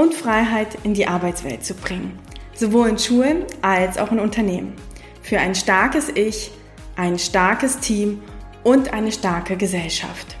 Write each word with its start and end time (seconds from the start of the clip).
und 0.00 0.14
Freiheit 0.14 0.78
in 0.82 0.94
die 0.94 1.06
Arbeitswelt 1.06 1.62
zu 1.62 1.74
bringen, 1.74 2.18
sowohl 2.54 2.88
in 2.88 2.98
Schulen 2.98 3.44
als 3.60 3.98
auch 3.98 4.10
in 4.10 4.18
Unternehmen. 4.18 4.72
Für 5.20 5.38
ein 5.38 5.54
starkes 5.54 6.08
Ich, 6.08 6.52
ein 6.96 7.18
starkes 7.18 7.80
Team 7.80 8.22
und 8.64 8.94
eine 8.94 9.12
starke 9.12 9.58
Gesellschaft. 9.58 10.38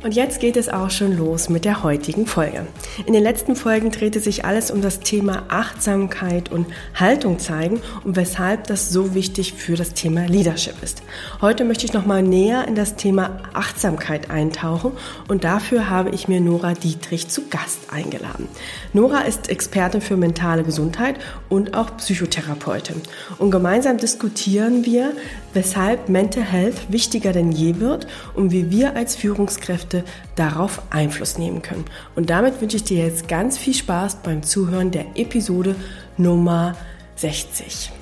Und 0.00 0.14
jetzt 0.14 0.38
geht 0.38 0.56
es 0.56 0.68
auch 0.68 0.90
schon 0.90 1.16
los 1.16 1.48
mit 1.48 1.64
der 1.64 1.82
heutigen 1.82 2.24
Folge. 2.24 2.68
In 3.04 3.14
den 3.14 3.22
letzten 3.22 3.56
Folgen 3.56 3.90
drehte 3.90 4.20
sich 4.20 4.44
alles 4.44 4.70
um 4.70 4.80
das 4.80 5.00
Thema 5.00 5.42
Achtsamkeit 5.48 6.52
und 6.52 6.66
Haltung 6.94 7.40
zeigen 7.40 7.80
und 8.04 8.14
weshalb 8.14 8.68
das 8.68 8.90
so 8.90 9.14
wichtig 9.14 9.54
für 9.54 9.74
das 9.74 9.94
Thema 9.94 10.26
Leadership 10.26 10.80
ist. 10.82 11.02
Heute 11.40 11.64
möchte 11.64 11.84
ich 11.84 11.94
nochmal 11.94 12.22
näher 12.22 12.68
in 12.68 12.76
das 12.76 12.94
Thema 12.94 13.40
Achtsamkeit 13.54 14.30
eintauchen 14.30 14.92
und 15.26 15.42
dafür 15.42 15.90
habe 15.90 16.10
ich 16.10 16.28
mir 16.28 16.40
Nora 16.40 16.74
Dietrich 16.74 17.26
zu 17.26 17.48
Gast 17.48 17.92
eingeladen. 17.92 18.46
Nora 18.92 19.22
ist 19.22 19.48
Expertin 19.48 20.00
für 20.00 20.16
mentale 20.16 20.62
Gesundheit 20.62 21.16
und 21.48 21.74
auch 21.74 21.96
Psychotherapeutin. 21.96 23.02
Und 23.38 23.50
gemeinsam 23.50 23.96
diskutieren 23.96 24.86
wir, 24.86 25.12
weshalb 25.54 26.08
Mental 26.08 26.44
Health 26.44 26.92
wichtiger 26.92 27.32
denn 27.32 27.50
je 27.50 27.80
wird 27.80 28.06
und 28.34 28.52
wie 28.52 28.70
wir 28.70 28.94
als 28.94 29.16
Führungskräfte 29.16 29.87
darauf 30.36 30.82
Einfluss 30.90 31.38
nehmen 31.38 31.62
können. 31.62 31.84
Und 32.14 32.30
damit 32.30 32.60
wünsche 32.60 32.76
ich 32.76 32.84
dir 32.84 33.04
jetzt 33.04 33.28
ganz 33.28 33.58
viel 33.58 33.74
Spaß 33.74 34.22
beim 34.22 34.42
Zuhören 34.42 34.90
der 34.90 35.06
Episode 35.16 35.76
Nummer 36.16 36.76
60. 37.16 37.92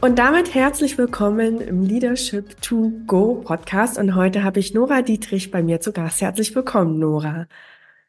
Und 0.00 0.18
damit 0.18 0.52
herzlich 0.52 0.98
willkommen 0.98 1.60
im 1.60 1.82
Leadership 1.82 2.60
to 2.60 2.90
Go 3.06 3.36
Podcast. 3.36 3.98
Und 3.98 4.16
heute 4.16 4.42
habe 4.42 4.58
ich 4.58 4.74
Nora 4.74 5.00
Dietrich 5.02 5.52
bei 5.52 5.62
mir 5.62 5.80
zu 5.80 5.92
Gast. 5.92 6.20
Herzlich 6.20 6.52
willkommen, 6.56 6.98
Nora. 6.98 7.46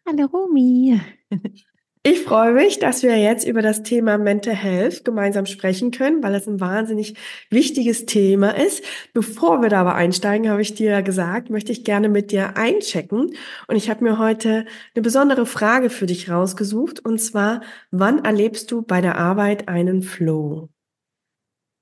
Hallo, 0.07 0.25
Romy. 0.25 0.99
Ich 2.05 2.23
freue 2.23 2.51
mich, 2.51 2.79
dass 2.79 3.01
wir 3.01 3.17
jetzt 3.17 3.47
über 3.47 3.61
das 3.61 3.81
Thema 3.81 4.17
Mental 4.17 4.53
Health 4.53 5.05
gemeinsam 5.05 5.45
sprechen 5.45 5.91
können, 5.91 6.21
weil 6.21 6.35
es 6.35 6.45
ein 6.49 6.59
wahnsinnig 6.59 7.15
wichtiges 7.49 8.05
Thema 8.05 8.49
ist. 8.49 8.83
Bevor 9.13 9.61
wir 9.61 9.69
da 9.69 9.79
aber 9.79 9.95
einsteigen, 9.95 10.49
habe 10.49 10.61
ich 10.61 10.73
dir 10.73 11.01
gesagt, 11.01 11.49
möchte 11.49 11.71
ich 11.71 11.85
gerne 11.85 12.09
mit 12.09 12.31
dir 12.31 12.57
einchecken. 12.57 13.33
Und 13.69 13.75
ich 13.77 13.89
habe 13.89 14.03
mir 14.03 14.19
heute 14.19 14.65
eine 14.93 15.01
besondere 15.01 15.45
Frage 15.45 15.89
für 15.89 16.05
dich 16.05 16.29
rausgesucht. 16.29 16.99
Und 17.05 17.21
zwar, 17.21 17.61
wann 17.89 18.25
erlebst 18.25 18.69
du 18.73 18.81
bei 18.81 18.99
der 18.99 19.17
Arbeit 19.17 19.69
einen 19.69 20.01
Flow? 20.01 20.67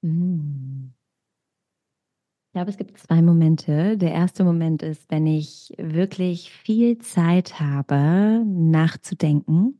Hm. 0.04 0.94
Ich 2.50 2.54
glaube, 2.54 2.70
es 2.70 2.78
gibt 2.78 3.00
zwei 3.00 3.24
Momente. 3.24 3.98
Der 3.98 4.12
erste 4.12 4.44
Moment 4.44 4.84
ist, 4.84 5.10
wenn 5.10 5.26
ich 5.26 5.74
wirklich 5.78 6.52
viel 6.52 7.00
Zeit 7.00 7.60
habe, 7.60 8.44
nachzudenken 8.46 9.80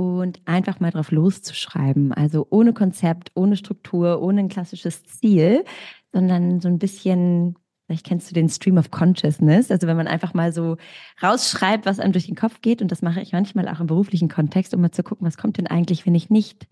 und 0.00 0.40
einfach 0.46 0.80
mal 0.80 0.90
drauf 0.90 1.10
loszuschreiben. 1.10 2.12
Also 2.12 2.46
ohne 2.50 2.72
Konzept, 2.72 3.30
ohne 3.34 3.56
Struktur, 3.56 4.22
ohne 4.22 4.40
ein 4.40 4.48
klassisches 4.48 5.04
Ziel, 5.04 5.64
sondern 6.12 6.60
so 6.60 6.68
ein 6.68 6.78
bisschen, 6.78 7.56
vielleicht 7.86 8.06
kennst 8.06 8.30
du 8.30 8.34
den 8.34 8.48
Stream 8.48 8.78
of 8.78 8.90
Consciousness, 8.90 9.70
also 9.70 9.86
wenn 9.86 9.96
man 9.96 10.06
einfach 10.06 10.34
mal 10.34 10.52
so 10.52 10.76
rausschreibt, 11.22 11.86
was 11.86 12.00
einem 12.00 12.12
durch 12.12 12.26
den 12.26 12.36
Kopf 12.36 12.60
geht. 12.60 12.82
Und 12.82 12.90
das 12.92 13.02
mache 13.02 13.20
ich 13.20 13.32
manchmal 13.32 13.68
auch 13.68 13.80
im 13.80 13.86
beruflichen 13.86 14.28
Kontext, 14.28 14.74
um 14.74 14.80
mal 14.80 14.90
zu 14.90 15.02
gucken, 15.02 15.26
was 15.26 15.36
kommt 15.36 15.58
denn 15.58 15.66
eigentlich, 15.66 16.06
wenn 16.06 16.14
ich 16.14 16.30
nicht 16.30 16.66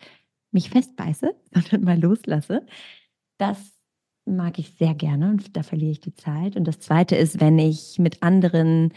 mich 0.50 0.70
festbeiße, 0.70 1.34
sondern 1.52 1.84
mal 1.84 2.00
loslasse. 2.00 2.66
Das 3.38 3.58
mag 4.24 4.58
ich 4.58 4.74
sehr 4.74 4.94
gerne 4.94 5.30
und 5.30 5.56
da 5.56 5.62
verliere 5.62 5.92
ich 5.92 6.00
die 6.00 6.14
Zeit. 6.14 6.56
Und 6.56 6.64
das 6.64 6.80
Zweite 6.80 7.16
ist, 7.16 7.40
wenn 7.40 7.58
ich 7.58 7.98
mit 7.98 8.22
anderen 8.22 8.92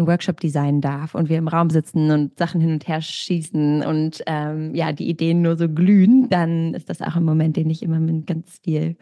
einen 0.00 0.08
Workshop 0.08 0.40
designen 0.40 0.80
darf 0.80 1.14
und 1.14 1.28
wir 1.28 1.38
im 1.38 1.48
Raum 1.48 1.70
sitzen 1.70 2.10
und 2.10 2.38
Sachen 2.38 2.60
hin 2.60 2.72
und 2.72 2.88
her 2.88 3.00
schießen 3.00 3.82
und 3.82 4.22
ähm, 4.26 4.74
ja, 4.74 4.92
die 4.92 5.08
Ideen 5.08 5.42
nur 5.42 5.56
so 5.56 5.68
glühen, 5.68 6.28
dann 6.28 6.74
ist 6.74 6.90
das 6.90 7.02
auch 7.02 7.16
ein 7.16 7.24
Moment, 7.24 7.56
den 7.56 7.70
ich 7.70 7.82
immer 7.82 8.00
mit 8.00 8.26
ganz 8.26 8.60
viel 8.64 8.96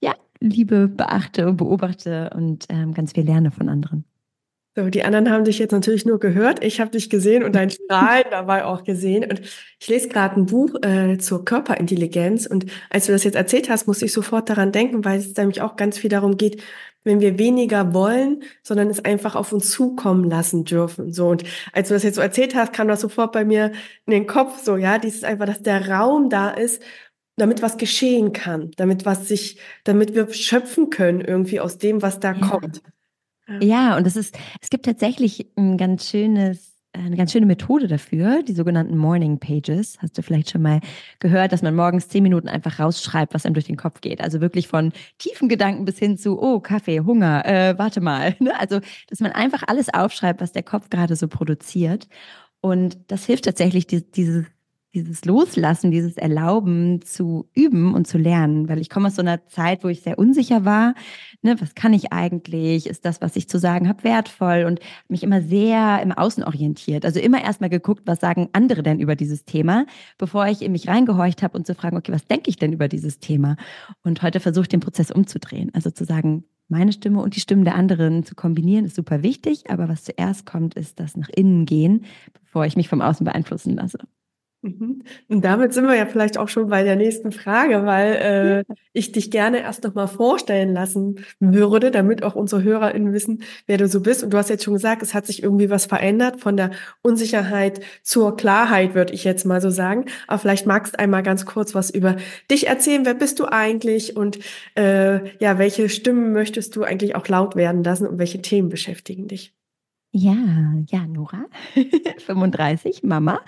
ja, 0.00 0.14
Liebe 0.40 0.88
beachte 0.88 1.48
und 1.48 1.56
beobachte 1.56 2.30
und 2.34 2.66
ähm, 2.68 2.94
ganz 2.94 3.12
viel 3.12 3.24
lerne 3.24 3.50
von 3.50 3.68
anderen. 3.68 4.04
So, 4.78 4.90
die 4.90 5.02
anderen 5.02 5.28
haben 5.28 5.42
dich 5.42 5.58
jetzt 5.58 5.72
natürlich 5.72 6.06
nur 6.06 6.20
gehört. 6.20 6.62
Ich 6.62 6.80
habe 6.80 6.92
dich 6.92 7.10
gesehen 7.10 7.42
und 7.42 7.56
dein 7.56 7.70
Strahlen 7.70 8.26
dabei 8.30 8.64
auch 8.64 8.84
gesehen. 8.84 9.28
Und 9.28 9.40
ich 9.80 9.88
lese 9.88 10.08
gerade 10.08 10.36
ein 10.36 10.46
Buch 10.46 10.72
äh, 10.82 11.18
zur 11.18 11.44
Körperintelligenz. 11.44 12.46
Und 12.46 12.66
als 12.88 13.06
du 13.06 13.12
das 13.12 13.24
jetzt 13.24 13.34
erzählt 13.34 13.68
hast, 13.70 13.88
musste 13.88 14.04
ich 14.04 14.12
sofort 14.12 14.48
daran 14.48 14.70
denken, 14.70 15.04
weil 15.04 15.18
es 15.18 15.36
nämlich 15.36 15.62
auch 15.62 15.74
ganz 15.74 15.98
viel 15.98 16.10
darum 16.10 16.36
geht, 16.36 16.62
wenn 17.08 17.20
wir 17.20 17.38
weniger 17.38 17.92
wollen, 17.92 18.44
sondern 18.62 18.88
es 18.88 19.04
einfach 19.04 19.34
auf 19.34 19.52
uns 19.52 19.70
zukommen 19.70 20.30
lassen 20.30 20.64
dürfen. 20.64 21.12
So 21.12 21.28
und 21.28 21.42
als 21.72 21.88
du 21.88 21.94
das 21.94 22.04
jetzt 22.04 22.14
so 22.14 22.20
erzählt 22.20 22.54
hast, 22.54 22.72
kam 22.72 22.86
das 22.86 23.00
sofort 23.00 23.32
bei 23.32 23.44
mir 23.44 23.72
in 24.06 24.12
den 24.12 24.26
Kopf. 24.28 24.62
So 24.62 24.76
ja, 24.76 24.98
dieses 24.98 25.24
einfach, 25.24 25.46
dass 25.46 25.62
der 25.62 25.88
Raum 25.88 26.30
da 26.30 26.50
ist, 26.50 26.80
damit 27.36 27.62
was 27.62 27.78
geschehen 27.78 28.32
kann, 28.32 28.70
damit 28.76 29.04
was 29.06 29.26
sich, 29.26 29.58
damit 29.84 30.14
wir 30.14 30.32
schöpfen 30.32 30.90
können 30.90 31.20
irgendwie 31.20 31.58
aus 31.58 31.78
dem, 31.78 32.02
was 32.02 32.20
da 32.20 32.32
ja. 32.32 32.46
kommt. 32.46 32.82
Ja, 33.60 33.96
und 33.96 34.06
es 34.06 34.16
ist, 34.16 34.36
es 34.60 34.68
gibt 34.68 34.84
tatsächlich 34.84 35.50
ein 35.56 35.78
ganz 35.78 36.10
schönes 36.10 36.77
eine 36.98 37.16
ganz 37.16 37.32
schöne 37.32 37.46
Methode 37.46 37.86
dafür, 37.86 38.42
die 38.42 38.52
sogenannten 38.52 38.96
Morning 38.96 39.38
Pages. 39.38 39.98
Hast 40.00 40.18
du 40.18 40.22
vielleicht 40.22 40.50
schon 40.50 40.62
mal 40.62 40.80
gehört, 41.18 41.52
dass 41.52 41.62
man 41.62 41.74
morgens 41.74 42.08
zehn 42.08 42.22
Minuten 42.22 42.48
einfach 42.48 42.78
rausschreibt, 42.78 43.34
was 43.34 43.46
einem 43.46 43.54
durch 43.54 43.66
den 43.66 43.76
Kopf 43.76 44.00
geht. 44.00 44.20
Also 44.20 44.40
wirklich 44.40 44.68
von 44.68 44.92
tiefen 45.18 45.48
Gedanken 45.48 45.84
bis 45.84 45.98
hin 45.98 46.18
zu, 46.18 46.40
oh, 46.40 46.60
Kaffee, 46.60 47.00
Hunger, 47.00 47.44
äh, 47.46 47.78
warte 47.78 48.00
mal. 48.00 48.36
Ne? 48.48 48.58
Also, 48.58 48.80
dass 49.08 49.18
man 49.20 49.32
einfach 49.32 49.64
alles 49.66 49.92
aufschreibt, 49.92 50.40
was 50.40 50.52
der 50.52 50.62
Kopf 50.62 50.90
gerade 50.90 51.16
so 51.16 51.26
produziert. 51.26 52.08
Und 52.60 52.98
das 53.08 53.24
hilft 53.26 53.44
tatsächlich, 53.44 53.86
die, 53.86 54.08
dieses 54.10 54.46
dieses 54.94 55.24
Loslassen, 55.24 55.90
dieses 55.90 56.16
Erlauben 56.16 57.02
zu 57.02 57.48
üben 57.54 57.94
und 57.94 58.06
zu 58.06 58.16
lernen, 58.16 58.68
weil 58.68 58.80
ich 58.80 58.88
komme 58.88 59.08
aus 59.08 59.16
so 59.16 59.22
einer 59.22 59.46
Zeit, 59.46 59.84
wo 59.84 59.88
ich 59.88 60.02
sehr 60.02 60.18
unsicher 60.18 60.64
war. 60.64 60.94
Ne, 61.42 61.60
was 61.60 61.74
kann 61.74 61.92
ich 61.92 62.12
eigentlich? 62.12 62.86
Ist 62.86 63.04
das, 63.04 63.20
was 63.20 63.36
ich 63.36 63.48
zu 63.48 63.58
sagen 63.58 63.88
habe, 63.88 64.04
wertvoll? 64.04 64.64
Und 64.66 64.80
mich 65.08 65.22
immer 65.22 65.42
sehr 65.42 66.00
im 66.02 66.12
Außen 66.12 66.42
orientiert. 66.42 67.04
Also 67.04 67.20
immer 67.20 67.42
erstmal 67.42 67.70
geguckt, 67.70 68.02
was 68.06 68.20
sagen 68.20 68.48
andere 68.52 68.82
denn 68.82 68.98
über 68.98 69.14
dieses 69.14 69.44
Thema, 69.44 69.84
bevor 70.16 70.46
ich 70.46 70.62
in 70.62 70.72
mich 70.72 70.88
reingehorcht 70.88 71.42
habe 71.42 71.56
und 71.58 71.66
zu 71.66 71.74
fragen, 71.74 71.96
okay, 71.96 72.12
was 72.12 72.26
denke 72.26 72.48
ich 72.48 72.56
denn 72.56 72.72
über 72.72 72.88
dieses 72.88 73.18
Thema? 73.20 73.56
Und 74.02 74.22
heute 74.22 74.40
versuche 74.40 74.62
ich 74.62 74.68
den 74.68 74.80
Prozess 74.80 75.10
umzudrehen. 75.10 75.70
Also 75.74 75.90
zu 75.90 76.04
sagen, 76.04 76.44
meine 76.68 76.92
Stimme 76.92 77.20
und 77.22 77.34
die 77.36 77.40
Stimmen 77.40 77.64
der 77.64 77.74
anderen 77.74 78.24
zu 78.24 78.34
kombinieren, 78.34 78.84
ist 78.84 78.96
super 78.96 79.22
wichtig. 79.22 79.70
Aber 79.70 79.88
was 79.88 80.04
zuerst 80.04 80.46
kommt, 80.46 80.74
ist 80.74 81.00
das 81.00 81.16
nach 81.16 81.28
innen 81.28 81.66
gehen, 81.66 82.04
bevor 82.42 82.66
ich 82.66 82.76
mich 82.76 82.88
vom 82.88 83.00
Außen 83.00 83.24
beeinflussen 83.24 83.76
lasse. 83.76 83.98
Mhm. 84.60 85.04
Und 85.28 85.44
damit 85.44 85.72
sind 85.72 85.86
wir 85.86 85.94
ja 85.94 86.06
vielleicht 86.06 86.36
auch 86.36 86.48
schon 86.48 86.68
bei 86.68 86.82
der 86.82 86.96
nächsten 86.96 87.30
Frage, 87.30 87.86
weil 87.86 88.64
äh, 88.68 88.74
ich 88.92 89.12
dich 89.12 89.30
gerne 89.30 89.60
erst 89.60 89.84
noch 89.84 89.94
mal 89.94 90.08
vorstellen 90.08 90.72
lassen 90.72 91.24
würde, 91.38 91.92
damit 91.92 92.24
auch 92.24 92.34
unsere 92.34 92.64
HörerInnen 92.64 93.12
wissen, 93.12 93.42
wer 93.66 93.78
du 93.78 93.86
so 93.86 94.00
bist. 94.00 94.24
Und 94.24 94.30
du 94.30 94.36
hast 94.36 94.50
jetzt 94.50 94.64
schon 94.64 94.74
gesagt, 94.74 95.02
es 95.02 95.14
hat 95.14 95.26
sich 95.26 95.44
irgendwie 95.44 95.70
was 95.70 95.86
verändert 95.86 96.40
von 96.40 96.56
der 96.56 96.72
Unsicherheit 97.02 97.80
zur 98.02 98.36
Klarheit, 98.36 98.94
würde 98.94 99.14
ich 99.14 99.22
jetzt 99.22 99.46
mal 99.46 99.60
so 99.60 99.70
sagen. 99.70 100.06
Aber 100.26 100.40
vielleicht 100.40 100.66
magst 100.66 100.94
du 100.94 100.98
einmal 100.98 101.22
ganz 101.22 101.46
kurz 101.46 101.76
was 101.76 101.90
über 101.90 102.16
dich 102.50 102.66
erzählen. 102.66 103.06
Wer 103.06 103.14
bist 103.14 103.38
du 103.38 103.44
eigentlich 103.46 104.16
und 104.16 104.40
äh, 104.74 105.36
ja, 105.38 105.58
welche 105.58 105.88
Stimmen 105.88 106.32
möchtest 106.32 106.74
du 106.74 106.82
eigentlich 106.82 107.14
auch 107.14 107.28
laut 107.28 107.54
werden 107.54 107.84
lassen 107.84 108.08
und 108.08 108.18
welche 108.18 108.42
Themen 108.42 108.70
beschäftigen 108.70 109.28
dich? 109.28 109.57
Ja, 110.12 110.34
ja, 110.88 111.06
Nora, 111.06 111.44
35, 112.26 113.02
Mama, 113.02 113.40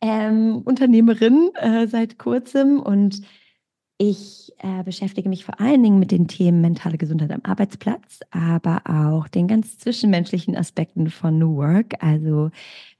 ähm, 0.00 0.62
Unternehmerin 0.64 1.50
äh, 1.56 1.86
seit 1.88 2.18
kurzem 2.18 2.80
und 2.80 3.20
ich 3.98 4.52
äh, 4.58 4.82
beschäftige 4.82 5.28
mich 5.28 5.44
vor 5.44 5.60
allen 5.60 5.82
Dingen 5.82 5.98
mit 5.98 6.10
den 6.10 6.28
Themen 6.28 6.60
mentale 6.60 6.98
Gesundheit 6.98 7.30
am 7.32 7.40
Arbeitsplatz, 7.44 8.20
aber 8.30 8.82
auch 8.86 9.28
den 9.28 9.46
ganz 9.48 9.78
zwischenmenschlichen 9.78 10.56
Aspekten 10.56 11.10
von 11.10 11.38
New 11.38 11.56
Work, 11.56 12.02
also 12.02 12.50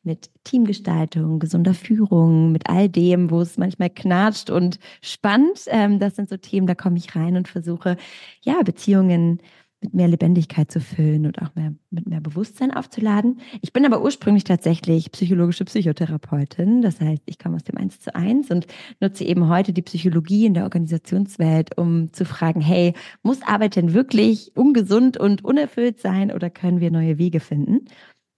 mit 0.03 0.31
Teamgestaltung, 0.45 1.39
gesunder 1.39 1.75
Führung, 1.75 2.53
mit 2.53 2.69
all 2.69 2.89
dem, 2.89 3.31
wo 3.31 3.41
es 3.41 3.59
manchmal 3.59 3.91
knatscht 3.91 4.51
und 4.51 4.79
spannt. 5.03 5.65
Ähm, 5.69 5.99
das 5.99 6.17
sind 6.17 6.29
so 6.29 6.37
Themen, 6.37 6.67
da 6.67 6.75
komme 6.75 6.99
ich 6.99 7.15
rein 7.17 7.37
und 7.37 7.49
versuche, 7.49 7.97
ja, 8.43 8.62
Beziehungen 8.62 9.41
mit 9.81 9.94
mehr 9.94 10.08
Lebendigkeit 10.08 10.70
zu 10.70 10.81
füllen 10.81 11.26
und 11.26 11.40
auch 11.43 11.55
mehr, 11.55 11.75
mit 11.90 12.06
mehr 12.08 12.20
Bewusstsein 12.20 12.70
aufzuladen. 12.70 13.40
Ich 13.61 13.73
bin 13.73 13.84
aber 13.84 14.02
ursprünglich 14.02 14.44
tatsächlich 14.44 15.12
psychologische 15.12 15.64
Psychotherapeutin. 15.64 16.81
Das 16.81 17.00
heißt, 17.00 17.23
ich 17.26 17.38
komme 17.38 17.56
aus 17.56 17.64
dem 17.64 17.76
Eins 17.76 18.00
zu 18.00 18.14
eins 18.14 18.50
und 18.50 18.67
nutze 19.00 19.25
eben 19.25 19.49
heute 19.49 19.73
die 19.73 19.82
Psychologie 19.82 20.46
in 20.46 20.55
der 20.55 20.64
Organisationswelt, 20.64 21.76
um 21.76 22.12
zu 22.12 22.25
fragen, 22.25 22.61
hey, 22.61 22.94
muss 23.23 23.43
Arbeit 23.43 23.76
denn 23.76 23.93
wirklich 23.93 24.52
ungesund 24.56 25.19
und 25.19 25.44
unerfüllt 25.44 26.00
sein 26.00 26.32
oder 26.32 26.49
können 26.49 26.81
wir 26.81 26.90
neue 26.90 27.19
Wege 27.19 27.40
finden? 27.40 27.87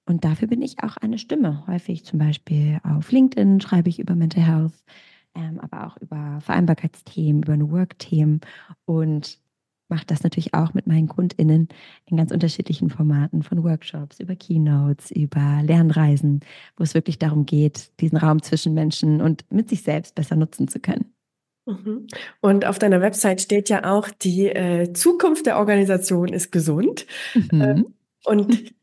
Und 0.06 0.24
dafür 0.24 0.48
bin 0.48 0.62
ich 0.62 0.82
auch 0.82 0.96
eine 0.96 1.18
Stimme. 1.18 1.64
Häufig 1.66 2.04
zum 2.04 2.18
Beispiel 2.18 2.78
auf 2.82 3.12
LinkedIn 3.12 3.60
schreibe 3.60 3.90
ich 3.90 3.98
über 3.98 4.14
Mental 4.14 4.42
Health, 4.42 4.72
ähm, 5.34 5.60
aber 5.60 5.86
auch 5.86 5.96
über 5.98 6.40
Vereinbarkeitsthemen, 6.40 7.42
über 7.42 7.56
New 7.56 7.70
Work-Themen 7.70 8.40
und 8.86 9.38
mache 9.88 10.06
das 10.06 10.22
natürlich 10.22 10.54
auch 10.54 10.74
mit 10.74 10.86
meinen 10.86 11.08
KundInnen 11.08 11.68
in 12.06 12.16
ganz 12.16 12.30
unterschiedlichen 12.30 12.90
Formaten, 12.90 13.42
von 13.42 13.64
Workshops 13.64 14.20
über 14.20 14.36
Keynotes, 14.36 15.10
über 15.10 15.60
Lernreisen, 15.62 16.40
wo 16.76 16.84
es 16.84 16.94
wirklich 16.94 17.18
darum 17.18 17.46
geht, 17.46 17.90
diesen 18.00 18.18
Raum 18.18 18.42
zwischen 18.42 18.74
Menschen 18.74 19.20
und 19.20 19.44
mit 19.50 19.68
sich 19.68 19.82
selbst 19.82 20.14
besser 20.14 20.36
nutzen 20.36 20.68
zu 20.68 20.80
können. 20.80 21.12
Mhm. 21.66 22.06
Und 22.40 22.66
auf 22.66 22.78
deiner 22.78 23.00
Website 23.00 23.40
steht 23.40 23.68
ja 23.68 23.90
auch, 23.90 24.08
die 24.08 24.46
äh, 24.48 24.92
Zukunft 24.92 25.46
der 25.46 25.58
Organisation 25.58 26.28
ist 26.28 26.50
gesund. 26.50 27.06
Mhm. 27.34 27.60
Äh, 27.60 27.82
und 28.24 28.74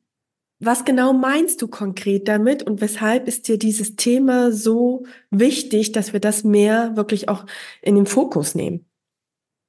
was 0.59 0.85
genau 0.85 1.13
meinst 1.13 1.61
du 1.61 1.67
konkret 1.67 2.27
damit 2.27 2.63
und 2.63 2.81
weshalb 2.81 3.27
ist 3.27 3.47
dir 3.47 3.59
dieses 3.59 3.95
Thema 3.95 4.51
so 4.51 5.05
wichtig, 5.29 5.91
dass 5.91 6.13
wir 6.13 6.19
das 6.19 6.43
mehr 6.43 6.95
wirklich 6.95 7.27
auch 7.27 7.45
in 7.81 7.95
den 7.95 8.05
Fokus 8.05 8.55
nehmen? 8.55 8.85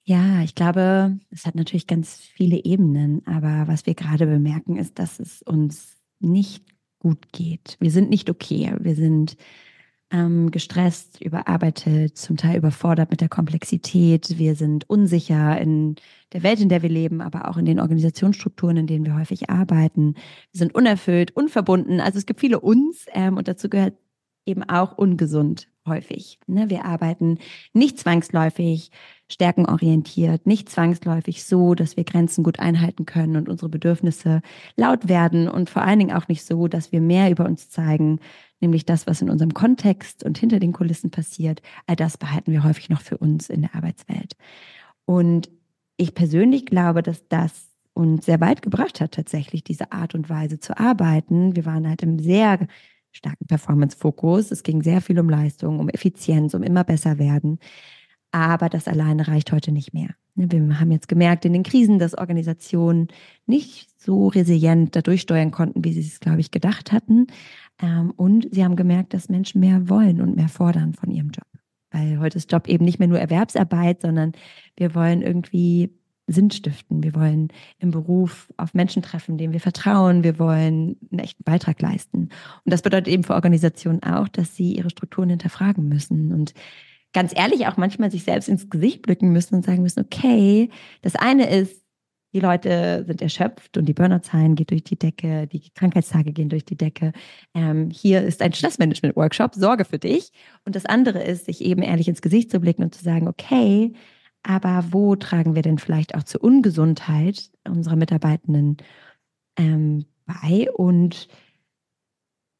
Ja, 0.08 0.40
ich 0.42 0.54
glaube, 0.54 1.18
es 1.30 1.46
hat 1.46 1.56
natürlich 1.56 1.88
ganz 1.88 2.16
viele 2.20 2.64
Ebenen, 2.64 3.26
aber 3.26 3.66
was 3.66 3.86
wir 3.86 3.94
gerade 3.94 4.26
bemerken, 4.26 4.76
ist, 4.76 5.00
dass 5.00 5.18
es 5.18 5.42
uns 5.42 5.96
nicht 6.20 6.64
gut 7.00 7.32
geht. 7.32 7.76
Wir 7.80 7.90
sind 7.90 8.08
nicht 8.08 8.30
okay. 8.30 8.72
Wir 8.78 8.94
sind 8.94 9.36
ähm, 10.12 10.52
gestresst, 10.52 11.20
überarbeitet, 11.20 12.16
zum 12.16 12.36
Teil 12.36 12.56
überfordert 12.58 13.10
mit 13.10 13.20
der 13.20 13.28
Komplexität. 13.28 14.38
Wir 14.38 14.54
sind 14.54 14.88
unsicher 14.88 15.60
in 15.60 15.96
der 16.32 16.44
Welt, 16.44 16.60
in 16.60 16.68
der 16.68 16.82
wir 16.82 16.90
leben, 16.90 17.20
aber 17.20 17.48
auch 17.48 17.56
in 17.56 17.64
den 17.64 17.80
Organisationsstrukturen, 17.80 18.76
in 18.76 18.86
denen 18.86 19.06
wir 19.06 19.16
häufig 19.16 19.50
arbeiten. 19.50 20.14
Wir 20.52 20.58
sind 20.58 20.72
unerfüllt, 20.72 21.34
unverbunden. 21.34 22.00
Also 22.00 22.18
es 22.18 22.26
gibt 22.26 22.38
viele 22.38 22.60
uns 22.60 23.06
ähm, 23.12 23.36
und 23.36 23.48
dazu 23.48 23.68
gehört 23.68 23.94
eben 24.46 24.62
auch 24.62 24.96
ungesund 24.96 25.68
häufig. 25.86 26.38
Ne? 26.46 26.70
Wir 26.70 26.84
arbeiten 26.84 27.38
nicht 27.72 27.98
zwangsläufig 27.98 28.90
stärkenorientiert, 29.28 30.46
nicht 30.46 30.68
zwangsläufig 30.68 31.44
so, 31.44 31.74
dass 31.74 31.96
wir 31.96 32.04
Grenzen 32.04 32.44
gut 32.44 32.60
einhalten 32.60 33.06
können 33.06 33.36
und 33.36 33.48
unsere 33.48 33.68
Bedürfnisse 33.68 34.40
laut 34.76 35.08
werden 35.08 35.48
und 35.48 35.68
vor 35.68 35.82
allen 35.82 35.98
Dingen 35.98 36.16
auch 36.16 36.28
nicht 36.28 36.44
so, 36.44 36.68
dass 36.68 36.92
wir 36.92 37.00
mehr 37.00 37.30
über 37.30 37.44
uns 37.44 37.68
zeigen, 37.68 38.20
nämlich 38.60 38.84
das, 38.84 39.06
was 39.06 39.22
in 39.22 39.30
unserem 39.30 39.54
Kontext 39.54 40.24
und 40.24 40.38
hinter 40.38 40.60
den 40.60 40.72
Kulissen 40.72 41.10
passiert. 41.10 41.60
All 41.86 41.96
das 41.96 42.18
behalten 42.18 42.52
wir 42.52 42.64
häufig 42.64 42.88
noch 42.88 43.00
für 43.00 43.18
uns 43.18 43.50
in 43.50 43.62
der 43.62 43.74
Arbeitswelt. 43.74 44.36
Und 45.04 45.50
ich 45.96 46.14
persönlich 46.14 46.66
glaube, 46.66 47.02
dass 47.02 47.26
das 47.28 47.70
uns 47.94 48.26
sehr 48.26 48.40
weit 48.40 48.60
gebracht 48.60 49.00
hat, 49.00 49.12
tatsächlich 49.12 49.64
diese 49.64 49.90
Art 49.90 50.14
und 50.14 50.28
Weise 50.28 50.60
zu 50.60 50.78
arbeiten. 50.78 51.56
Wir 51.56 51.64
waren 51.64 51.88
halt 51.88 52.02
im 52.02 52.18
sehr 52.18 52.66
starken 53.16 53.46
Performance-Fokus. 53.46 54.50
Es 54.50 54.62
ging 54.62 54.82
sehr 54.82 55.00
viel 55.00 55.18
um 55.18 55.28
Leistung, 55.28 55.80
um 55.80 55.88
Effizienz, 55.88 56.54
um 56.54 56.62
immer 56.62 56.84
besser 56.84 57.18
werden. 57.18 57.58
Aber 58.30 58.68
das 58.68 58.86
alleine 58.86 59.28
reicht 59.28 59.52
heute 59.52 59.72
nicht 59.72 59.94
mehr. 59.94 60.10
Ne, 60.34 60.50
wir 60.50 60.80
haben 60.80 60.92
jetzt 60.92 61.08
gemerkt 61.08 61.44
in 61.44 61.54
den 61.54 61.62
Krisen, 61.62 61.98
dass 61.98 62.16
Organisationen 62.16 63.08
nicht 63.46 63.88
so 63.98 64.28
resilient 64.28 64.94
dadurch 64.94 65.22
steuern 65.22 65.50
konnten, 65.50 65.84
wie 65.84 65.92
sie 65.92 66.00
es, 66.00 66.20
glaube 66.20 66.40
ich, 66.40 66.50
gedacht 66.50 66.92
hatten. 66.92 67.26
Ähm, 67.80 68.12
und 68.16 68.46
sie 68.52 68.62
haben 68.64 68.76
gemerkt, 68.76 69.14
dass 69.14 69.28
Menschen 69.28 69.60
mehr 69.60 69.88
wollen 69.88 70.20
und 70.20 70.36
mehr 70.36 70.48
fordern 70.48 70.92
von 70.92 71.10
ihrem 71.10 71.30
Job. 71.30 71.46
Weil 71.90 72.18
heute 72.18 72.36
ist 72.36 72.52
Job 72.52 72.68
eben 72.68 72.84
nicht 72.84 72.98
mehr 72.98 73.08
nur 73.08 73.18
Erwerbsarbeit, 73.18 74.02
sondern 74.02 74.32
wir 74.76 74.94
wollen 74.94 75.22
irgendwie 75.22 75.90
Sinn 76.26 76.50
stiften. 76.50 77.02
Wir 77.02 77.14
wollen 77.14 77.48
im 77.78 77.90
Beruf 77.90 78.52
auf 78.56 78.74
Menschen 78.74 79.02
treffen, 79.02 79.38
denen 79.38 79.52
wir 79.52 79.60
vertrauen. 79.60 80.24
Wir 80.24 80.38
wollen 80.38 80.96
einen 81.10 81.20
echten 81.20 81.44
Beitrag 81.44 81.80
leisten. 81.80 82.30
Und 82.64 82.72
das 82.72 82.82
bedeutet 82.82 83.08
eben 83.08 83.24
für 83.24 83.34
Organisationen 83.34 84.02
auch, 84.02 84.28
dass 84.28 84.56
sie 84.56 84.76
ihre 84.76 84.90
Strukturen 84.90 85.30
hinterfragen 85.30 85.88
müssen 85.88 86.32
und 86.32 86.52
ganz 87.12 87.32
ehrlich 87.34 87.66
auch 87.66 87.76
manchmal 87.76 88.10
sich 88.10 88.24
selbst 88.24 88.48
ins 88.48 88.68
Gesicht 88.68 89.02
blicken 89.02 89.32
müssen 89.32 89.54
und 89.54 89.64
sagen 89.64 89.82
müssen, 89.82 90.00
okay, 90.00 90.68
das 91.02 91.14
eine 91.14 91.48
ist, 91.48 91.82
die 92.34 92.40
Leute 92.40 93.04
sind 93.06 93.22
erschöpft 93.22 93.78
und 93.78 93.86
die 93.86 93.94
Burnout-Zahlen 93.94 94.56
gehen 94.56 94.66
durch 94.66 94.84
die 94.84 94.98
Decke, 94.98 95.46
die 95.46 95.70
Krankheitstage 95.70 96.32
gehen 96.32 96.50
durch 96.50 96.66
die 96.66 96.76
Decke. 96.76 97.12
Ähm, 97.54 97.88
hier 97.90 98.20
ist 98.20 98.42
ein 98.42 98.52
Stressmanagement-Workshop, 98.52 99.54
Sorge 99.54 99.86
für 99.86 99.98
dich. 99.98 100.32
Und 100.66 100.76
das 100.76 100.84
andere 100.84 101.22
ist, 101.22 101.46
sich 101.46 101.62
eben 101.62 101.80
ehrlich 101.80 102.08
ins 102.08 102.20
Gesicht 102.20 102.50
zu 102.50 102.60
blicken 102.60 102.82
und 102.82 102.94
zu 102.94 103.02
sagen, 103.02 103.28
okay, 103.28 103.94
aber 104.46 104.84
wo 104.90 105.16
tragen 105.16 105.54
wir 105.54 105.62
denn 105.62 105.78
vielleicht 105.78 106.14
auch 106.14 106.22
zur 106.22 106.42
Ungesundheit 106.42 107.50
unserer 107.68 107.96
Mitarbeitenden 107.96 108.76
ähm, 109.58 110.06
bei 110.24 110.70
und 110.72 111.28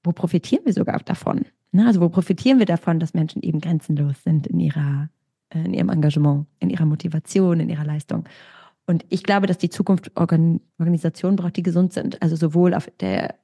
wo 0.02 0.12
profitieren 0.12 0.64
wir 0.64 0.72
sogar 0.72 0.98
davon? 1.00 1.46
Ne? 1.70 1.86
Also 1.86 2.00
wo 2.00 2.08
profitieren 2.08 2.58
wir 2.58 2.66
davon, 2.66 2.98
dass 2.98 3.14
Menschen 3.14 3.42
eben 3.42 3.60
grenzenlos 3.60 4.22
sind 4.24 4.46
in 4.46 4.58
ihrer 4.60 5.08
äh, 5.50 5.64
in 5.64 5.74
ihrem 5.74 5.88
Engagement, 5.88 6.46
in 6.58 6.70
ihrer 6.70 6.86
Motivation, 6.86 7.60
in 7.60 7.68
ihrer 7.68 7.84
Leistung. 7.84 8.24
Und 8.86 9.04
ich 9.08 9.22
glaube, 9.22 9.46
dass 9.46 9.58
die 9.58 9.70
Zukunft 9.70 10.10
Organ 10.16 10.60
Organisationen 10.78 11.36
braucht, 11.36 11.56
die 11.56 11.62
gesund 11.62 11.92
sind. 11.92 12.20
Also 12.22 12.36
sowohl 12.36 12.74
auf 12.74 12.90
der 13.00 13.36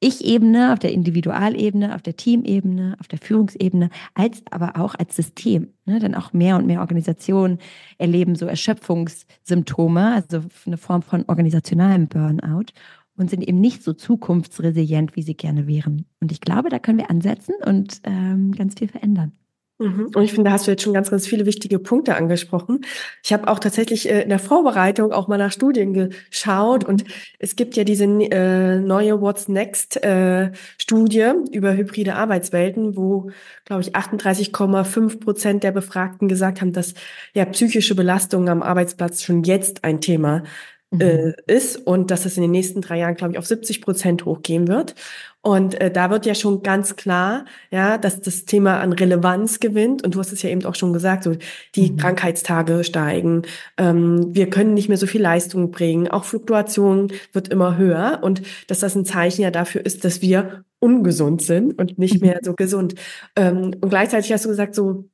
Ich-Ebene, 0.00 0.72
auf 0.72 0.78
der 0.78 0.92
Individualebene, 0.92 1.94
auf 1.94 2.02
der 2.02 2.16
Teamebene, 2.16 2.96
auf 3.00 3.08
der 3.08 3.18
Führungsebene, 3.18 3.90
als 4.14 4.42
aber 4.50 4.80
auch 4.80 4.94
als 4.94 5.14
System. 5.14 5.74
Ne? 5.84 5.98
Denn 5.98 6.14
auch 6.14 6.32
mehr 6.32 6.56
und 6.56 6.66
mehr 6.66 6.80
Organisationen 6.80 7.58
erleben 7.98 8.34
so 8.34 8.46
Erschöpfungssymptome, 8.46 10.14
also 10.14 10.40
eine 10.66 10.78
Form 10.78 11.02
von 11.02 11.24
organisationalem 11.28 12.08
Burnout 12.08 12.72
und 13.16 13.28
sind 13.28 13.46
eben 13.46 13.60
nicht 13.60 13.82
so 13.82 13.92
zukunftsresilient, 13.92 15.14
wie 15.16 15.22
sie 15.22 15.34
gerne 15.34 15.66
wären. 15.66 16.06
Und 16.20 16.32
ich 16.32 16.40
glaube, 16.40 16.70
da 16.70 16.78
können 16.78 16.98
wir 16.98 17.10
ansetzen 17.10 17.54
und 17.64 18.00
ähm, 18.04 18.52
ganz 18.52 18.78
viel 18.78 18.88
verändern. 18.88 19.32
Mhm. 19.80 20.10
Und 20.14 20.22
ich 20.22 20.32
finde, 20.32 20.50
da 20.50 20.52
hast 20.52 20.66
du 20.66 20.70
jetzt 20.70 20.82
schon 20.82 20.92
ganz, 20.92 21.10
ganz 21.10 21.26
viele 21.26 21.46
wichtige 21.46 21.78
Punkte 21.78 22.14
angesprochen. 22.14 22.82
Ich 23.24 23.32
habe 23.32 23.48
auch 23.48 23.58
tatsächlich 23.58 24.10
äh, 24.10 24.22
in 24.22 24.28
der 24.28 24.38
Vorbereitung 24.38 25.10
auch 25.10 25.26
mal 25.26 25.38
nach 25.38 25.52
Studien 25.52 25.94
geschaut 25.94 26.84
und 26.84 27.04
es 27.38 27.56
gibt 27.56 27.76
ja 27.76 27.84
diese 27.84 28.04
äh, 28.04 28.78
neue 28.78 29.22
What's 29.22 29.48
Next 29.48 30.04
äh, 30.04 30.52
Studie 30.76 31.32
über 31.50 31.74
hybride 31.74 32.14
Arbeitswelten, 32.14 32.94
wo, 32.94 33.30
glaube 33.64 33.80
ich, 33.80 33.96
38,5 33.96 35.18
Prozent 35.18 35.64
der 35.64 35.72
Befragten 35.72 36.28
gesagt 36.28 36.60
haben, 36.60 36.74
dass 36.74 36.92
ja 37.32 37.46
psychische 37.46 37.94
Belastungen 37.94 38.50
am 38.50 38.62
Arbeitsplatz 38.62 39.22
schon 39.22 39.44
jetzt 39.44 39.82
ein 39.82 40.02
Thema 40.02 40.42
mhm. 40.90 41.34
ist 41.46 41.76
und 41.76 42.10
dass 42.10 42.26
es 42.26 42.36
in 42.36 42.42
den 42.42 42.50
nächsten 42.50 42.82
drei 42.82 42.98
Jahren, 42.98 43.14
glaube 43.14 43.32
ich, 43.32 43.38
auf 43.38 43.46
70 43.46 43.80
Prozent 43.80 44.24
hochgehen 44.26 44.68
wird. 44.68 44.94
Und 45.42 45.80
äh, 45.80 45.90
da 45.90 46.10
wird 46.10 46.26
ja 46.26 46.34
schon 46.34 46.62
ganz 46.62 46.96
klar, 46.96 47.46
ja, 47.70 47.96
dass 47.96 48.20
das 48.20 48.44
Thema 48.44 48.80
an 48.80 48.92
Relevanz 48.92 49.58
gewinnt. 49.58 50.04
Und 50.04 50.14
du 50.14 50.18
hast 50.18 50.32
es 50.32 50.42
ja 50.42 50.50
eben 50.50 50.64
auch 50.66 50.74
schon 50.74 50.92
gesagt, 50.92 51.24
so 51.24 51.34
die 51.74 51.92
mhm. 51.92 51.96
Krankheitstage 51.96 52.84
steigen, 52.84 53.42
ähm, 53.78 54.34
wir 54.34 54.50
können 54.50 54.74
nicht 54.74 54.88
mehr 54.88 54.98
so 54.98 55.06
viel 55.06 55.22
Leistung 55.22 55.70
bringen, 55.70 56.08
auch 56.08 56.24
Fluktuation 56.24 57.12
wird 57.32 57.48
immer 57.48 57.78
höher 57.78 58.20
und 58.22 58.42
dass 58.66 58.80
das 58.80 58.94
ein 58.94 59.06
Zeichen 59.06 59.42
ja 59.42 59.50
dafür 59.50 59.84
ist, 59.86 60.04
dass 60.04 60.20
wir 60.20 60.64
ungesund 60.78 61.42
sind 61.42 61.78
und 61.78 61.98
nicht 61.98 62.20
mhm. 62.20 62.28
mehr 62.28 62.40
so 62.42 62.54
gesund. 62.54 62.94
Ähm, 63.34 63.74
und 63.80 63.88
gleichzeitig 63.88 64.32
hast 64.32 64.44
du 64.44 64.50
gesagt, 64.50 64.74
so 64.74 65.04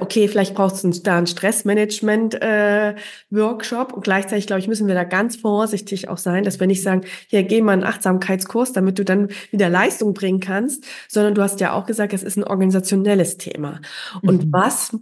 okay, 0.00 0.28
vielleicht 0.28 0.54
braucht 0.54 0.82
es 0.82 1.02
da 1.02 1.18
einen 1.18 1.26
Stressmanagement-Workshop. 1.26 3.90
Äh, 3.90 3.94
und 3.94 4.04
gleichzeitig, 4.04 4.46
glaube 4.46 4.60
ich, 4.60 4.68
müssen 4.68 4.86
wir 4.86 4.94
da 4.94 5.04
ganz 5.04 5.36
vorsichtig 5.36 6.08
auch 6.08 6.18
sein, 6.18 6.44
dass 6.44 6.60
wir 6.60 6.66
nicht 6.66 6.82
sagen, 6.82 7.02
hier, 7.28 7.42
geh 7.42 7.62
mal 7.62 7.72
einen 7.72 7.84
Achtsamkeitskurs, 7.84 8.72
damit 8.72 8.98
du 8.98 9.04
dann 9.04 9.28
wieder 9.50 9.68
Leistung 9.68 10.14
bringen 10.14 10.40
kannst, 10.40 10.84
sondern 11.08 11.34
du 11.34 11.42
hast 11.42 11.60
ja 11.60 11.72
auch 11.72 11.86
gesagt, 11.86 12.12
es 12.12 12.22
ist 12.22 12.36
ein 12.36 12.44
organisationelles 12.44 13.38
Thema. 13.38 13.80
Und 14.22 14.46
mhm. 14.46 14.52
was 14.52 14.96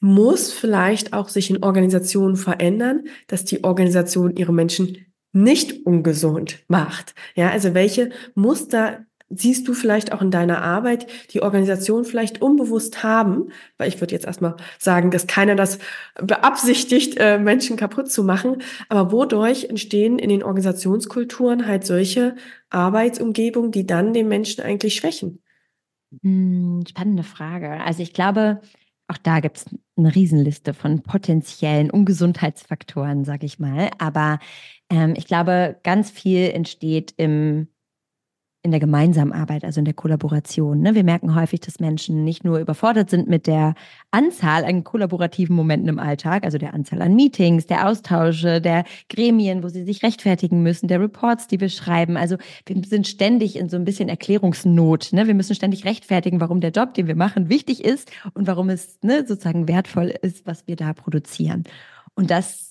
muss 0.00 0.52
vielleicht 0.52 1.12
auch 1.12 1.28
sich 1.28 1.50
in 1.50 1.62
Organisationen 1.62 2.36
verändern, 2.36 3.04
dass 3.28 3.44
die 3.44 3.64
Organisation 3.64 4.36
ihre 4.36 4.52
Menschen 4.52 5.06
nicht 5.32 5.86
ungesund 5.86 6.64
macht. 6.68 7.14
Ja, 7.34 7.50
also 7.50 7.74
welche 7.74 8.10
Muster 8.34 9.05
siehst 9.28 9.66
du 9.66 9.74
vielleicht 9.74 10.12
auch 10.12 10.22
in 10.22 10.30
deiner 10.30 10.62
Arbeit 10.62 11.06
die 11.32 11.42
Organisation 11.42 12.04
vielleicht 12.04 12.40
unbewusst 12.40 13.02
haben, 13.02 13.48
weil 13.76 13.88
ich 13.88 14.00
würde 14.00 14.14
jetzt 14.14 14.26
erstmal 14.26 14.56
sagen, 14.78 15.10
dass 15.10 15.26
keiner 15.26 15.56
das 15.56 15.78
beabsichtigt, 16.20 17.16
äh, 17.18 17.38
Menschen 17.38 17.76
kaputt 17.76 18.10
zu 18.10 18.22
machen, 18.22 18.62
aber 18.88 19.10
wodurch 19.12 19.64
entstehen 19.64 20.18
in 20.18 20.28
den 20.28 20.42
Organisationskulturen 20.42 21.66
halt 21.66 21.84
solche 21.84 22.36
Arbeitsumgebungen, 22.70 23.72
die 23.72 23.86
dann 23.86 24.12
den 24.12 24.28
Menschen 24.28 24.62
eigentlich 24.62 24.94
schwächen? 24.94 25.42
Hm, 26.22 26.84
spannende 26.88 27.24
Frage. 27.24 27.80
Also 27.82 28.02
ich 28.02 28.12
glaube, 28.12 28.60
auch 29.08 29.18
da 29.18 29.40
gibt 29.40 29.58
es 29.58 29.66
eine 29.96 30.14
Riesenliste 30.14 30.74
von 30.74 31.02
potenziellen 31.02 31.90
Ungesundheitsfaktoren, 31.90 33.24
sage 33.24 33.46
ich 33.46 33.58
mal. 33.58 33.90
Aber 33.98 34.38
ähm, 34.90 35.14
ich 35.16 35.26
glaube, 35.26 35.78
ganz 35.82 36.10
viel 36.10 36.50
entsteht 36.50 37.14
im 37.16 37.68
in 38.66 38.72
der 38.72 38.80
gemeinsamen 38.80 39.32
Arbeit, 39.32 39.64
also 39.64 39.80
in 39.80 39.84
der 39.84 39.94
Kollaboration. 39.94 40.80
Ne? 40.80 40.94
Wir 40.94 41.04
merken 41.04 41.34
häufig, 41.34 41.60
dass 41.60 41.80
Menschen 41.80 42.24
nicht 42.24 42.44
nur 42.44 42.58
überfordert 42.58 43.08
sind 43.08 43.28
mit 43.28 43.46
der 43.46 43.74
Anzahl 44.10 44.64
an 44.64 44.84
kollaborativen 44.84 45.54
Momenten 45.54 45.88
im 45.88 45.98
Alltag, 45.98 46.44
also 46.44 46.58
der 46.58 46.74
Anzahl 46.74 47.00
an 47.00 47.14
Meetings, 47.14 47.66
der 47.66 47.88
Austausche, 47.88 48.60
der 48.60 48.84
Gremien, 49.08 49.62
wo 49.62 49.68
sie 49.68 49.84
sich 49.84 50.02
rechtfertigen 50.02 50.62
müssen, 50.62 50.88
der 50.88 51.00
Reports, 51.00 51.46
die 51.46 51.60
wir 51.60 51.68
schreiben. 51.68 52.16
Also 52.16 52.36
wir 52.66 52.82
sind 52.84 53.06
ständig 53.06 53.56
in 53.56 53.68
so 53.68 53.76
ein 53.76 53.84
bisschen 53.84 54.08
Erklärungsnot. 54.08 55.12
Ne? 55.12 55.26
Wir 55.26 55.34
müssen 55.34 55.54
ständig 55.54 55.84
rechtfertigen, 55.84 56.40
warum 56.40 56.60
der 56.60 56.72
Job, 56.72 56.94
den 56.94 57.06
wir 57.06 57.16
machen, 57.16 57.48
wichtig 57.48 57.84
ist 57.84 58.10
und 58.34 58.46
warum 58.46 58.68
es 58.68 58.98
ne, 59.02 59.24
sozusagen 59.26 59.68
wertvoll 59.68 60.12
ist, 60.22 60.44
was 60.46 60.66
wir 60.66 60.74
da 60.74 60.92
produzieren. 60.92 61.64
Und 62.14 62.30
das 62.30 62.65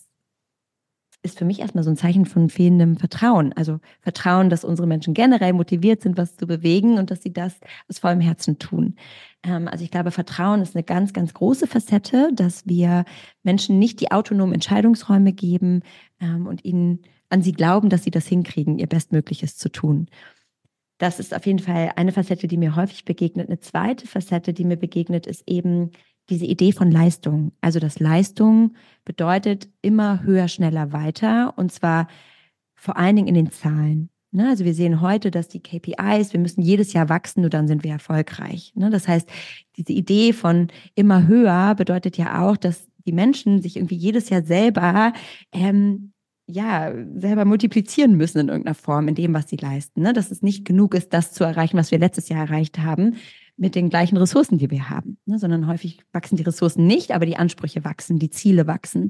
ist 1.26 1.38
für 1.38 1.46
mich 1.46 1.60
erstmal 1.60 1.84
so 1.84 1.90
ein 1.90 1.98
Zeichen 1.98 2.26
von 2.26 2.50
fehlendem 2.50 2.96
Vertrauen. 2.96 3.52
Also 3.54 3.80
Vertrauen, 4.00 4.50
dass 4.50 4.64
unsere 4.64 4.88
Menschen 4.88 5.14
generell 5.14 5.54
motiviert 5.54 6.02
sind, 6.02 6.18
was 6.18 6.38
zu 6.38 6.48
bewegen 6.48 6.98
und 6.98 7.12
dass 7.12 7.22
sie 7.24 7.34
das 7.34 7.60
aus 7.90 8.00
vollem 8.00 8.22
Herzen 8.22 8.60
tun. 8.60 8.96
Ähm, 9.44 9.68
also 9.68 9.84
ich 9.84 9.92
glaube, 9.92 10.12
Vertrauen 10.12 10.62
ist 10.62 10.76
eine 10.76 10.84
ganz, 10.84 11.12
ganz 11.12 11.34
große 11.34 11.68
Facette, 11.68 12.30
dass 12.34 12.66
wir 12.66 13.04
Menschen 13.44 13.80
nicht 13.80 14.00
die 14.00 14.12
autonomen 14.12 14.54
Entscheidungsräume 14.54 15.34
geben 15.34 15.82
ähm, 16.22 16.48
und 16.48 16.64
ihnen 16.64 17.02
an 17.30 17.42
sie 17.42 17.54
glauben, 17.54 17.90
dass 17.90 18.04
sie 18.04 18.12
das 18.12 18.28
hinkriegen, 18.28 18.80
ihr 18.80 18.88
Bestmögliches 18.88 19.58
zu 19.58 19.70
tun. 19.70 20.08
Das 20.98 21.20
ist 21.20 21.36
auf 21.36 21.46
jeden 21.46 21.60
Fall 21.60 21.92
eine 21.98 22.14
Facette, 22.14 22.48
die 22.48 22.58
mir 22.58 22.76
häufig 22.76 23.04
begegnet. 23.04 23.48
Eine 23.48 23.60
zweite 23.60 24.08
Facette, 24.08 24.54
die 24.54 24.64
mir 24.64 24.78
begegnet, 24.78 25.28
ist 25.28 25.44
eben 25.46 25.92
diese 26.30 26.46
Idee 26.46 26.72
von 26.72 26.92
Leistung. 26.92 27.52
Also 27.62 27.80
dass 27.80 28.00
Leistung 28.00 28.74
bedeutet 29.04 29.70
immer 29.82 30.24
höher, 30.24 30.48
schneller, 30.48 30.92
weiter 30.92 31.54
und 31.58 31.72
zwar 31.72 32.08
vor 32.76 32.98
allen 32.98 33.16
Dingen 33.16 33.28
in 33.28 33.36
den 33.36 33.52
Zahlen. 33.52 34.10
Ne? 34.32 34.50
Also 34.50 34.66
wir 34.66 34.74
sehen 34.74 35.02
heute, 35.02 35.32
dass 35.32 35.48
die 35.48 35.62
KPIs, 35.62 36.34
wir 36.34 36.40
müssen 36.40 36.62
jedes 36.62 36.94
Jahr 36.94 37.10
wachsen, 37.10 37.42
nur 37.42 37.50
dann 37.50 37.68
sind 37.68 37.84
wir 37.84 37.92
erfolgreich. 37.92 38.74
Ne? 38.76 38.90
Das 38.90 39.08
heißt, 39.08 39.30
diese 39.78 39.94
Idee 39.94 40.34
von 40.34 40.68
immer 40.94 41.28
höher 41.28 41.74
bedeutet 41.76 42.18
ja 42.18 42.42
auch, 42.42 42.58
dass 42.58 42.88
die 43.06 43.14
Menschen 43.14 43.62
sich 43.62 43.78
irgendwie 43.78 43.96
jedes 43.96 44.30
Jahr 44.30 44.44
selber 44.44 45.14
ähm, 45.54 46.12
ja, 46.48 46.94
selber 47.16 47.44
multiplizieren 47.44 48.18
müssen 48.18 48.40
in 48.40 48.50
irgendeiner 48.50 48.76
Form, 48.76 49.08
in 49.08 49.16
dem, 49.16 49.34
was 49.34 49.50
sie 49.50 49.56
leisten. 49.56 50.02
Ne? 50.02 50.14
Dass 50.14 50.30
es 50.30 50.44
nicht 50.44 50.64
genug 50.64 50.94
ist, 50.94 51.12
das 51.14 51.32
zu 51.32 51.44
erreichen, 51.44 51.78
was 51.78 51.92
wir 51.92 51.98
letztes 51.98 52.30
Jahr 52.30 52.42
erreicht 52.42 52.80
haben, 52.80 53.16
mit 53.58 53.76
den 53.76 53.90
gleichen 53.90 54.18
Ressourcen, 54.18 54.58
die 54.58 54.70
wir 54.70 54.90
haben, 54.90 55.18
ne? 55.26 55.40
sondern 55.40 55.68
häufig 55.68 56.00
wachsen 56.12 56.36
die 56.36 56.44
Ressourcen 56.44 56.86
nicht, 56.88 57.12
aber 57.12 57.26
die 57.26 57.38
Ansprüche 57.38 57.84
wachsen, 57.84 58.20
die 58.20 58.30
Ziele 58.30 58.68
wachsen. 58.68 59.10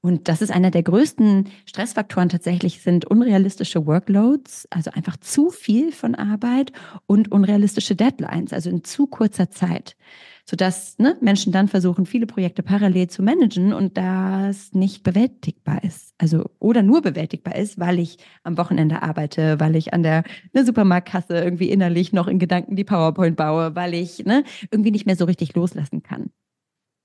Und 0.00 0.28
das 0.28 0.42
ist 0.42 0.50
einer 0.50 0.72
der 0.72 0.82
größten 0.82 1.48
Stressfaktoren 1.64 2.28
tatsächlich 2.28 2.82
sind 2.82 3.04
unrealistische 3.04 3.86
Workloads, 3.86 4.66
also 4.70 4.90
einfach 4.90 5.16
zu 5.18 5.50
viel 5.50 5.92
von 5.92 6.16
Arbeit 6.16 6.72
und 7.06 7.30
unrealistische 7.30 7.94
Deadlines, 7.94 8.52
also 8.52 8.68
in 8.68 8.82
zu 8.82 9.06
kurzer 9.06 9.50
Zeit 9.50 9.96
sodass 10.44 10.98
ne, 10.98 11.16
Menschen 11.20 11.52
dann 11.52 11.68
versuchen, 11.68 12.06
viele 12.06 12.26
Projekte 12.26 12.62
parallel 12.62 13.08
zu 13.08 13.22
managen 13.22 13.72
und 13.72 13.96
das 13.96 14.72
nicht 14.72 15.02
bewältigbar 15.02 15.82
ist. 15.84 16.14
Also 16.18 16.50
oder 16.58 16.82
nur 16.82 17.00
bewältigbar 17.02 17.56
ist, 17.56 17.78
weil 17.78 17.98
ich 17.98 18.18
am 18.42 18.58
Wochenende 18.58 19.02
arbeite, 19.02 19.60
weil 19.60 19.76
ich 19.76 19.94
an 19.94 20.02
der 20.02 20.24
ne, 20.52 20.64
Supermarktkasse 20.64 21.38
irgendwie 21.38 21.70
innerlich 21.70 22.12
noch 22.12 22.26
in 22.26 22.38
Gedanken 22.38 22.76
die 22.76 22.84
PowerPoint 22.84 23.36
baue, 23.36 23.74
weil 23.74 23.94
ich 23.94 24.24
ne, 24.24 24.44
irgendwie 24.70 24.90
nicht 24.90 25.06
mehr 25.06 25.16
so 25.16 25.24
richtig 25.24 25.54
loslassen 25.54 26.02
kann. 26.02 26.30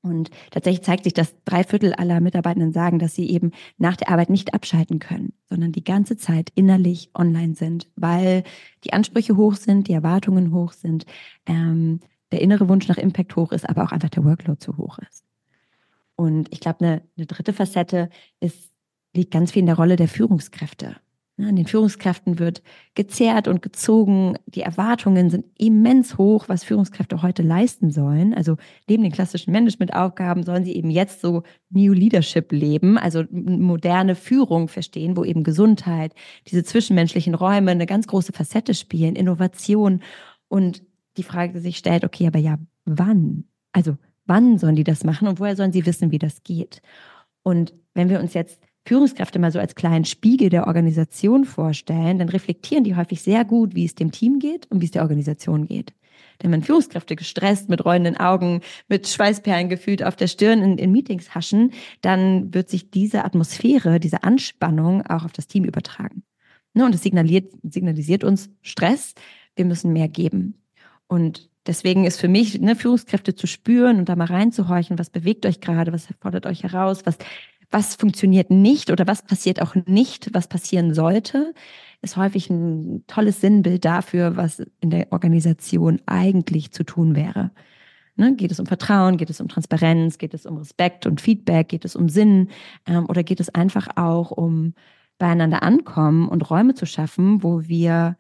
Und 0.04 0.30
tatsächlich 0.52 0.84
zeigt 0.84 1.04
sich, 1.04 1.14
dass 1.14 1.36
drei 1.44 1.64
Viertel 1.64 1.94
aller 1.94 2.22
Mitarbeitenden 2.22 2.72
sagen, 2.72 3.00
dass 3.00 3.16
sie 3.16 3.30
eben 3.30 3.52
nach 3.78 3.96
der 3.98 4.10
Arbeit 4.10 4.30
nicht 4.30 4.54
abschalten 4.54 5.00
können, 5.00 5.34
sondern 5.50 5.72
die 5.72 5.84
ganze 5.84 6.18
Zeit 6.18 6.52
innerlich 6.56 7.10
online 7.14 7.56
sind, 7.56 7.88
weil 7.96 8.44
die 8.84 8.94
Ansprüche 8.94 9.36
hoch 9.36 9.56
sind, 9.56 9.88
die 9.88 9.94
Erwartungen 9.94 10.54
hoch 10.54 10.74
sind, 10.74 11.06
ähm, 11.46 12.00
der 12.32 12.42
innere 12.42 12.68
Wunsch 12.70 12.88
nach 12.88 12.98
Impact 12.98 13.36
hoch 13.36 13.52
ist, 13.52 13.68
aber 13.68 13.84
auch 13.84 13.92
einfach 13.92 14.10
der 14.10 14.26
Workload 14.26 14.60
zu 14.60 14.78
hoch 14.78 15.00
ist. 15.00 15.26
Und 16.16 16.52
ich 16.52 16.60
glaube, 16.60 16.84
eine, 16.84 17.02
eine 17.16 17.26
dritte 17.26 17.54
Facette 17.54 18.10
ist, 18.40 18.72
liegt 19.14 19.32
ganz 19.32 19.52
viel 19.52 19.62
in 19.62 19.68
der 19.68 19.76
Rolle 19.76 19.96
der 19.96 20.08
Führungskräfte. 20.08 20.98
An 21.40 21.56
den 21.56 21.68
Führungskräften 21.68 22.40
wird 22.40 22.64
gezerrt 22.96 23.48
und 23.48 23.62
gezogen. 23.62 24.40
Die 24.48 24.62
Erwartungen 24.62 25.30
sind 25.30 25.46
immens 25.56 26.18
hoch, 26.18 26.46
was 26.50 26.64
Führungskräfte 26.64 27.22
heute 27.22 27.44
leisten 27.44 27.92
sollen. 27.92 28.34
Also 28.34 28.58
neben 28.90 29.04
den 29.04 29.12
klassischen 29.12 29.52
Managementaufgaben 29.52 30.42
sollen 30.42 30.66
sie 30.66 30.76
eben 30.76 30.90
jetzt 30.90 31.22
so 31.22 31.44
New 31.70 31.94
Leadership 31.94 32.52
leben, 32.52 32.98
also 32.98 33.24
moderne 33.30 34.16
Führung 34.16 34.68
verstehen, 34.68 35.16
wo 35.16 35.24
eben 35.24 35.44
Gesundheit, 35.44 36.16
diese 36.48 36.64
zwischenmenschlichen 36.64 37.36
Räume 37.36 37.70
eine 37.70 37.86
ganz 37.86 38.08
große 38.08 38.34
Facette 38.34 38.74
spielen, 38.74 39.16
Innovation. 39.16 40.02
Und 40.48 40.82
die 41.18 41.24
Frage 41.24 41.60
sich 41.60 41.78
stellt, 41.78 42.04
okay, 42.04 42.28
aber 42.28 42.40
ja, 42.40 42.58
wann? 42.86 43.46
Also 43.72 43.98
wann 44.26 44.58
sollen 44.58 44.76
die 44.76 44.84
das 44.84 45.04
machen 45.04 45.28
und 45.28 45.40
woher 45.40 45.56
sollen 45.56 45.74
sie 45.74 45.86
wissen, 45.86 46.12
wie 46.12 46.20
das 46.20 46.44
geht? 46.44 46.82
Und 47.44 47.74
wenn 47.94 48.10
wir 48.10 48.20
uns 48.20 48.34
jetzt 48.34 48.62
Führungskräfte 48.86 49.40
mal 49.40 49.52
so 49.52 49.60
als 49.60 49.76
kleinen 49.76 50.06
Spiegel 50.06 50.50
der 50.50 50.68
Organisation 50.68 51.44
vorstellen, 51.44 52.20
dann 52.20 52.30
reflektieren 52.30 52.84
die 52.84 52.96
häufig 52.96 53.22
sehr 53.22 53.44
gut, 53.44 53.76
wie 53.76 53.86
es 53.86 53.96
dem 53.96 54.12
Team 54.12 54.40
geht 54.40 54.66
und 54.72 54.82
wie 54.82 54.86
es 54.86 54.92
der 54.92 55.02
Organisation 55.02 55.66
geht. 55.66 55.94
Denn 56.42 56.52
wenn 56.52 56.64
Führungskräfte 56.64 57.16
gestresst, 57.16 57.68
mit 57.70 57.84
rollenden 57.84 58.18
Augen, 58.18 58.62
mit 58.88 59.08
Schweißperlen 59.08 59.70
gefühlt 59.70 60.04
auf 60.04 60.16
der 60.16 60.28
Stirn 60.28 60.62
in, 60.62 60.78
in 60.78 60.92
Meetings 60.92 61.34
haschen, 61.36 61.72
dann 62.02 62.54
wird 62.54 62.70
sich 62.70 62.92
diese 62.92 63.26
Atmosphäre, 63.26 64.00
diese 64.00 64.24
Anspannung 64.24 65.06
auch 65.06 65.26
auf 65.26 65.34
das 65.34 65.48
Team 65.48 65.66
übertragen. 65.66 66.24
Ne, 66.74 66.86
und 66.86 66.94
es 66.94 67.02
signalisiert 67.02 68.24
uns 68.24 68.50
Stress, 68.62 69.16
wir 69.56 69.66
müssen 69.66 69.94
mehr 69.94 70.08
geben. 70.08 70.62
Und 71.08 71.50
deswegen 71.66 72.06
ist 72.06 72.20
für 72.20 72.28
mich, 72.28 72.60
ne, 72.60 72.76
Führungskräfte 72.76 73.36
zu 73.36 73.48
spüren 73.48 74.00
und 74.00 74.10
da 74.10 74.16
mal 74.16 74.26
reinzuhorchen, 74.26 75.00
was 75.00 75.10
bewegt 75.10 75.46
euch 75.46 75.60
gerade, 75.62 75.94
was 75.94 76.08
fordert 76.20 76.46
euch 76.46 76.64
heraus, 76.64 77.06
was, 77.06 77.18
was 77.72 77.96
funktioniert 77.96 78.50
nicht 78.50 78.92
oder 78.92 79.08
was 79.08 79.24
passiert 79.24 79.62
auch 79.62 79.76
nicht, 79.76 80.34
was 80.34 80.48
passieren 80.48 80.94
sollte, 80.94 81.54
ist 82.02 82.18
häufig 82.18 82.50
ein 82.50 83.06
tolles 83.08 83.42
Sinnbild 83.42 83.86
dafür, 83.86 84.38
was 84.38 84.62
in 84.82 84.90
der 84.90 85.12
Organisation 85.12 86.02
eigentlich 86.06 86.72
zu 86.72 86.84
tun 86.84 87.16
wäre. 87.16 87.52
Ne, 88.16 88.36
geht 88.36 88.52
es 88.52 88.60
um 88.60 88.66
Vertrauen, 88.66 89.18
geht 89.18 89.30
es 89.30 89.40
um 89.42 89.48
Transparenz, 89.48 90.18
geht 90.18 90.34
es 90.34 90.46
um 90.48 90.58
Respekt 90.58 91.06
und 91.06 91.22
Feedback, 91.22 91.70
geht 91.70 91.86
es 91.86 91.96
um 91.96 92.10
Sinn 92.10 92.50
ähm, 92.88 93.06
oder 93.08 93.24
geht 93.24 93.40
es 93.40 93.54
einfach 93.54 93.90
auch 93.96 94.32
um 94.32 94.74
beieinander 95.20 95.62
ankommen 95.64 96.28
und 96.28 96.50
Räume 96.50 96.74
zu 96.74 96.86
schaffen, 96.88 97.44
wo 97.44 97.68
wir 97.68 98.18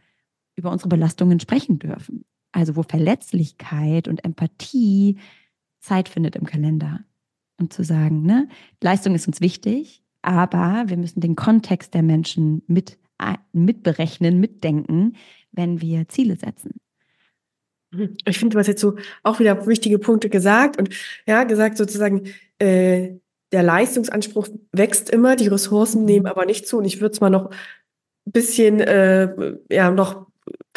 über 0.56 0.72
unsere 0.72 0.89
Belastungen 0.89 1.39
sprechen 1.39 1.79
dürfen 1.79 2.25
also 2.51 2.75
wo 2.75 2.84
Verletzlichkeit 2.84 4.08
und 4.08 4.24
Empathie 4.24 5.18
Zeit 5.80 6.10
findet 6.10 6.36
im 6.36 6.46
Kalender. 6.46 7.01
Und 7.60 7.74
zu 7.74 7.84
sagen, 7.84 8.24
ne, 8.24 8.48
Leistung 8.82 9.16
ist 9.16 9.27
uns 9.27 9.42
wichtig, 9.42 10.04
aber 10.22 10.84
wir 10.88 10.98
müssen 10.98 11.22
den 11.22 11.36
Kontext 11.36 11.94
der 11.94 12.04
Menschen 12.04 12.62
mit, 12.68 12.98
mitberechnen, 13.51 14.39
mitdenken, 14.39 15.16
wenn 15.51 15.82
wir 15.82 16.08
Ziele 16.08 16.36
setzen. 16.36 16.75
Ich 18.25 18.38
finde, 18.38 18.54
du 18.54 18.60
hast 18.60 18.68
jetzt 18.68 18.82
so 18.82 18.96
auch 19.24 19.39
wieder 19.39 19.66
wichtige 19.66 19.98
Punkte 19.98 20.30
gesagt 20.30 20.77
und 20.77 20.89
ja, 21.25 21.46
gesagt 21.46 21.77
sozusagen, 21.77 22.25
äh, 22.60 23.16
der 23.51 23.63
Leistungsanspruch 23.63 24.50
wächst 24.72 25.10
immer, 25.10 25.36
die 25.36 25.48
Ressourcen 25.48 26.01
mhm. 26.01 26.06
nehmen 26.06 26.25
aber 26.27 26.46
nicht 26.46 26.68
zu. 26.68 26.77
Und 26.77 26.86
ich 26.86 27.00
würde 27.00 27.13
es 27.13 27.22
mal 27.22 27.30
noch 27.30 27.50
ein 27.50 28.32
bisschen, 28.32 28.82
äh, 28.82 29.56
ja, 29.72 29.89
noch 29.92 30.27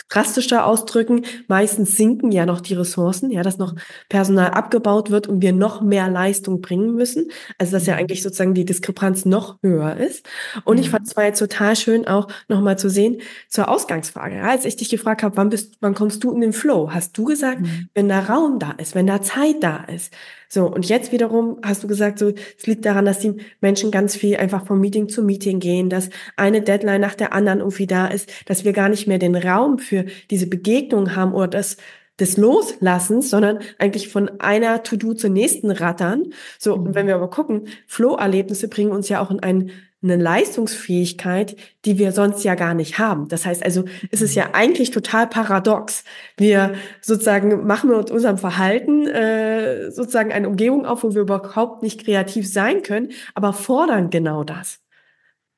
drastischer 0.09 0.67
ausdrücken, 0.67 1.25
meistens 1.49 1.97
sinken 1.97 2.33
ja 2.33 2.47
noch 2.47 2.61
die 2.61 2.75
Ressourcen, 2.75 3.31
ja, 3.31 3.43
dass 3.43 3.59
noch 3.59 3.75
Personal 4.09 4.51
abgebaut 4.51 5.11
wird 5.11 5.27
und 5.27 5.43
wir 5.43 5.53
noch 5.53 5.81
mehr 5.83 6.09
Leistung 6.09 6.61
bringen 6.61 6.95
müssen. 6.95 7.31
Also 7.59 7.73
dass 7.73 7.87
ja 7.87 7.95
mhm. 7.95 8.01
eigentlich 8.01 8.23
sozusagen 8.23 8.55
die 8.55 8.65
Diskrepanz 8.65 9.25
noch 9.25 9.59
höher 9.63 9.97
ist. 9.97 10.27
Und 10.65 10.77
mhm. 10.77 10.83
ich 10.83 10.91
fand 10.91 11.07
es 11.07 11.17
war 11.17 11.25
jetzt 11.25 11.39
total 11.39 11.77
schön, 11.77 12.07
auch 12.07 12.29
nochmal 12.49 12.79
zu 12.79 12.89
sehen 12.89 13.21
zur 13.49 13.69
Ausgangsfrage. 13.69 14.37
Ja, 14.37 14.51
als 14.51 14.65
ich 14.65 14.77
dich 14.77 14.89
gefragt 14.89 15.23
habe, 15.23 15.37
wann 15.37 15.51
bist, 15.51 15.77
wann 15.81 15.95
kommst 15.95 16.23
du 16.25 16.33
in 16.33 16.41
den 16.41 16.53
Flow, 16.53 16.91
hast 16.93 17.17
du 17.17 17.25
gesagt, 17.25 17.61
mhm. 17.61 17.89
wenn 17.95 18.09
da 18.09 18.21
Raum 18.21 18.59
da 18.59 18.73
ist, 18.73 18.95
wenn 18.95 19.07
da 19.07 19.23
Zeit 19.23 19.57
da 19.63 19.85
ist, 19.85 20.13
so, 20.53 20.67
und 20.67 20.89
jetzt 20.89 21.13
wiederum 21.13 21.59
hast 21.63 21.85
du 21.85 21.87
gesagt, 21.87 22.19
so, 22.19 22.33
es 22.59 22.67
liegt 22.67 22.85
daran, 22.85 23.05
dass 23.05 23.21
die 23.21 23.37
Menschen 23.61 23.93
ganz 23.93 24.17
viel 24.17 24.37
einfach 24.37 24.67
vom 24.67 24.81
Meeting 24.81 25.09
zu 25.09 25.23
Meeting 25.23 25.61
gehen, 25.61 25.89
dass 25.89 26.11
eine 26.37 26.61
Deadline 26.61 27.01
nach 27.01 27.15
der 27.15 27.33
anderen 27.33 27.61
irgendwie 27.61 27.87
da 27.87 28.09
ist, 28.09 28.29
dass 28.47 28.65
wir 28.65 28.73
gar 28.73 28.89
nicht 28.89 29.07
mehr 29.07 29.19
den 29.19 29.37
Raum 29.37 29.79
für 29.79 29.90
diese 30.31 30.47
Begegnung 30.47 31.17
haben 31.17 31.35
oder 31.35 31.49
das 31.49 31.77
des 32.21 32.37
Loslassens, 32.37 33.31
sondern 33.31 33.61
eigentlich 33.79 34.09
von 34.09 34.41
einer 34.41 34.83
To-Do 34.83 35.15
zur 35.15 35.31
nächsten 35.31 35.71
rattern. 35.71 36.33
So, 36.59 36.77
mhm. 36.77 36.87
und 36.87 36.95
wenn 36.95 37.07
wir 37.07 37.15
aber 37.15 37.31
gucken, 37.31 37.69
Flow-Erlebnisse 37.87 38.69
bringen 38.69 38.93
uns 38.93 39.09
ja 39.09 39.21
auch 39.21 39.31
in 39.31 39.41
einen 39.41 39.71
eine 40.03 40.17
Leistungsfähigkeit, 40.17 41.57
die 41.85 41.99
wir 41.99 42.13
sonst 42.13 42.43
ja 42.43 42.55
gar 42.55 42.73
nicht 42.73 42.99
haben. 42.99 43.29
Das 43.29 43.45
heißt 43.45 43.63
also, 43.63 43.85
es 44.11 44.23
ist 44.23 44.35
ja 44.35 44.47
mhm. 44.47 44.55
eigentlich 44.55 44.93
total 44.93 45.27
paradox. 45.27 46.05
Wir 46.39 46.75
sozusagen 47.03 47.67
machen 47.67 47.91
mit 47.91 48.11
unserem 48.11 48.39
Verhalten 48.39 49.07
äh, 49.07 49.91
sozusagen 49.91 50.33
eine 50.33 50.49
Umgebung 50.49 50.87
auf, 50.87 51.05
wo 51.05 51.15
wir 51.15 51.21
überhaupt 51.21 51.83
nicht 51.83 52.03
kreativ 52.03 52.51
sein 52.51 52.83
können, 52.83 53.11
aber 53.35 53.53
fordern 53.53 54.09
genau 54.09 54.43
das. 54.43 54.81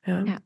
Ja. 0.05 0.25
ja. 0.25 0.37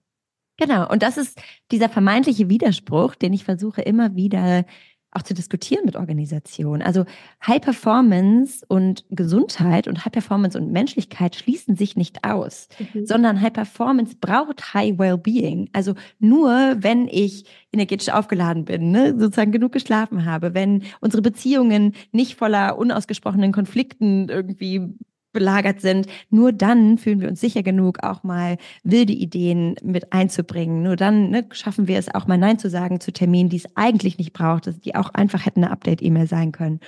Genau. 0.57 0.89
Und 0.89 1.03
das 1.03 1.17
ist 1.17 1.39
dieser 1.71 1.89
vermeintliche 1.89 2.49
Widerspruch, 2.49 3.15
den 3.15 3.33
ich 3.33 3.43
versuche 3.43 3.81
immer 3.81 4.15
wieder 4.15 4.65
auch 5.11 5.23
zu 5.23 5.33
diskutieren 5.33 5.85
mit 5.85 5.95
Organisationen. 5.95 6.81
Also 6.81 7.05
High 7.45 7.61
Performance 7.61 8.65
und 8.67 9.05
Gesundheit 9.09 9.87
und 9.87 10.03
High 10.03 10.11
Performance 10.11 10.59
und 10.59 10.71
Menschlichkeit 10.71 11.35
schließen 11.35 11.75
sich 11.75 11.95
nicht 11.95 12.23
aus, 12.23 12.67
mhm. 12.93 13.05
sondern 13.05 13.41
High 13.41 13.53
Performance 13.53 14.15
braucht 14.19 14.73
High 14.73 14.99
Wellbeing. 14.99 15.69
Also 15.73 15.95
nur 16.19 16.75
wenn 16.79 17.07
ich 17.07 17.45
energetisch 17.71 18.09
aufgeladen 18.09 18.65
bin, 18.65 18.91
ne, 18.91 19.15
sozusagen 19.17 19.51
genug 19.51 19.71
geschlafen 19.71 20.25
habe, 20.25 20.53
wenn 20.53 20.83
unsere 20.99 21.21
Beziehungen 21.21 21.93
nicht 22.11 22.35
voller 22.35 22.77
unausgesprochenen 22.77 23.51
Konflikten 23.51 24.29
irgendwie 24.29 24.93
belagert 25.37 25.81
sind, 25.81 26.07
nur 26.29 26.51
dann 26.51 26.97
fühlen 26.97 27.21
wir 27.21 27.29
uns 27.29 27.39
sicher 27.39 27.61
genug, 27.61 28.03
auch 28.03 28.23
mal 28.23 28.57
wilde 28.83 29.13
Ideen 29.13 29.75
mit 29.83 30.11
einzubringen. 30.11 30.81
Nur 30.81 30.95
dann 30.95 31.29
ne, 31.29 31.45
schaffen 31.51 31.87
wir 31.87 31.99
es 31.99 32.13
auch 32.13 32.25
mal 32.25 32.37
Nein 32.37 32.57
zu 32.57 32.69
sagen 32.69 32.99
zu 32.99 33.13
Terminen, 33.13 33.49
die 33.49 33.57
es 33.57 33.67
eigentlich 33.75 34.17
nicht 34.17 34.33
braucht, 34.33 34.83
die 34.83 34.95
auch 34.95 35.09
einfach 35.13 35.45
hätten 35.45 35.63
eine 35.63 35.71
Update-E-Mail 35.71 36.27
sein 36.27 36.51
können 36.51 36.79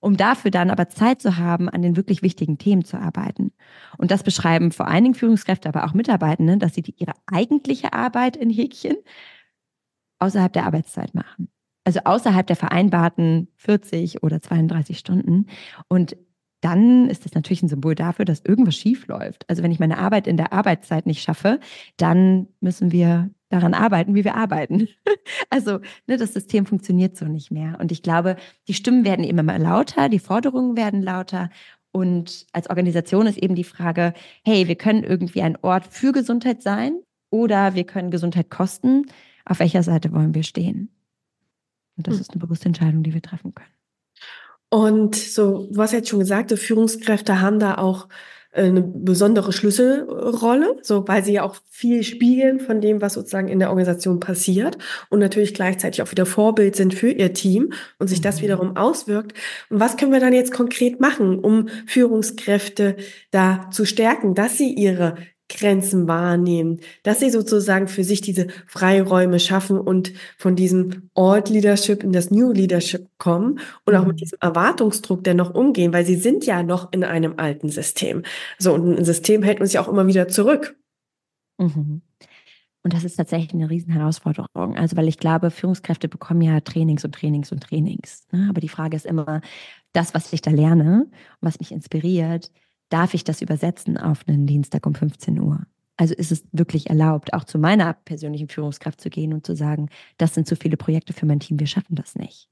um 0.00 0.16
dafür 0.16 0.50
dann 0.50 0.70
aber 0.70 0.88
Zeit 0.88 1.20
zu 1.20 1.38
haben, 1.38 1.68
an 1.68 1.82
den 1.82 1.96
wirklich 1.96 2.22
wichtigen 2.22 2.58
Themen 2.58 2.84
zu 2.84 2.98
arbeiten. 2.98 3.52
Und 3.96 4.10
das 4.10 4.22
beschreiben 4.22 4.70
vor 4.70 4.86
allen 4.86 5.04
Dingen 5.04 5.14
Führungskräfte, 5.14 5.68
aber 5.68 5.84
auch 5.84 5.92
Mitarbeitende, 5.94 6.56
dass 6.56 6.74
sie 6.74 6.82
die, 6.82 6.94
ihre 6.98 7.14
eigentliche 7.26 7.92
Arbeit 7.92 8.36
in 8.36 8.50
Häkchen 8.50 8.96
außerhalb 10.20 10.52
der 10.52 10.66
Arbeitszeit 10.66 11.14
machen. 11.14 11.48
Also 11.84 12.00
außerhalb 12.04 12.46
der 12.46 12.56
vereinbarten 12.56 13.48
40 13.56 14.22
oder 14.22 14.42
32 14.42 14.98
Stunden. 14.98 15.46
Und 15.88 16.16
dann 16.60 17.08
ist 17.08 17.24
das 17.24 17.34
natürlich 17.34 17.62
ein 17.62 17.68
Symbol 17.68 17.94
dafür, 17.94 18.24
dass 18.24 18.44
irgendwas 18.44 18.74
schief 18.74 19.06
läuft. 19.06 19.48
Also 19.48 19.62
wenn 19.62 19.70
ich 19.70 19.78
meine 19.78 19.98
Arbeit 19.98 20.26
in 20.26 20.36
der 20.36 20.52
Arbeitszeit 20.52 21.06
nicht 21.06 21.22
schaffe, 21.22 21.60
dann 21.96 22.48
müssen 22.60 22.90
wir 22.90 23.30
daran 23.48 23.74
arbeiten, 23.74 24.14
wie 24.14 24.24
wir 24.24 24.34
arbeiten. 24.34 24.88
also 25.50 25.78
ne, 26.06 26.16
das 26.16 26.34
System 26.34 26.66
funktioniert 26.66 27.16
so 27.16 27.26
nicht 27.26 27.50
mehr. 27.50 27.78
Und 27.80 27.92
ich 27.92 28.02
glaube, 28.02 28.36
die 28.66 28.74
Stimmen 28.74 29.04
werden 29.04 29.24
immer 29.24 29.42
mal 29.42 29.60
lauter, 29.60 30.08
die 30.08 30.18
Forderungen 30.18 30.76
werden 30.76 31.02
lauter. 31.02 31.50
Und 31.92 32.46
als 32.52 32.68
Organisation 32.68 33.26
ist 33.26 33.38
eben 33.38 33.54
die 33.54 33.64
Frage, 33.64 34.12
hey, 34.44 34.68
wir 34.68 34.76
können 34.76 35.04
irgendwie 35.04 35.42
ein 35.42 35.56
Ort 35.62 35.86
für 35.86 36.12
Gesundheit 36.12 36.62
sein 36.62 37.00
oder 37.30 37.74
wir 37.74 37.84
können 37.84 38.10
Gesundheit 38.10 38.50
kosten. 38.50 39.06
Auf 39.44 39.60
welcher 39.60 39.82
Seite 39.82 40.12
wollen 40.12 40.34
wir 40.34 40.42
stehen? 40.42 40.90
Und 41.96 42.06
das 42.06 42.14
hm. 42.14 42.20
ist 42.20 42.30
eine 42.32 42.40
bewusste 42.40 42.66
Entscheidung, 42.66 43.02
die 43.02 43.14
wir 43.14 43.22
treffen 43.22 43.54
können. 43.54 43.77
Und 44.70 45.16
so, 45.16 45.68
du 45.70 45.80
hast 45.80 45.92
jetzt 45.92 46.08
schon 46.08 46.18
gesagt, 46.18 46.52
Führungskräfte 46.52 47.40
haben 47.40 47.58
da 47.58 47.78
auch 47.78 48.08
äh, 48.52 48.64
eine 48.64 48.82
besondere 48.82 49.52
Schlüsselrolle, 49.52 50.76
so 50.82 51.06
weil 51.06 51.24
sie 51.24 51.34
ja 51.34 51.42
auch 51.42 51.56
viel 51.70 52.02
spiegeln 52.02 52.60
von 52.60 52.80
dem, 52.80 53.00
was 53.00 53.14
sozusagen 53.14 53.48
in 53.48 53.60
der 53.60 53.70
Organisation 53.70 54.20
passiert 54.20 54.78
und 55.10 55.20
natürlich 55.20 55.54
gleichzeitig 55.54 56.02
auch 56.02 56.10
wieder 56.10 56.26
Vorbild 56.26 56.76
sind 56.76 56.94
für 56.94 57.10
ihr 57.10 57.32
Team 57.32 57.72
und 57.98 58.08
sich 58.08 58.20
das 58.20 58.38
mhm. 58.38 58.42
wiederum 58.42 58.76
auswirkt. 58.76 59.32
Und 59.70 59.80
was 59.80 59.96
können 59.96 60.12
wir 60.12 60.20
dann 60.20 60.32
jetzt 60.32 60.52
konkret 60.52 61.00
machen, 61.00 61.38
um 61.38 61.68
Führungskräfte 61.86 62.96
da 63.30 63.70
zu 63.70 63.84
stärken, 63.84 64.34
dass 64.34 64.58
sie 64.58 64.72
ihre 64.74 65.16
Grenzen 65.48 66.06
wahrnehmen, 66.06 66.80
dass 67.02 67.20
sie 67.20 67.30
sozusagen 67.30 67.88
für 67.88 68.04
sich 68.04 68.20
diese 68.20 68.48
Freiräume 68.66 69.40
schaffen 69.40 69.78
und 69.80 70.12
von 70.36 70.56
diesem 70.56 71.10
Old 71.14 71.48
Leadership 71.48 72.02
in 72.02 72.12
das 72.12 72.30
New 72.30 72.52
Leadership 72.52 73.08
kommen 73.18 73.60
und 73.84 73.94
auch 73.94 74.04
mit 74.04 74.16
mhm. 74.16 74.18
diesem 74.18 74.38
Erwartungsdruck 74.40 75.24
dennoch 75.24 75.54
umgehen, 75.54 75.92
weil 75.92 76.04
sie 76.04 76.16
sind 76.16 76.44
ja 76.46 76.62
noch 76.62 76.92
in 76.92 77.02
einem 77.02 77.34
alten 77.38 77.70
System. 77.70 78.22
So, 78.58 78.74
und 78.74 78.98
ein 78.98 79.04
System 79.04 79.42
hält 79.42 79.60
uns 79.60 79.72
ja 79.72 79.80
auch 79.80 79.88
immer 79.88 80.06
wieder 80.06 80.28
zurück. 80.28 80.76
Mhm. 81.58 82.02
Und 82.84 82.94
das 82.94 83.04
ist 83.04 83.16
tatsächlich 83.16 83.52
eine 83.52 83.68
Riesenherausforderung. 83.68 84.76
Also, 84.76 84.96
weil 84.96 85.08
ich 85.08 85.18
glaube, 85.18 85.50
Führungskräfte 85.50 86.08
bekommen 86.08 86.40
ja 86.42 86.60
Trainings 86.60 87.04
und 87.04 87.14
Trainings 87.14 87.52
und 87.52 87.62
Trainings. 87.62 88.26
Ne? 88.32 88.46
Aber 88.48 88.60
die 88.60 88.68
Frage 88.68 88.96
ist 88.96 89.04
immer, 89.04 89.40
das, 89.92 90.14
was 90.14 90.32
ich 90.32 90.42
da 90.42 90.50
lerne 90.50 91.02
und 91.02 91.12
was 91.40 91.58
mich 91.58 91.72
inspiriert, 91.72 92.50
darf 92.88 93.14
ich 93.14 93.24
das 93.24 93.42
übersetzen 93.42 93.96
auf 93.96 94.26
einen 94.26 94.46
Dienstag 94.46 94.86
um 94.86 94.94
15 94.94 95.40
Uhr? 95.40 95.66
Also 95.96 96.14
ist 96.14 96.30
es 96.30 96.44
wirklich 96.52 96.88
erlaubt, 96.90 97.34
auch 97.34 97.44
zu 97.44 97.58
meiner 97.58 97.92
persönlichen 97.92 98.48
Führungskraft 98.48 99.00
zu 99.00 99.10
gehen 99.10 99.32
und 99.32 99.44
zu 99.44 99.56
sagen, 99.56 99.88
das 100.16 100.34
sind 100.34 100.46
zu 100.46 100.54
viele 100.54 100.76
Projekte 100.76 101.12
für 101.12 101.26
mein 101.26 101.40
Team, 101.40 101.58
wir 101.58 101.66
schaffen 101.66 101.96
das 101.96 102.14
nicht. 102.14 102.48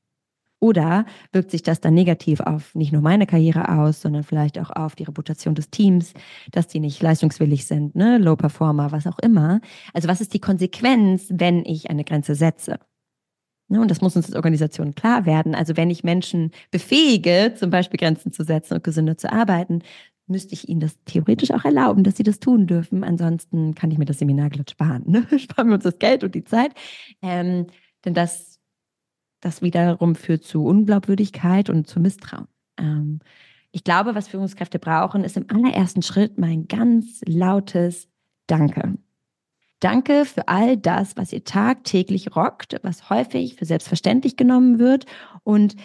Oder 0.58 1.04
wirkt 1.32 1.50
sich 1.50 1.62
das 1.62 1.80
dann 1.80 1.94
negativ 1.94 2.40
auf 2.40 2.74
nicht 2.74 2.90
nur 2.92 3.02
meine 3.02 3.26
Karriere 3.26 3.68
aus, 3.68 4.00
sondern 4.00 4.24
vielleicht 4.24 4.58
auch 4.58 4.70
auf 4.70 4.96
die 4.96 5.04
Reputation 5.04 5.54
des 5.54 5.70
Teams, 5.70 6.14
dass 6.50 6.66
die 6.66 6.80
nicht 6.80 7.02
leistungswillig 7.02 7.66
sind, 7.66 7.94
ne? 7.94 8.16
Low 8.18 8.36
Performer, 8.36 8.90
was 8.90 9.06
auch 9.06 9.18
immer. 9.18 9.60
Also 9.92 10.08
was 10.08 10.22
ist 10.22 10.32
die 10.32 10.40
Konsequenz, 10.40 11.26
wenn 11.30 11.64
ich 11.64 11.90
eine 11.90 12.04
Grenze 12.04 12.34
setze? 12.34 12.78
Ne? 13.68 13.80
Und 13.80 13.90
das 13.90 14.00
muss 14.00 14.16
uns 14.16 14.26
als 14.26 14.36
Organisation 14.36 14.94
klar 14.94 15.26
werden. 15.26 15.54
Also 15.54 15.76
wenn 15.76 15.90
ich 15.90 16.04
Menschen 16.04 16.52
befähige, 16.70 17.54
zum 17.56 17.70
Beispiel 17.70 17.98
Grenzen 17.98 18.32
zu 18.32 18.44
setzen 18.44 18.74
und 18.74 18.84
gesünder 18.84 19.18
zu 19.18 19.30
arbeiten, 19.30 19.82
müsste 20.26 20.54
ich 20.54 20.68
ihnen 20.68 20.80
das 20.80 20.96
theoretisch 21.04 21.50
auch 21.52 21.64
erlauben, 21.64 22.04
dass 22.04 22.16
sie 22.16 22.22
das 22.22 22.40
tun 22.40 22.66
dürfen. 22.66 23.04
Ansonsten 23.04 23.74
kann 23.74 23.90
ich 23.90 23.98
mir 23.98 24.04
das 24.04 24.18
Seminar 24.18 24.50
glatt 24.50 24.70
sparen. 24.70 25.04
Ne? 25.06 25.26
Sparen 25.38 25.68
wir 25.68 25.74
uns 25.74 25.84
das 25.84 25.98
Geld 25.98 26.24
und 26.24 26.34
die 26.34 26.44
Zeit. 26.44 26.72
Ähm, 27.22 27.66
denn 28.04 28.14
das, 28.14 28.60
das 29.40 29.62
wiederum 29.62 30.14
führt 30.14 30.44
zu 30.44 30.64
Unglaubwürdigkeit 30.64 31.70
und 31.70 31.86
zu 31.86 32.00
Misstrauen. 32.00 32.48
Ähm, 32.78 33.20
ich 33.72 33.84
glaube, 33.84 34.14
was 34.14 34.28
Führungskräfte 34.28 34.78
brauchen, 34.78 35.22
ist 35.22 35.36
im 35.36 35.46
allerersten 35.50 36.02
Schritt 36.02 36.38
mein 36.38 36.66
ganz 36.66 37.20
lautes 37.26 38.08
Danke. 38.46 38.96
Danke 39.80 40.24
für 40.24 40.48
all 40.48 40.76
das, 40.78 41.16
was 41.16 41.32
ihr 41.32 41.44
tagtäglich 41.44 42.34
rockt, 42.34 42.76
was 42.82 43.10
häufig 43.10 43.56
für 43.56 43.66
selbstverständlich 43.66 44.36
genommen 44.36 44.78
wird 44.78 45.04
und 45.42 45.76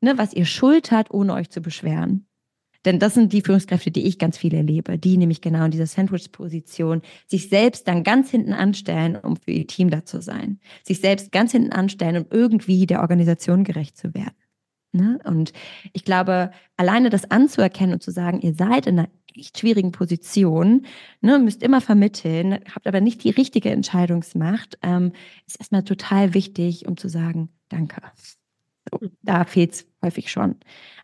ne, 0.00 0.18
was 0.18 0.32
ihr 0.32 0.46
schultert, 0.46 1.12
ohne 1.12 1.34
euch 1.34 1.50
zu 1.50 1.60
beschweren. 1.60 2.25
Denn 2.86 3.00
das 3.00 3.14
sind 3.14 3.32
die 3.32 3.42
Führungskräfte, 3.42 3.90
die 3.90 4.06
ich 4.06 4.18
ganz 4.18 4.38
viel 4.38 4.54
erlebe, 4.54 4.96
die 4.96 5.18
nämlich 5.18 5.40
genau 5.40 5.64
in 5.64 5.72
dieser 5.72 5.86
Sandwich-Position 5.86 7.02
sich 7.26 7.48
selbst 7.48 7.86
dann 7.88 8.04
ganz 8.04 8.30
hinten 8.30 8.52
anstellen, 8.52 9.16
um 9.16 9.36
für 9.36 9.50
ihr 9.50 9.66
Team 9.66 9.90
da 9.90 10.04
zu 10.04 10.22
sein. 10.22 10.60
Sich 10.84 11.00
selbst 11.00 11.32
ganz 11.32 11.52
hinten 11.52 11.72
anstellen, 11.72 12.24
um 12.24 12.26
irgendwie 12.30 12.86
der 12.86 13.00
Organisation 13.00 13.64
gerecht 13.64 13.96
zu 13.98 14.14
werden. 14.14 14.36
Ne? 14.92 15.18
Und 15.24 15.52
ich 15.92 16.04
glaube, 16.04 16.52
alleine 16.76 17.10
das 17.10 17.30
anzuerkennen 17.30 17.94
und 17.94 18.02
zu 18.02 18.12
sagen, 18.12 18.40
ihr 18.40 18.54
seid 18.54 18.86
in 18.86 19.00
einer 19.00 19.08
echt 19.34 19.58
schwierigen 19.58 19.92
Position, 19.92 20.86
ne, 21.20 21.38
müsst 21.38 21.62
immer 21.62 21.82
vermitteln, 21.82 22.60
habt 22.74 22.86
aber 22.86 23.02
nicht 23.02 23.22
die 23.24 23.30
richtige 23.30 23.70
Entscheidungsmacht, 23.70 24.78
ähm, 24.82 25.12
ist 25.46 25.58
erstmal 25.58 25.82
total 25.82 26.32
wichtig, 26.32 26.86
um 26.86 26.96
zu 26.96 27.08
sagen, 27.08 27.50
danke. 27.68 28.00
So, 28.90 29.00
da 29.22 29.44
fehlt 29.44 29.72
es 29.74 29.86
häufig 30.06 30.30
schon 30.30 30.56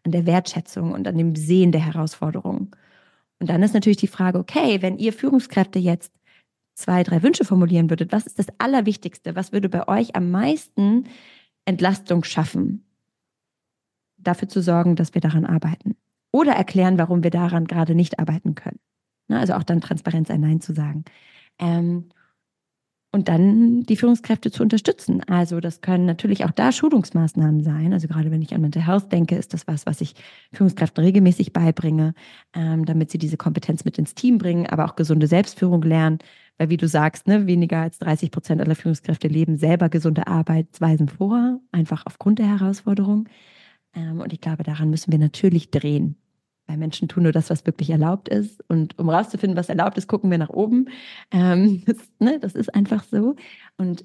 an 0.04 0.12
der 0.12 0.26
Wertschätzung 0.26 0.92
und 0.92 1.06
an 1.06 1.18
dem 1.18 1.36
Sehen 1.36 1.72
der 1.72 1.84
Herausforderungen. 1.84 2.70
Und 3.38 3.50
dann 3.50 3.62
ist 3.62 3.74
natürlich 3.74 3.98
die 3.98 4.06
Frage, 4.06 4.38
okay, 4.38 4.80
wenn 4.82 4.98
ihr 4.98 5.12
Führungskräfte 5.12 5.78
jetzt 5.78 6.12
zwei, 6.74 7.02
drei 7.02 7.22
Wünsche 7.22 7.44
formulieren 7.44 7.90
würdet, 7.90 8.12
was 8.12 8.26
ist 8.26 8.38
das 8.38 8.46
Allerwichtigste? 8.58 9.36
Was 9.36 9.52
würde 9.52 9.68
bei 9.68 9.86
euch 9.88 10.16
am 10.16 10.30
meisten 10.30 11.04
Entlastung 11.64 12.24
schaffen? 12.24 12.86
Dafür 14.16 14.48
zu 14.48 14.62
sorgen, 14.62 14.96
dass 14.96 15.14
wir 15.14 15.20
daran 15.20 15.44
arbeiten. 15.44 15.96
Oder 16.30 16.52
erklären, 16.52 16.98
warum 16.98 17.22
wir 17.24 17.30
daran 17.30 17.66
gerade 17.66 17.94
nicht 17.94 18.18
arbeiten 18.18 18.54
können. 18.54 18.78
Ne, 19.28 19.38
also 19.38 19.54
auch 19.54 19.64
dann 19.64 19.80
Transparenz 19.80 20.30
ein 20.30 20.40
Nein 20.40 20.60
zu 20.60 20.72
sagen. 20.72 21.04
Ähm, 21.58 22.08
und 23.12 23.28
dann 23.28 23.82
die 23.82 23.96
Führungskräfte 23.96 24.50
zu 24.50 24.62
unterstützen. 24.62 25.22
Also 25.28 25.60
das 25.60 25.82
können 25.82 26.06
natürlich 26.06 26.46
auch 26.46 26.50
da 26.50 26.72
Schulungsmaßnahmen 26.72 27.62
sein. 27.62 27.92
Also 27.92 28.08
gerade 28.08 28.30
wenn 28.30 28.40
ich 28.40 28.54
an 28.54 28.62
Mental 28.62 28.86
Health 28.86 29.12
denke, 29.12 29.36
ist 29.36 29.52
das 29.52 29.66
was, 29.66 29.84
was 29.84 30.00
ich 30.00 30.14
Führungskräften 30.52 31.04
regelmäßig 31.04 31.52
beibringe, 31.52 32.14
ähm, 32.54 32.86
damit 32.86 33.10
sie 33.10 33.18
diese 33.18 33.36
Kompetenz 33.36 33.84
mit 33.84 33.98
ins 33.98 34.14
Team 34.14 34.38
bringen, 34.38 34.66
aber 34.66 34.86
auch 34.86 34.96
gesunde 34.96 35.26
Selbstführung 35.26 35.82
lernen. 35.82 36.18
Weil 36.56 36.70
wie 36.70 36.78
du 36.78 36.88
sagst, 36.88 37.28
ne, 37.28 37.46
weniger 37.46 37.80
als 37.80 37.98
30 37.98 38.30
Prozent 38.30 38.62
aller 38.62 38.74
Führungskräfte 38.74 39.28
leben 39.28 39.58
selber 39.58 39.90
gesunde 39.90 40.26
Arbeitsweisen 40.26 41.08
vor, 41.08 41.60
einfach 41.70 42.06
aufgrund 42.06 42.38
der 42.38 42.46
Herausforderung. 42.46 43.28
Ähm, 43.94 44.20
und 44.20 44.32
ich 44.32 44.40
glaube, 44.40 44.62
daran 44.62 44.88
müssen 44.88 45.12
wir 45.12 45.18
natürlich 45.18 45.70
drehen. 45.70 46.16
Weil 46.66 46.76
Menschen 46.76 47.08
tun 47.08 47.24
nur 47.24 47.32
das, 47.32 47.50
was 47.50 47.66
wirklich 47.66 47.90
erlaubt 47.90 48.28
ist. 48.28 48.62
Und 48.68 48.98
um 48.98 49.08
rauszufinden, 49.08 49.56
was 49.56 49.68
erlaubt 49.68 49.98
ist, 49.98 50.06
gucken 50.06 50.30
wir 50.30 50.38
nach 50.38 50.50
oben. 50.50 50.88
Ähm, 51.30 51.82
das, 51.86 51.96
ne, 52.18 52.38
das 52.40 52.54
ist 52.54 52.74
einfach 52.74 53.04
so. 53.04 53.36
Und 53.76 54.04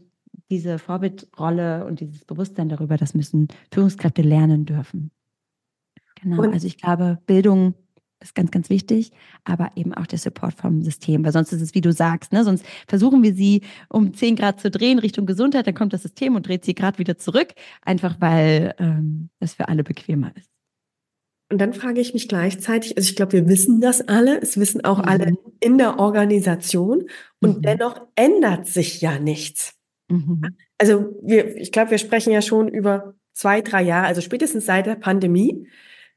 diese 0.50 0.80
Vorbildrolle 0.80 1.86
und 1.86 2.00
dieses 2.00 2.26
Bewusstsein 2.26 2.70
darüber, 2.70 2.98
das 2.98 3.14
müssen 3.14 3.48
Führungskräfte 3.72 4.22
lernen 4.22 4.66
dürfen. 4.66 5.12
Genau, 6.22 6.44
und 6.44 6.54
also 6.54 6.66
ich 6.66 6.78
glaube, 6.78 7.20
Bildung 7.26 7.76
ist 8.20 8.34
ganz, 8.34 8.50
ganz 8.52 8.70
wichtig, 8.70 9.12
aber 9.44 9.72
eben 9.76 9.94
auch 9.94 10.08
der 10.08 10.18
Support 10.18 10.56
vom 10.56 10.82
System, 10.82 11.24
weil 11.24 11.32
sonst 11.32 11.54
ist 11.54 11.62
es, 11.62 11.76
wie 11.76 11.82
du 11.82 11.92
sagst, 11.92 12.34
ne? 12.34 12.44
sonst 12.44 12.66
versuchen 12.88 13.22
wir 13.22 13.36
sie 13.36 13.62
um 13.90 14.14
10 14.14 14.36
Grad 14.36 14.60
zu 14.60 14.72
drehen 14.72 14.98
Richtung 15.00 15.26
Gesundheit, 15.26 15.68
dann 15.68 15.76
kommt 15.76 15.94
das 15.94 16.02
System 16.02 16.36
und 16.36 16.48
dreht 16.48 16.66
sie 16.66 16.74
gerade 16.74 16.98
wieder 16.98 17.18
zurück, 17.18 17.54
einfach 17.84 18.16
weil 18.20 18.74
ähm, 18.80 19.30
das 19.40 19.54
für 19.54 19.68
alle 19.68 19.84
bequemer 19.84 20.32
ist. 20.36 20.57
Und 21.50 21.60
dann 21.60 21.74
frage 21.74 22.02
ich 22.02 22.14
mich 22.14 22.28
gleichzeitig, 22.28 22.98
also 22.98 23.10
ich 23.10 23.16
glaube, 23.16 23.34
wir 23.34 23.48
wissen 23.48 23.80
das 23.80 24.08
alle, 24.08 24.42
es 24.42 24.60
wissen 24.60 24.84
auch 24.84 25.00
mhm. 25.00 25.06
alle 25.06 25.34
in 25.60 25.78
der 25.78 25.98
Organisation 25.98 27.06
und 27.40 27.58
mhm. 27.58 27.62
dennoch 27.62 28.02
ändert 28.16 28.68
sich 28.68 29.00
ja 29.02 29.18
nichts. 29.18 29.74
Mhm. 30.10 30.42
Also 30.78 31.16
wir, 31.22 31.56
ich 31.56 31.72
glaube, 31.72 31.92
wir 31.92 31.98
sprechen 31.98 32.34
ja 32.34 32.42
schon 32.42 32.68
über 32.68 33.16
zwei, 33.34 33.62
drei 33.62 33.82
Jahre, 33.84 34.08
also 34.08 34.22
spätestens 34.22 34.66
seit 34.66 34.88
der 34.88 34.96
Pandemie, 34.96 35.68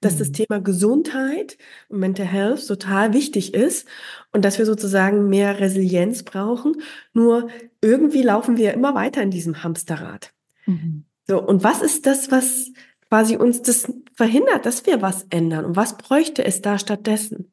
dass 0.00 0.16
das 0.16 0.28
mhm. 0.28 0.32
Thema 0.32 0.60
Gesundheit 0.60 1.58
und 1.88 2.00
Mental 2.00 2.26
Health 2.26 2.66
total 2.66 3.12
wichtig 3.12 3.54
ist 3.54 3.86
und 4.32 4.44
dass 4.44 4.58
wir 4.58 4.66
sozusagen 4.66 5.28
mehr 5.28 5.60
Resilienz 5.60 6.22
brauchen. 6.22 6.76
Nur 7.12 7.48
irgendwie 7.80 8.22
laufen 8.22 8.56
wir 8.56 8.72
immer 8.72 8.94
weiter 8.94 9.22
in 9.22 9.30
diesem 9.30 9.62
Hamsterrad. 9.62 10.32
Mhm. 10.66 11.04
So, 11.28 11.40
und 11.40 11.62
was 11.62 11.82
ist 11.82 12.06
das, 12.06 12.30
was 12.30 12.72
quasi 13.10 13.36
uns 13.36 13.60
das 13.62 13.92
verhindert, 14.14 14.64
dass 14.64 14.86
wir 14.86 15.02
was 15.02 15.26
ändern? 15.30 15.64
Und 15.64 15.76
was 15.76 15.96
bräuchte 15.98 16.44
es 16.44 16.62
da 16.62 16.78
stattdessen? 16.78 17.52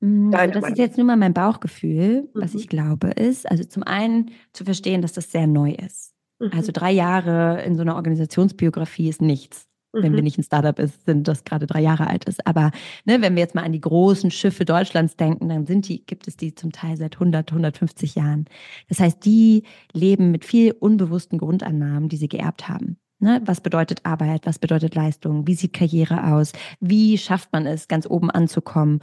Mm, 0.00 0.30
das 0.30 0.68
ist 0.70 0.78
jetzt 0.78 0.96
nur 0.96 1.06
mal 1.06 1.16
mein 1.16 1.34
Bauchgefühl. 1.34 2.22
Mhm. 2.22 2.40
Was 2.40 2.54
ich 2.54 2.68
glaube 2.68 3.08
ist, 3.08 3.48
also 3.48 3.64
zum 3.64 3.82
einen 3.82 4.30
zu 4.52 4.64
verstehen, 4.64 5.02
dass 5.02 5.12
das 5.12 5.30
sehr 5.30 5.46
neu 5.46 5.72
ist. 5.72 6.14
Mhm. 6.38 6.50
Also 6.52 6.72
drei 6.72 6.92
Jahre 6.92 7.62
in 7.62 7.76
so 7.76 7.82
einer 7.82 7.96
Organisationsbiografie 7.96 9.08
ist 9.08 9.20
nichts. 9.20 9.66
Mhm. 9.92 10.02
Wenn 10.02 10.12
wir 10.12 10.18
mhm. 10.20 10.24
nicht 10.24 10.38
ein 10.38 10.44
Startup 10.44 10.78
ist, 10.78 11.04
sind 11.04 11.28
das 11.28 11.44
gerade 11.44 11.66
drei 11.66 11.80
Jahre 11.82 12.06
alt 12.06 12.24
ist. 12.24 12.46
Aber 12.46 12.70
ne, 13.04 13.20
wenn 13.20 13.34
wir 13.34 13.42
jetzt 13.42 13.54
mal 13.54 13.64
an 13.64 13.72
die 13.72 13.80
großen 13.80 14.30
Schiffe 14.30 14.64
Deutschlands 14.64 15.16
denken, 15.16 15.48
dann 15.50 15.66
sind 15.66 15.88
die, 15.88 16.04
gibt 16.04 16.26
es 16.26 16.36
die 16.36 16.54
zum 16.54 16.72
Teil 16.72 16.96
seit 16.96 17.14
100, 17.16 17.50
150 17.50 18.14
Jahren. 18.14 18.46
Das 18.88 19.00
heißt, 19.00 19.24
die 19.24 19.64
leben 19.92 20.30
mit 20.30 20.46
viel 20.46 20.72
unbewussten 20.72 21.38
Grundannahmen, 21.38 22.08
die 22.08 22.16
sie 22.16 22.28
geerbt 22.28 22.68
haben. 22.68 22.98
Ne, 23.18 23.40
was 23.44 23.60
bedeutet 23.62 24.04
Arbeit? 24.04 24.44
Was 24.44 24.58
bedeutet 24.58 24.94
Leistung? 24.94 25.46
Wie 25.46 25.54
sieht 25.54 25.72
Karriere 25.72 26.32
aus? 26.34 26.52
Wie 26.80 27.16
schafft 27.16 27.52
man 27.52 27.66
es, 27.66 27.88
ganz 27.88 28.06
oben 28.06 28.30
anzukommen? 28.30 29.00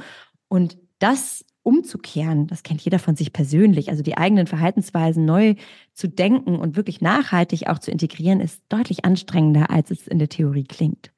Und 0.47 0.77
das 0.99 1.43
umzukehren, 1.63 2.45
das 2.47 2.61
kennt 2.61 2.81
jeder 2.81 2.99
von 2.99 3.15
sich 3.15 3.33
persönlich. 3.33 3.89
Also 3.89 4.03
die 4.03 4.17
eigenen 4.17 4.47
Verhaltensweisen 4.47 5.25
neu 5.25 5.55
zu 5.93 6.07
denken 6.07 6.57
und 6.57 6.75
wirklich 6.75 7.01
nachhaltig 7.01 7.67
auch 7.67 7.79
zu 7.79 7.89
integrieren, 7.89 8.39
ist 8.39 8.61
deutlich 8.69 9.05
anstrengender, 9.05 9.71
als 9.71 9.89
es 9.89 10.07
in 10.07 10.19
der 10.19 10.29
Theorie 10.29 10.65
klingt. 10.65 11.11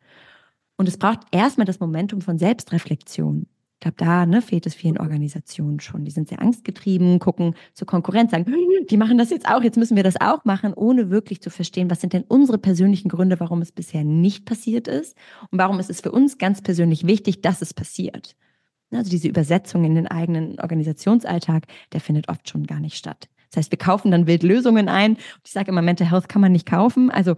Und 0.77 0.87
es 0.87 0.97
braucht 0.97 1.21
erstmal 1.31 1.65
das 1.65 1.79
Momentum 1.79 2.21
von 2.21 2.37
Selbstreflexion. 2.37 3.47
Ich 3.75 3.81
glaube, 3.81 3.97
da 3.97 4.25
ne, 4.25 4.41
fehlt 4.41 4.65
es 4.65 4.73
vielen 4.73 4.97
Organisationen 4.97 5.79
schon. 5.79 6.05
Die 6.05 6.11
sind 6.11 6.29
sehr 6.29 6.41
angstgetrieben, 6.41 7.19
gucken 7.19 7.55
zur 7.73 7.85
Konkurrenz, 7.85 8.31
sagen, 8.31 8.45
die 8.89 8.97
machen 8.97 9.17
das 9.17 9.29
jetzt 9.29 9.47
auch, 9.47 9.61
jetzt 9.61 9.77
müssen 9.77 9.97
wir 9.97 10.03
das 10.03 10.19
auch 10.19 10.45
machen, 10.45 10.73
ohne 10.73 11.09
wirklich 11.09 11.41
zu 11.41 11.49
verstehen, 11.49 11.89
was 11.91 12.01
sind 12.01 12.13
denn 12.13 12.23
unsere 12.27 12.57
persönlichen 12.57 13.09
Gründe, 13.09 13.39
warum 13.39 13.61
es 13.61 13.71
bisher 13.71 14.03
nicht 14.03 14.45
passiert 14.45 14.87
ist 14.87 15.15
und 15.51 15.59
warum 15.59 15.79
ist 15.79 15.89
es 15.89 16.01
für 16.01 16.11
uns 16.11 16.37
ganz 16.37 16.61
persönlich 16.61 17.05
wichtig, 17.05 17.41
dass 17.41 17.61
es 17.61 17.73
passiert. 17.73 18.35
Also 18.91 19.09
diese 19.09 19.27
Übersetzung 19.27 19.83
in 19.83 19.95
den 19.95 20.07
eigenen 20.07 20.59
Organisationsalltag, 20.59 21.65
der 21.91 21.99
findet 21.99 22.29
oft 22.29 22.47
schon 22.49 22.65
gar 22.65 22.79
nicht 22.79 22.95
statt. 22.95 23.27
Das 23.49 23.57
heißt, 23.57 23.71
wir 23.71 23.77
kaufen 23.77 24.11
dann 24.11 24.27
wild 24.27 24.43
Lösungen 24.43 24.89
ein. 24.89 25.17
Ich 25.43 25.51
sage 25.51 25.71
immer, 25.71 25.81
Mental 25.81 26.09
Health 26.09 26.29
kann 26.29 26.41
man 26.41 26.51
nicht 26.51 26.67
kaufen. 26.67 27.09
Also 27.11 27.35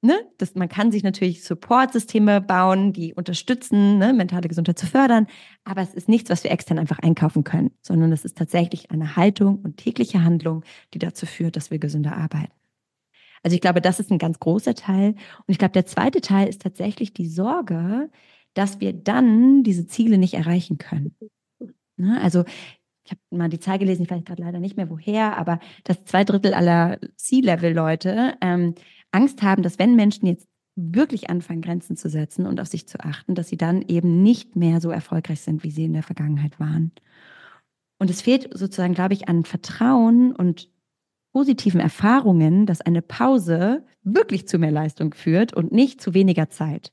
Ne, 0.00 0.14
das, 0.38 0.54
man 0.54 0.68
kann 0.68 0.92
sich 0.92 1.02
natürlich 1.02 1.42
Supportsysteme 1.42 2.40
bauen, 2.40 2.92
die 2.92 3.14
unterstützen, 3.14 3.98
ne, 3.98 4.12
mentale 4.12 4.46
Gesundheit 4.46 4.78
zu 4.78 4.86
fördern, 4.86 5.26
aber 5.64 5.80
es 5.82 5.92
ist 5.92 6.08
nichts, 6.08 6.30
was 6.30 6.44
wir 6.44 6.52
extern 6.52 6.78
einfach 6.78 7.00
einkaufen 7.00 7.42
können, 7.42 7.72
sondern 7.82 8.12
es 8.12 8.24
ist 8.24 8.38
tatsächlich 8.38 8.92
eine 8.92 9.16
Haltung 9.16 9.58
und 9.58 9.76
tägliche 9.76 10.22
Handlung, 10.22 10.64
die 10.94 11.00
dazu 11.00 11.26
führt, 11.26 11.56
dass 11.56 11.72
wir 11.72 11.80
gesünder 11.80 12.16
arbeiten. 12.16 12.52
Also 13.42 13.56
ich 13.56 13.60
glaube, 13.60 13.80
das 13.80 13.98
ist 13.98 14.12
ein 14.12 14.18
ganz 14.18 14.38
großer 14.38 14.74
Teil. 14.74 15.10
Und 15.10 15.48
ich 15.48 15.58
glaube, 15.58 15.72
der 15.72 15.86
zweite 15.86 16.20
Teil 16.20 16.48
ist 16.48 16.62
tatsächlich 16.62 17.12
die 17.12 17.28
Sorge, 17.28 18.08
dass 18.54 18.80
wir 18.80 18.92
dann 18.92 19.64
diese 19.64 19.86
Ziele 19.88 20.18
nicht 20.18 20.34
erreichen 20.34 20.78
können. 20.78 21.16
Ne, 21.96 22.20
also 22.22 22.44
ich 23.04 23.12
habe 23.12 23.20
mal 23.30 23.48
die 23.48 23.58
Zahl 23.58 23.78
gelesen, 23.78 24.02
ich 24.02 24.10
weiß 24.10 24.24
gerade 24.24 24.42
leider 24.42 24.60
nicht 24.60 24.76
mehr 24.76 24.90
woher, 24.90 25.38
aber 25.38 25.60
dass 25.84 26.04
zwei 26.04 26.24
Drittel 26.24 26.52
aller 26.54 26.98
C-Level-Leute 27.16 28.36
ähm, 28.40 28.74
Angst 29.12 29.42
haben, 29.42 29.62
dass 29.62 29.78
wenn 29.78 29.96
Menschen 29.96 30.26
jetzt 30.26 30.48
wirklich 30.76 31.28
anfangen, 31.28 31.62
Grenzen 31.62 31.96
zu 31.96 32.08
setzen 32.08 32.46
und 32.46 32.60
auf 32.60 32.68
sich 32.68 32.86
zu 32.86 33.00
achten, 33.00 33.34
dass 33.34 33.48
sie 33.48 33.56
dann 33.56 33.82
eben 33.82 34.22
nicht 34.22 34.54
mehr 34.54 34.80
so 34.80 34.90
erfolgreich 34.90 35.40
sind, 35.40 35.64
wie 35.64 35.70
sie 35.70 35.84
in 35.84 35.92
der 35.92 36.04
Vergangenheit 36.04 36.60
waren. 36.60 36.92
Und 37.98 38.10
es 38.10 38.22
fehlt 38.22 38.56
sozusagen, 38.56 38.94
glaube 38.94 39.14
ich, 39.14 39.28
an 39.28 39.44
Vertrauen 39.44 40.34
und 40.34 40.70
positiven 41.32 41.80
Erfahrungen, 41.80 42.64
dass 42.64 42.80
eine 42.80 43.02
Pause 43.02 43.84
wirklich 44.02 44.46
zu 44.46 44.58
mehr 44.58 44.70
Leistung 44.70 45.14
führt 45.14 45.52
und 45.52 45.72
nicht 45.72 46.00
zu 46.00 46.14
weniger 46.14 46.48
Zeit. 46.48 46.92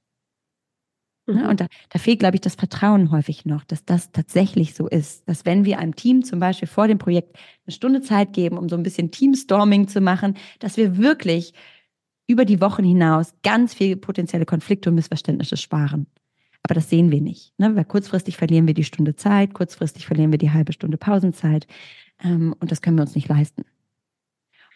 Ne, 1.28 1.44
mhm. 1.44 1.50
Und 1.50 1.60
da, 1.62 1.68
da 1.90 2.00
fehlt, 2.00 2.20
glaube 2.20 2.36
ich, 2.36 2.42
das 2.42 2.56
Vertrauen 2.56 3.12
häufig 3.12 3.46
noch, 3.46 3.64
dass 3.64 3.86
das 3.86 4.12
tatsächlich 4.12 4.76
so 4.76 4.88
ist. 4.88 5.28
Dass 5.28 5.46
wenn 5.46 5.66
wir 5.66 5.80
einem 5.80 5.96
Team 5.96 6.24
zum 6.24 6.40
Beispiel 6.40 6.68
vor 6.68 6.88
dem 6.88 6.98
Projekt 6.98 7.38
eine 7.66 7.74
Stunde 7.74 8.02
Zeit 8.02 8.34
geben, 8.34 8.58
um 8.58 8.70
so 8.70 8.76
ein 8.76 8.84
bisschen 8.84 9.12
Teamstorming 9.12 9.88
zu 9.88 10.02
machen, 10.02 10.36
dass 10.60 10.78
wir 10.78 10.98
wirklich 10.98 11.54
über 12.28 12.46
die 12.46 12.62
Wochen 12.62 12.84
hinaus 12.84 13.34
ganz 13.44 13.74
viel 13.74 13.96
potenzielle 13.98 14.46
Konflikte 14.46 14.90
und 14.90 14.96
Missverständnisse 14.96 15.58
sparen. 15.58 16.08
Aber 16.64 16.74
das 16.74 16.90
sehen 16.90 17.12
wir 17.12 17.22
nicht. 17.22 17.54
Ne? 17.60 17.76
Weil 17.76 17.86
kurzfristig 17.86 18.38
verlieren 18.38 18.66
wir 18.66 18.74
die 18.74 18.84
Stunde 18.84 19.16
Zeit, 19.16 19.54
kurzfristig 19.54 20.08
verlieren 20.08 20.32
wir 20.32 20.40
die 20.40 20.52
halbe 20.52 20.74
Stunde 20.74 20.98
Pausenzeit. 20.98 21.68
Ähm, 22.24 22.56
und 22.60 22.72
das 22.72 22.82
können 22.82 22.98
wir 22.98 23.04
uns 23.04 23.16
nicht 23.16 23.28
leisten. 23.28 23.66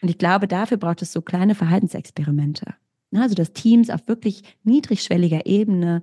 Und 0.00 0.08
ich 0.08 0.18
glaube, 0.18 0.46
dafür 0.46 0.76
braucht 0.76 1.02
es 1.02 1.12
so 1.12 1.20
kleine 1.20 1.54
Verhaltensexperimente. 1.54 2.74
Ne? 3.10 3.22
Also, 3.22 3.34
dass 3.34 3.52
Teams 3.52 3.90
auf 3.90 4.06
wirklich 4.06 4.42
niedrigschwelliger 4.62 5.46
Ebene 5.46 6.02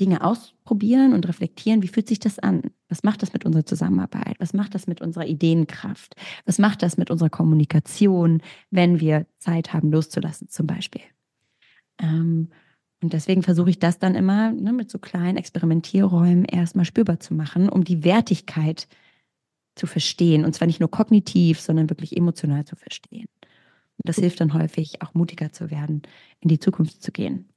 Dinge 0.00 0.24
ausprobieren 0.24 1.12
und 1.12 1.28
reflektieren, 1.28 1.82
wie 1.82 1.88
fühlt 1.88 2.08
sich 2.08 2.18
das 2.18 2.38
an? 2.38 2.62
Was 2.88 3.04
macht 3.04 3.22
das 3.22 3.32
mit 3.32 3.44
unserer 3.44 3.64
Zusammenarbeit? 3.64 4.36
Was 4.40 4.52
macht 4.52 4.74
das 4.74 4.86
mit 4.86 5.00
unserer 5.00 5.26
Ideenkraft? 5.26 6.16
Was 6.46 6.58
macht 6.58 6.82
das 6.82 6.96
mit 6.96 7.10
unserer 7.10 7.30
Kommunikation, 7.30 8.42
wenn 8.70 9.00
wir 9.00 9.26
Zeit 9.38 9.72
haben, 9.72 9.92
loszulassen 9.92 10.48
zum 10.48 10.66
Beispiel? 10.66 11.02
Ähm, 12.00 12.48
und 13.02 13.12
deswegen 13.12 13.42
versuche 13.42 13.70
ich 13.70 13.78
das 13.78 13.98
dann 13.98 14.14
immer 14.14 14.50
ne, 14.50 14.72
mit 14.72 14.90
so 14.90 14.98
kleinen 14.98 15.36
Experimentierräumen 15.36 16.44
erstmal 16.44 16.86
spürbar 16.86 17.20
zu 17.20 17.34
machen, 17.34 17.68
um 17.68 17.84
die 17.84 18.02
Wertigkeit 18.02 18.88
zu 19.76 19.86
verstehen. 19.86 20.44
Und 20.44 20.54
zwar 20.54 20.66
nicht 20.66 20.80
nur 20.80 20.90
kognitiv, 20.90 21.60
sondern 21.60 21.90
wirklich 21.90 22.16
emotional 22.16 22.64
zu 22.64 22.76
verstehen. 22.76 23.26
Und 23.42 24.08
das 24.08 24.16
hilft 24.16 24.40
dann 24.40 24.54
häufig, 24.54 25.02
auch 25.02 25.14
mutiger 25.14 25.52
zu 25.52 25.70
werden, 25.70 26.02
in 26.40 26.48
die 26.48 26.58
Zukunft 26.58 27.02
zu 27.02 27.12
gehen. 27.12 27.48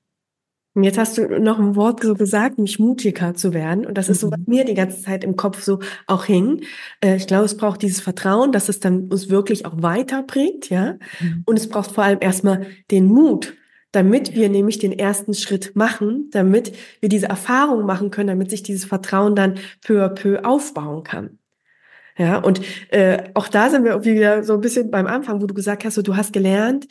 Und 0.77 0.83
jetzt 0.83 0.99
hast 0.99 1.17
du 1.17 1.39
noch 1.39 1.57
ein 1.57 1.75
Wort 1.75 2.03
so 2.03 2.13
gesagt, 2.13 2.59
mich 2.59 2.77
mutiger 2.77 3.33
zu 3.33 3.51
werden. 3.51 3.83
Und 3.83 3.97
das 3.97 4.09
ist 4.09 4.19
so, 4.19 4.29
was 4.29 4.37
mhm. 4.37 4.45
mir 4.45 4.63
die 4.63 4.75
ganze 4.75 5.01
Zeit 5.01 5.23
im 5.23 5.35
Kopf 5.35 5.63
so 5.63 5.79
auch 6.05 6.25
hing. 6.25 6.61
Äh, 7.03 7.15
ich 7.15 7.25
glaube, 7.25 7.45
es 7.45 7.57
braucht 7.57 7.81
dieses 7.81 7.99
Vertrauen, 7.99 8.51
dass 8.51 8.69
es 8.69 8.79
dann 8.79 9.07
uns 9.07 9.27
wirklich 9.31 9.65
auch 9.65 9.81
weiterbringt, 9.81 10.69
ja. 10.69 10.99
Mhm. 11.19 11.41
Und 11.47 11.57
es 11.57 11.67
braucht 11.67 11.93
vor 11.93 12.03
allem 12.03 12.19
erstmal 12.21 12.67
den 12.91 13.07
Mut, 13.07 13.55
damit 13.91 14.35
wir 14.35 14.49
nämlich 14.49 14.77
den 14.77 14.91
ersten 14.91 15.33
Schritt 15.33 15.75
machen, 15.75 16.29
damit 16.29 16.73
wir 16.99 17.09
diese 17.09 17.25
Erfahrung 17.25 17.87
machen 17.87 18.11
können, 18.11 18.27
damit 18.27 18.51
sich 18.51 18.61
dieses 18.61 18.85
Vertrauen 18.85 19.35
dann 19.35 19.55
peu 19.81 20.05
à 20.05 20.09
peu 20.09 20.45
aufbauen 20.45 21.03
kann. 21.03 21.39
Ja, 22.19 22.37
und 22.37 22.61
äh, 22.89 23.29
auch 23.35 23.47
da 23.47 23.69
sind 23.71 23.83
wir 23.83 23.91
irgendwie 23.91 24.15
wieder 24.15 24.43
so 24.43 24.53
ein 24.53 24.61
bisschen 24.61 24.89
beim 24.89 25.05
Anfang, 25.05 25.41
wo 25.41 25.45
du 25.45 25.53
gesagt 25.53 25.85
hast, 25.85 25.95
so, 25.95 26.01
du 26.01 26.15
hast 26.15 26.33
gelernt, 26.33 26.87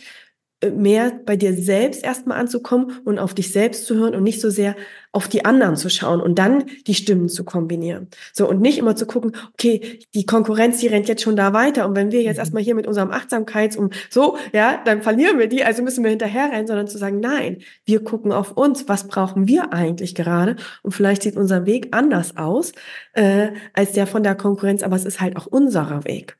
mehr 0.64 1.20
bei 1.26 1.36
dir 1.36 1.54
selbst 1.54 2.02
erstmal 2.02 2.38
anzukommen 2.38 2.92
und 3.04 3.18
auf 3.18 3.34
dich 3.34 3.52
selbst 3.52 3.84
zu 3.84 3.94
hören 3.94 4.14
und 4.14 4.22
nicht 4.22 4.40
so 4.40 4.48
sehr 4.48 4.74
auf 5.12 5.28
die 5.28 5.44
anderen 5.44 5.76
zu 5.76 5.90
schauen 5.90 6.20
und 6.20 6.38
dann 6.38 6.64
die 6.86 6.94
Stimmen 6.94 7.28
zu 7.28 7.44
kombinieren. 7.44 8.08
So 8.32 8.48
und 8.48 8.62
nicht 8.62 8.78
immer 8.78 8.96
zu 8.96 9.06
gucken, 9.06 9.32
okay, 9.52 10.00
die 10.14 10.24
Konkurrenz, 10.24 10.78
die 10.80 10.86
rennt 10.86 11.08
jetzt 11.08 11.22
schon 11.22 11.36
da 11.36 11.52
weiter 11.52 11.86
und 11.86 11.94
wenn 11.94 12.10
wir 12.10 12.22
jetzt 12.22 12.36
mhm. 12.36 12.40
erstmal 12.40 12.62
hier 12.62 12.74
mit 12.74 12.86
unserem 12.86 13.10
Achtsamkeits 13.10 13.76
um 13.76 13.90
so, 14.08 14.38
ja, 14.54 14.80
dann 14.84 15.02
verlieren 15.02 15.38
wir 15.38 15.46
die, 15.46 15.62
also 15.62 15.82
müssen 15.82 16.02
wir 16.02 16.10
hinterher 16.10 16.50
rennen, 16.50 16.66
sondern 16.66 16.88
zu 16.88 16.96
sagen, 16.96 17.20
nein, 17.20 17.58
wir 17.84 18.02
gucken 18.02 18.32
auf 18.32 18.52
uns, 18.52 18.88
was 18.88 19.08
brauchen 19.08 19.48
wir 19.48 19.74
eigentlich 19.74 20.14
gerade 20.14 20.56
und 20.82 20.92
vielleicht 20.92 21.22
sieht 21.22 21.36
unser 21.36 21.66
Weg 21.66 21.88
anders 21.90 22.38
aus 22.38 22.72
äh, 23.12 23.50
als 23.74 23.92
der 23.92 24.06
von 24.06 24.22
der 24.22 24.34
Konkurrenz, 24.34 24.82
aber 24.82 24.96
es 24.96 25.04
ist 25.04 25.20
halt 25.20 25.36
auch 25.36 25.46
unserer 25.46 26.04
Weg. 26.04 26.38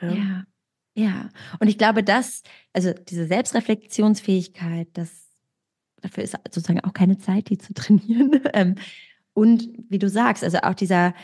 ja. 0.00 0.08
ja. 0.08 0.43
Und 1.60 1.68
ich 1.68 1.78
glaube, 1.78 2.02
dass, 2.02 2.42
also 2.72 2.92
diese 2.92 3.26
Selbstreflexionsfähigkeit, 3.26 4.88
das, 4.94 5.10
dafür 6.00 6.24
ist 6.24 6.36
sozusagen 6.50 6.80
auch 6.80 6.92
keine 6.92 7.18
Zeit, 7.18 7.50
die 7.50 7.58
zu 7.58 7.74
trainieren. 7.74 8.40
Ähm, 8.52 8.76
und 9.32 9.68
wie 9.88 9.98
du 9.98 10.08
sagst, 10.08 10.44
also 10.44 10.58
auch 10.58 10.74
dieser 10.74 11.14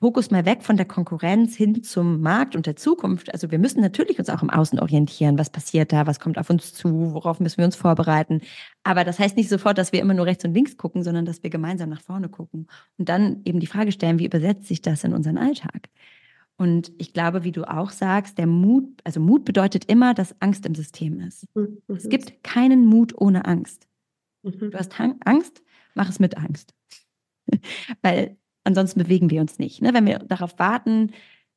Fokus 0.00 0.30
mal 0.30 0.44
weg 0.44 0.62
von 0.62 0.76
der 0.76 0.86
Konkurrenz 0.86 1.54
hin 1.54 1.82
zum 1.82 2.20
Markt 2.20 2.56
und 2.56 2.66
der 2.66 2.76
Zukunft. 2.76 3.32
Also 3.32 3.50
wir 3.50 3.58
müssen 3.58 3.80
natürlich 3.80 4.18
uns 4.18 4.30
auch 4.30 4.42
im 4.42 4.50
Außen 4.50 4.80
orientieren. 4.80 5.38
Was 5.38 5.50
passiert 5.50 5.92
da? 5.92 6.06
Was 6.06 6.18
kommt 6.18 6.38
auf 6.38 6.50
uns 6.50 6.74
zu? 6.74 7.14
Worauf 7.14 7.40
müssen 7.40 7.58
wir 7.58 7.66
uns 7.66 7.76
vorbereiten? 7.76 8.40
Aber 8.82 9.04
das 9.04 9.18
heißt 9.18 9.36
nicht 9.36 9.48
sofort, 9.48 9.78
dass 9.78 9.92
wir 9.92 10.00
immer 10.00 10.14
nur 10.14 10.26
rechts 10.26 10.44
und 10.44 10.54
links 10.54 10.76
gucken, 10.76 11.02
sondern 11.04 11.24
dass 11.24 11.42
wir 11.42 11.50
gemeinsam 11.50 11.90
nach 11.90 12.00
vorne 12.00 12.28
gucken 12.28 12.66
und 12.98 13.08
dann 13.08 13.42
eben 13.44 13.60
die 13.60 13.66
Frage 13.66 13.92
stellen, 13.92 14.18
wie 14.18 14.26
übersetzt 14.26 14.66
sich 14.66 14.82
das 14.82 15.04
in 15.04 15.12
unseren 15.12 15.38
Alltag? 15.38 15.88
Und 16.62 16.92
ich 16.96 17.12
glaube, 17.12 17.42
wie 17.42 17.50
du 17.50 17.68
auch 17.68 17.90
sagst, 17.90 18.38
der 18.38 18.46
Mut, 18.46 18.84
also 19.02 19.18
Mut 19.18 19.44
bedeutet 19.44 19.86
immer, 19.86 20.14
dass 20.14 20.40
Angst 20.40 20.64
im 20.64 20.76
System 20.76 21.18
ist. 21.18 21.44
Mhm. 21.56 21.78
Es 21.88 22.08
gibt 22.08 22.44
keinen 22.44 22.86
Mut 22.86 23.20
ohne 23.20 23.46
Angst. 23.46 23.88
Mhm. 24.44 24.70
Du 24.70 24.78
hast 24.78 24.94
Angst, 25.24 25.60
mach 25.96 26.08
es 26.08 26.20
mit 26.20 26.36
Angst. 26.36 26.72
Weil 28.02 28.36
ansonsten 28.62 29.02
bewegen 29.02 29.28
wir 29.28 29.40
uns 29.40 29.58
nicht. 29.58 29.82
Ne? 29.82 29.92
Wenn 29.92 30.06
wir 30.06 30.20
darauf 30.20 30.56
warten, 30.60 31.10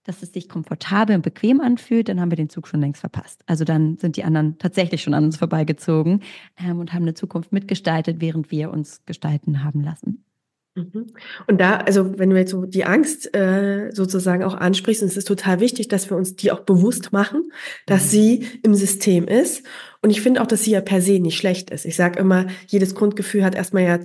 dass 0.05 0.23
es 0.23 0.33
sich 0.33 0.49
komfortabel 0.49 1.15
und 1.15 1.21
bequem 1.21 1.61
anfühlt, 1.61 2.09
dann 2.09 2.19
haben 2.19 2.31
wir 2.31 2.35
den 2.35 2.49
Zug 2.49 2.67
schon 2.67 2.81
längst 2.81 3.01
verpasst. 3.01 3.43
Also 3.45 3.63
dann 3.63 3.97
sind 3.97 4.17
die 4.17 4.23
anderen 4.23 4.57
tatsächlich 4.57 5.03
schon 5.03 5.13
an 5.13 5.25
uns 5.25 5.37
vorbeigezogen 5.37 6.21
ähm, 6.57 6.79
und 6.79 6.93
haben 6.93 7.03
eine 7.03 7.13
Zukunft 7.13 7.51
mitgestaltet, 7.51 8.21
während 8.21 8.49
wir 8.49 8.71
uns 8.71 9.05
gestalten 9.05 9.63
haben 9.63 9.81
lassen. 9.81 10.25
Mhm. 10.75 11.07
Und 11.47 11.61
da, 11.61 11.77
also 11.77 12.19
wenn 12.19 12.29
du 12.29 12.37
jetzt 12.37 12.51
so 12.51 12.65
die 12.65 12.83
Angst 12.83 13.33
äh, 13.33 13.91
sozusagen 13.91 14.43
auch 14.43 14.53
ansprichst, 14.53 15.01
und 15.01 15.07
es 15.07 15.17
ist 15.17 15.27
total 15.27 15.61
wichtig, 15.61 15.87
dass 15.87 16.09
wir 16.09 16.17
uns 16.17 16.35
die 16.35 16.51
auch 16.51 16.59
bewusst 16.61 17.13
machen, 17.13 17.51
dass 17.85 18.05
mhm. 18.05 18.09
sie 18.09 18.47
im 18.61 18.75
System 18.75 19.27
ist. 19.27 19.63
Und 20.01 20.09
ich 20.09 20.21
finde 20.21 20.41
auch, 20.41 20.47
dass 20.47 20.63
sie 20.63 20.71
ja 20.71 20.81
per 20.81 21.01
se 21.01 21.19
nicht 21.19 21.37
schlecht 21.37 21.69
ist. 21.69 21.85
Ich 21.85 21.95
sage 21.95 22.19
immer, 22.19 22.47
jedes 22.67 22.93
Grundgefühl 22.93 23.43
hat 23.43 23.55
erstmal 23.55 23.83
ja 23.83 23.99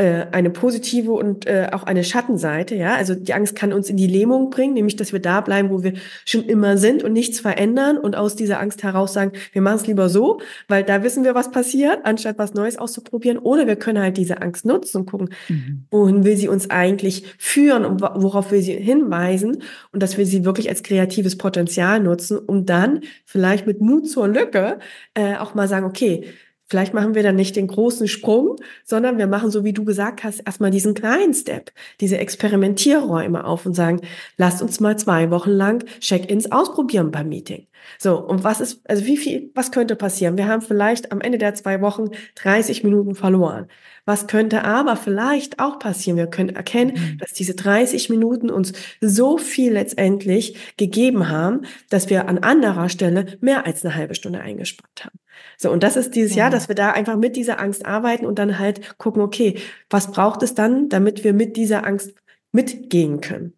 äh, 0.00 0.26
eine 0.32 0.48
positive 0.48 1.12
und 1.12 1.46
äh, 1.46 1.68
auch 1.72 1.82
eine 1.82 2.04
Schattenseite, 2.04 2.74
ja. 2.74 2.94
Also 2.94 3.14
die 3.14 3.34
Angst 3.34 3.54
kann 3.54 3.70
uns 3.70 3.90
in 3.90 3.98
die 3.98 4.06
Lähmung 4.06 4.48
bringen, 4.48 4.72
nämlich 4.72 4.96
dass 4.96 5.12
wir 5.12 5.20
da 5.20 5.42
bleiben, 5.42 5.68
wo 5.68 5.82
wir 5.82 5.92
schon 6.24 6.44
immer 6.44 6.78
sind 6.78 7.02
und 7.04 7.12
nichts 7.12 7.38
verändern 7.38 7.98
und 7.98 8.16
aus 8.16 8.34
dieser 8.34 8.60
Angst 8.60 8.82
heraus 8.82 9.12
sagen, 9.12 9.32
wir 9.52 9.60
machen 9.60 9.76
es 9.76 9.86
lieber 9.86 10.08
so, 10.08 10.40
weil 10.68 10.84
da 10.84 11.02
wissen 11.02 11.22
wir, 11.22 11.34
was 11.34 11.50
passiert, 11.50 11.98
anstatt 12.04 12.38
was 12.38 12.54
Neues 12.54 12.78
auszuprobieren. 12.78 13.36
Oder 13.36 13.66
wir 13.66 13.76
können 13.76 14.02
halt 14.02 14.16
diese 14.16 14.40
Angst 14.40 14.64
nutzen 14.64 15.02
und 15.02 15.06
gucken, 15.06 15.34
mhm. 15.48 15.84
wohin 15.90 16.24
will 16.24 16.36
sie 16.38 16.48
uns 16.48 16.70
eigentlich 16.70 17.34
führen 17.36 17.84
und 17.84 18.00
worauf 18.00 18.52
will 18.52 18.62
sie 18.62 18.72
hinweisen 18.72 19.62
und 19.92 20.02
dass 20.02 20.16
wir 20.16 20.24
sie 20.24 20.46
wirklich 20.46 20.70
als 20.70 20.82
kreatives 20.82 21.36
Potenzial 21.36 22.00
nutzen, 22.00 22.38
um 22.38 22.64
dann 22.64 23.00
vielleicht 23.26 23.66
mit 23.66 23.82
Mut 23.82 24.08
zur 24.08 24.28
Lücke 24.28 24.78
äh, 25.12 25.36
auch 25.36 25.54
mal 25.54 25.68
sagen, 25.68 25.84
okay, 25.84 26.24
Vielleicht 26.70 26.94
machen 26.94 27.16
wir 27.16 27.24
dann 27.24 27.34
nicht 27.34 27.56
den 27.56 27.66
großen 27.66 28.06
Sprung, 28.06 28.54
sondern 28.84 29.18
wir 29.18 29.26
machen, 29.26 29.50
so 29.50 29.64
wie 29.64 29.72
du 29.72 29.84
gesagt 29.84 30.22
hast, 30.22 30.38
erstmal 30.46 30.70
diesen 30.70 30.94
kleinen 30.94 31.34
Step, 31.34 31.72
diese 32.00 32.18
Experimentierräume 32.18 33.44
auf 33.44 33.66
und 33.66 33.74
sagen, 33.74 34.00
lasst 34.36 34.62
uns 34.62 34.78
mal 34.78 34.96
zwei 34.96 35.32
Wochen 35.32 35.50
lang 35.50 35.84
Check-ins 35.98 36.52
ausprobieren 36.52 37.10
beim 37.10 37.28
Meeting. 37.28 37.66
So, 37.98 38.20
und 38.20 38.44
was 38.44 38.60
ist, 38.60 38.88
also 38.88 39.04
wie 39.04 39.16
viel, 39.16 39.50
was 39.54 39.72
könnte 39.72 39.96
passieren? 39.96 40.36
Wir 40.36 40.46
haben 40.46 40.62
vielleicht 40.62 41.10
am 41.10 41.20
Ende 41.20 41.38
der 41.38 41.54
zwei 41.54 41.80
Wochen 41.80 42.10
30 42.36 42.84
Minuten 42.84 43.16
verloren. 43.16 43.66
Was 44.04 44.28
könnte 44.28 44.64
aber 44.64 44.94
vielleicht 44.94 45.58
auch 45.58 45.80
passieren? 45.80 46.18
Wir 46.18 46.28
können 46.28 46.50
erkennen, 46.50 46.92
mhm. 46.94 47.18
dass 47.18 47.32
diese 47.32 47.54
30 47.54 48.10
Minuten 48.10 48.48
uns 48.48 48.72
so 49.00 49.38
viel 49.38 49.72
letztendlich 49.72 50.76
gegeben 50.76 51.28
haben, 51.28 51.62
dass 51.88 52.10
wir 52.10 52.28
an 52.28 52.38
anderer 52.38 52.88
Stelle 52.88 53.38
mehr 53.40 53.66
als 53.66 53.84
eine 53.84 53.96
halbe 53.96 54.14
Stunde 54.14 54.40
eingespart 54.40 55.04
haben. 55.04 55.19
So, 55.56 55.70
und 55.70 55.82
das 55.82 55.96
ist 55.96 56.14
dieses 56.14 56.34
ja. 56.34 56.44
Jahr, 56.44 56.50
dass 56.50 56.68
wir 56.68 56.74
da 56.74 56.92
einfach 56.92 57.16
mit 57.16 57.36
dieser 57.36 57.60
Angst 57.60 57.86
arbeiten 57.86 58.26
und 58.26 58.38
dann 58.38 58.58
halt 58.58 58.98
gucken, 58.98 59.22
okay, 59.22 59.58
was 59.88 60.10
braucht 60.10 60.42
es 60.42 60.54
dann, 60.54 60.88
damit 60.88 61.24
wir 61.24 61.32
mit 61.32 61.56
dieser 61.56 61.86
Angst 61.86 62.14
mitgehen 62.52 63.20
können? 63.20 63.54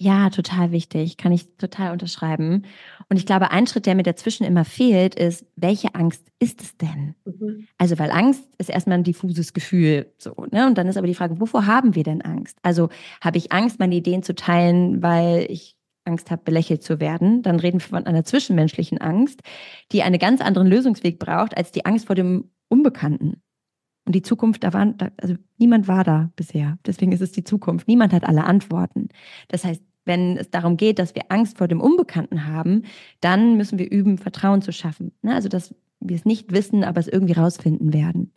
Ja, 0.00 0.30
total 0.30 0.70
wichtig. 0.70 1.16
Kann 1.16 1.32
ich 1.32 1.56
total 1.56 1.92
unterschreiben. 1.92 2.64
Und 3.08 3.16
ich 3.16 3.26
glaube, 3.26 3.50
ein 3.50 3.66
Schritt, 3.66 3.84
der 3.84 3.96
mir 3.96 4.04
dazwischen 4.04 4.44
immer 4.44 4.64
fehlt, 4.64 5.16
ist, 5.16 5.44
welche 5.56 5.96
Angst 5.96 6.24
ist 6.38 6.62
es 6.62 6.76
denn? 6.76 7.16
Mhm. 7.24 7.66
Also, 7.78 7.98
weil 7.98 8.12
Angst 8.12 8.44
ist 8.58 8.70
erstmal 8.70 8.98
ein 8.98 9.04
diffuses 9.04 9.52
Gefühl, 9.54 10.12
so, 10.18 10.46
ne? 10.52 10.68
Und 10.68 10.78
dann 10.78 10.86
ist 10.86 10.96
aber 10.96 11.08
die 11.08 11.16
Frage, 11.16 11.40
wovor 11.40 11.66
haben 11.66 11.96
wir 11.96 12.04
denn 12.04 12.22
Angst? 12.22 12.58
Also, 12.62 12.90
habe 13.20 13.38
ich 13.38 13.50
Angst, 13.50 13.80
meine 13.80 13.96
Ideen 13.96 14.22
zu 14.22 14.36
teilen, 14.36 15.02
weil 15.02 15.50
ich 15.50 15.77
Angst 16.08 16.30
habe, 16.30 16.42
belächelt 16.44 16.82
zu 16.82 16.98
werden, 17.00 17.42
dann 17.42 17.60
reden 17.60 17.80
wir 17.80 17.86
von 17.86 18.06
einer 18.06 18.24
zwischenmenschlichen 18.24 18.98
Angst, 18.98 19.42
die 19.92 20.02
einen 20.02 20.18
ganz 20.18 20.40
anderen 20.40 20.66
Lösungsweg 20.66 21.18
braucht 21.18 21.56
als 21.56 21.70
die 21.70 21.84
Angst 21.84 22.06
vor 22.06 22.16
dem 22.16 22.50
Unbekannten. 22.68 23.42
Und 24.06 24.14
die 24.14 24.22
Zukunft, 24.22 24.64
da 24.64 24.72
waren, 24.72 24.96
also 25.18 25.34
niemand 25.58 25.86
war 25.86 26.02
da 26.02 26.30
bisher. 26.34 26.78
Deswegen 26.86 27.12
ist 27.12 27.20
es 27.20 27.32
die 27.32 27.44
Zukunft. 27.44 27.86
Niemand 27.88 28.14
hat 28.14 28.24
alle 28.24 28.44
Antworten. 28.44 29.10
Das 29.48 29.64
heißt, 29.64 29.82
wenn 30.06 30.38
es 30.38 30.50
darum 30.50 30.78
geht, 30.78 30.98
dass 30.98 31.14
wir 31.14 31.24
Angst 31.28 31.58
vor 31.58 31.68
dem 31.68 31.82
Unbekannten 31.82 32.46
haben, 32.46 32.84
dann 33.20 33.58
müssen 33.58 33.78
wir 33.78 33.90
üben, 33.90 34.16
Vertrauen 34.16 34.62
zu 34.62 34.72
schaffen. 34.72 35.12
Ne? 35.20 35.34
Also, 35.34 35.50
dass 35.50 35.74
wir 36.00 36.16
es 36.16 36.24
nicht 36.24 36.52
wissen, 36.52 36.84
aber 36.84 37.00
es 37.00 37.08
irgendwie 37.08 37.34
rausfinden 37.34 37.92
werden. 37.92 38.32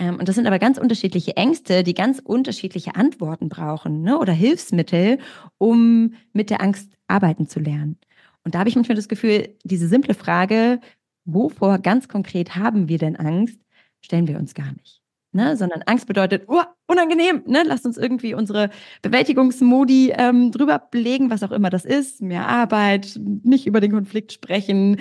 Ähm, 0.00 0.16
und 0.16 0.28
das 0.28 0.34
sind 0.34 0.46
aber 0.46 0.58
ganz 0.58 0.78
unterschiedliche 0.78 1.36
Ängste, 1.36 1.84
die 1.84 1.94
ganz 1.94 2.18
unterschiedliche 2.18 2.96
Antworten 2.96 3.48
brauchen 3.48 4.02
ne? 4.02 4.18
oder 4.18 4.32
Hilfsmittel, 4.32 5.18
um 5.58 6.14
mit 6.32 6.50
der 6.50 6.62
Angst 6.62 6.90
arbeiten 7.06 7.46
zu 7.46 7.60
lernen. 7.60 7.98
Und 8.42 8.54
da 8.54 8.60
habe 8.60 8.70
ich 8.70 8.74
manchmal 8.74 8.96
das 8.96 9.08
Gefühl, 9.08 9.54
diese 9.62 9.86
simple 9.86 10.14
Frage, 10.14 10.80
wovor 11.26 11.78
ganz 11.78 12.08
konkret 12.08 12.56
haben 12.56 12.88
wir 12.88 12.98
denn 12.98 13.16
Angst, 13.16 13.60
stellen 14.00 14.26
wir 14.26 14.38
uns 14.38 14.54
gar 14.54 14.72
nicht. 14.72 15.02
Ne? 15.32 15.56
Sondern 15.56 15.82
Angst 15.82 16.06
bedeutet, 16.06 16.44
oh, 16.48 16.62
unangenehm, 16.86 17.42
ne? 17.46 17.62
lasst 17.64 17.84
uns 17.84 17.98
irgendwie 17.98 18.32
unsere 18.32 18.70
Bewältigungsmodi 19.02 20.14
ähm, 20.16 20.50
drüber 20.50 20.78
belegen, 20.90 21.30
was 21.30 21.42
auch 21.42 21.52
immer 21.52 21.68
das 21.68 21.84
ist, 21.84 22.22
mehr 22.22 22.48
Arbeit, 22.48 23.20
nicht 23.44 23.66
über 23.66 23.80
den 23.80 23.92
Konflikt 23.92 24.32
sprechen, 24.32 24.96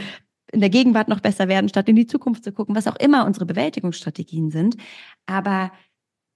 in 0.52 0.60
der 0.62 0.70
Gegenwart 0.70 1.08
noch 1.08 1.20
besser 1.20 1.48
werden, 1.48 1.70
statt 1.70 1.90
in 1.90 1.96
die 1.96 2.08
Zukunft 2.08 2.44
zu 2.44 2.52
gucken, 2.52 2.76
was 2.76 2.88
auch 2.88 2.96
immer 2.96 3.26
unsere 3.26 3.46
Bewältigungsstrategien 3.46 4.52
sind. 4.52 4.78
Aber 5.26 5.72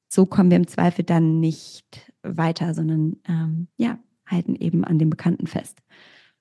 so 0.09 0.25
kommen 0.25 0.51
wir 0.51 0.57
im 0.57 0.67
Zweifel 0.67 1.03
dann 1.03 1.39
nicht 1.39 2.11
weiter, 2.21 2.73
sondern 2.73 3.17
ähm, 3.27 3.67
ja, 3.77 3.97
halten 4.27 4.55
eben 4.55 4.85
an 4.85 4.99
dem 4.99 5.09
Bekannten 5.09 5.47
fest. 5.47 5.79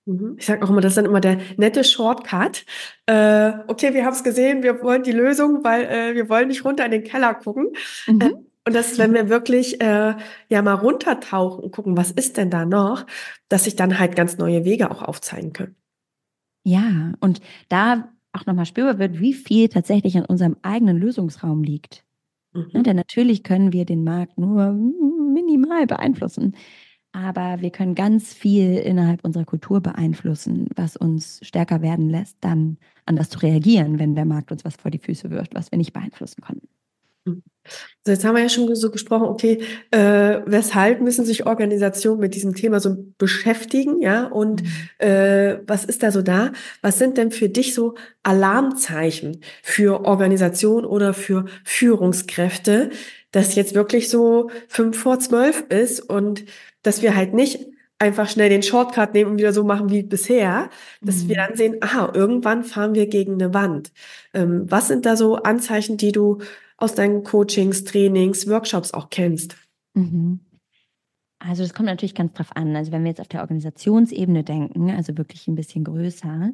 Mhm. 0.05 0.37
Ich 0.39 0.47
sage 0.47 0.65
auch 0.65 0.71
immer, 0.71 0.81
das 0.81 0.93
ist 0.93 0.97
dann 0.97 1.07
immer 1.07 1.21
der 1.21 1.39
nette 1.57 1.85
Shortcut. 1.85 2.65
Äh, 3.07 3.53
okay, 3.69 3.95
wir 3.95 4.05
haben 4.05 4.15
es 4.15 4.25
gesehen, 4.25 4.63
wir 4.63 4.83
wollen 4.83 5.03
die 5.03 5.13
Lösung, 5.13 5.65
weil 5.65 5.85
äh, 5.85 6.15
wir 6.15 6.29
wollen 6.29 6.49
nicht 6.49 6.65
runter 6.65 6.85
in 6.85 6.91
den 6.91 7.05
Keller 7.05 7.35
gucken. 7.35 7.69
Mhm. 8.07 8.21
Äh, 8.21 8.31
und 8.65 8.77
das 8.77 8.97
wenn 8.97 9.13
wir 9.13 9.29
wirklich 9.29 9.81
äh, 9.81 10.15
ja 10.49 10.63
mal 10.63 10.75
runtertauchen 10.75 11.65
und 11.65 11.73
gucken, 11.73 11.97
was 11.97 12.13
ist 12.13 12.37
denn 12.37 12.51
da 12.51 12.65
noch, 12.65 13.07
dass 13.49 13.65
sich 13.65 13.75
dann 13.75 13.99
halt 13.99 14.15
ganz 14.15 14.39
neue 14.39 14.65
Wege 14.65 14.91
auch 14.91 15.03
aufzeigen 15.03 15.53
können. 15.53 15.77
Ja, 16.67 17.13
und 17.21 17.41
da 17.69 18.09
auch 18.33 18.47
nochmal 18.47 18.67
spürbar 18.67 18.99
wird, 18.99 19.21
wie 19.21 19.35
viel 19.35 19.69
tatsächlich 19.69 20.17
an 20.17 20.25
unserem 20.25 20.57
eigenen 20.63 20.97
Lösungsraum 20.99 21.63
liegt. 21.63 22.05
Mhm. 22.55 22.71
Ne, 22.73 22.83
denn 22.85 22.97
natürlich 22.97 23.45
können 23.45 23.73
wir 23.73 23.85
den 23.87 24.05
Markt 24.05 24.39
nur 24.39 24.73
minimal 24.73 25.87
beeinflussen, 25.87 26.57
aber 27.13 27.63
wir 27.63 27.71
können 27.71 27.95
ganz 27.95 28.35
viel 28.35 28.77
innerhalb 28.77 29.25
unserer 29.25 29.45
Kultur 29.47 29.81
beeinflussen, 29.83 30.69
was 30.77 30.97
uns 30.97 31.41
stärker 31.43 31.83
werden 31.83 32.11
lässt, 32.11 32.39
dann 32.43 32.79
anders 33.07 33.31
zu 33.31 33.41
reagieren, 33.41 33.99
wenn 33.99 34.15
der 34.17 34.27
Markt 34.27 34.53
uns 34.53 34.65
was 34.65 34.77
vor 34.77 34.91
die 34.91 34.99
Füße 34.99 35.31
wirft, 35.31 35.55
was 35.55 35.71
wir 35.73 35.79
nicht 35.79 35.93
beeinflussen 35.95 36.43
konnten. 36.43 36.69
Mhm. 37.25 37.43
So, 38.05 38.11
jetzt 38.11 38.25
haben 38.25 38.35
wir 38.35 38.43
ja 38.43 38.49
schon 38.49 38.75
so 38.75 38.91
gesprochen, 38.91 39.29
okay, 39.29 39.63
äh, 39.93 40.41
weshalb 40.47 41.01
müssen 41.01 41.25
sich 41.25 41.47
Organisationen 41.47 42.21
mit 42.21 42.35
diesem 42.35 42.55
Thema 42.57 42.81
so 42.81 42.97
beschäftigen, 43.19 44.01
ja? 44.01 44.27
Und 44.27 44.63
mhm. 44.63 44.69
äh, 44.99 45.59
was 45.69 45.85
ist 45.85 46.03
da 46.03 46.11
so 46.11 46.23
da? 46.23 46.53
Was 46.81 46.99
sind 46.99 47.19
denn 47.19 47.31
für 47.31 47.49
dich 47.49 47.75
so 47.75 47.95
Alarmzeichen 48.25 49.41
für 49.63 50.05
Organisationen 50.05 50.85
oder 50.85 51.15
für 51.15 51.45
Führungskräfte, 51.65 52.91
dass 53.31 53.55
jetzt 53.55 53.75
wirklich 53.75 54.09
so 54.09 54.51
fünf 54.67 54.99
vor 54.99 55.21
zwölf 55.21 55.65
ist 55.69 56.01
und 56.01 56.45
dass 56.83 57.03
wir 57.03 57.15
halt 57.15 57.33
nicht 57.35 57.72
einfach 58.03 58.29
schnell 58.29 58.49
den 58.49 58.65
Shortcut 58.65 59.15
nehmen 59.15 59.31
und 59.31 59.39
wieder 59.39 59.53
so 59.53 59.63
machen 59.63 59.89
wie 59.89 60.03
bisher, 60.03 60.69
dass 61.01 61.23
mhm. 61.23 61.29
wir 61.29 61.37
dann 61.37 61.57
sehen, 61.57 61.77
aha, 61.81 62.11
irgendwann 62.13 62.65
fahren 62.65 62.95
wir 62.95 63.07
gegen 63.07 63.35
eine 63.35 63.55
Wand. 63.55 63.93
Ähm, 64.35 64.65
was 64.69 64.89
sind 64.89 65.07
da 65.07 65.17
so 65.17 65.37
Anzeichen, 65.37 65.97
die 65.97 66.11
du 66.11 66.39
aus 66.77 66.95
deinen 66.95 67.23
Coachings, 67.23 67.85
Trainings, 67.85 68.49
Workshops 68.49 68.93
auch 68.93 69.09
kennst? 69.09 69.57
Mhm. 69.95 70.41
Also 71.39 71.63
das 71.63 71.75
kommt 71.75 71.87
natürlich 71.87 72.17
ganz 72.17 72.33
drauf 72.35 72.51
an. 72.57 72.75
Also 72.75 72.91
wenn 72.91 73.05
wir 73.05 73.11
jetzt 73.11 73.21
auf 73.21 73.29
der 73.29 73.41
Organisationsebene 73.43 74.43
denken, 74.43 74.91
also 74.91 75.17
wirklich 75.17 75.47
ein 75.47 75.55
bisschen 75.55 75.85
größer, 75.85 76.51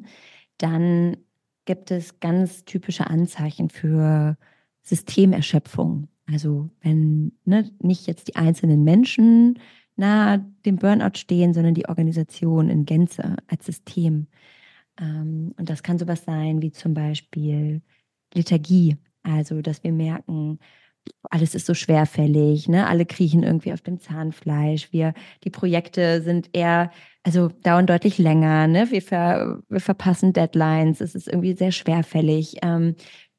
dann 0.59 1.17
gibt 1.65 1.89
es 1.89 2.19
ganz 2.19 2.63
typische 2.65 3.07
Anzeichen 3.07 3.69
für 3.69 4.37
Systemerschöpfung. 4.83 6.07
Also 6.31 6.69
wenn 6.81 7.31
ne, 7.45 7.71
nicht 7.81 8.05
jetzt 8.05 8.27
die 8.27 8.35
einzelnen 8.35 8.83
Menschen 8.83 9.59
nahe 9.99 10.45
dem 10.65 10.77
Burnout 10.77 11.17
stehen, 11.17 11.53
sondern 11.53 11.75
die 11.75 11.87
Organisation 11.87 12.69
in 12.69 12.85
Gänze 12.85 13.37
als 13.47 13.65
System. 13.65 14.27
Ähm, 14.99 15.53
und 15.57 15.69
das 15.69 15.83
kann 15.83 15.99
sowas 15.99 16.23
sein 16.25 16.61
wie 16.61 16.71
zum 16.71 16.93
Beispiel 16.93 17.81
Lethargie. 18.33 18.97
Also, 19.23 19.61
dass 19.61 19.83
wir 19.83 19.91
merken, 19.91 20.59
alles 21.29 21.55
ist 21.55 21.65
so 21.65 21.73
schwerfällig, 21.73 22.67
ne? 22.67 22.87
Alle 22.87 23.05
kriechen 23.05 23.43
irgendwie 23.43 23.73
auf 23.73 23.81
dem 23.81 23.99
Zahnfleisch. 23.99 24.91
Wir, 24.91 25.13
die 25.43 25.49
Projekte 25.49 26.21
sind 26.21 26.49
eher, 26.53 26.91
also 27.23 27.49
dauern 27.49 27.87
deutlich 27.87 28.17
länger, 28.17 28.67
ne? 28.67 28.91
Wir, 28.91 29.01
ver, 29.01 29.61
wir 29.69 29.79
verpassen 29.81 30.33
Deadlines, 30.33 31.01
es 31.01 31.15
ist 31.15 31.27
irgendwie 31.27 31.53
sehr 31.53 31.71
schwerfällig. 31.71 32.57
Ähm, 32.61 32.95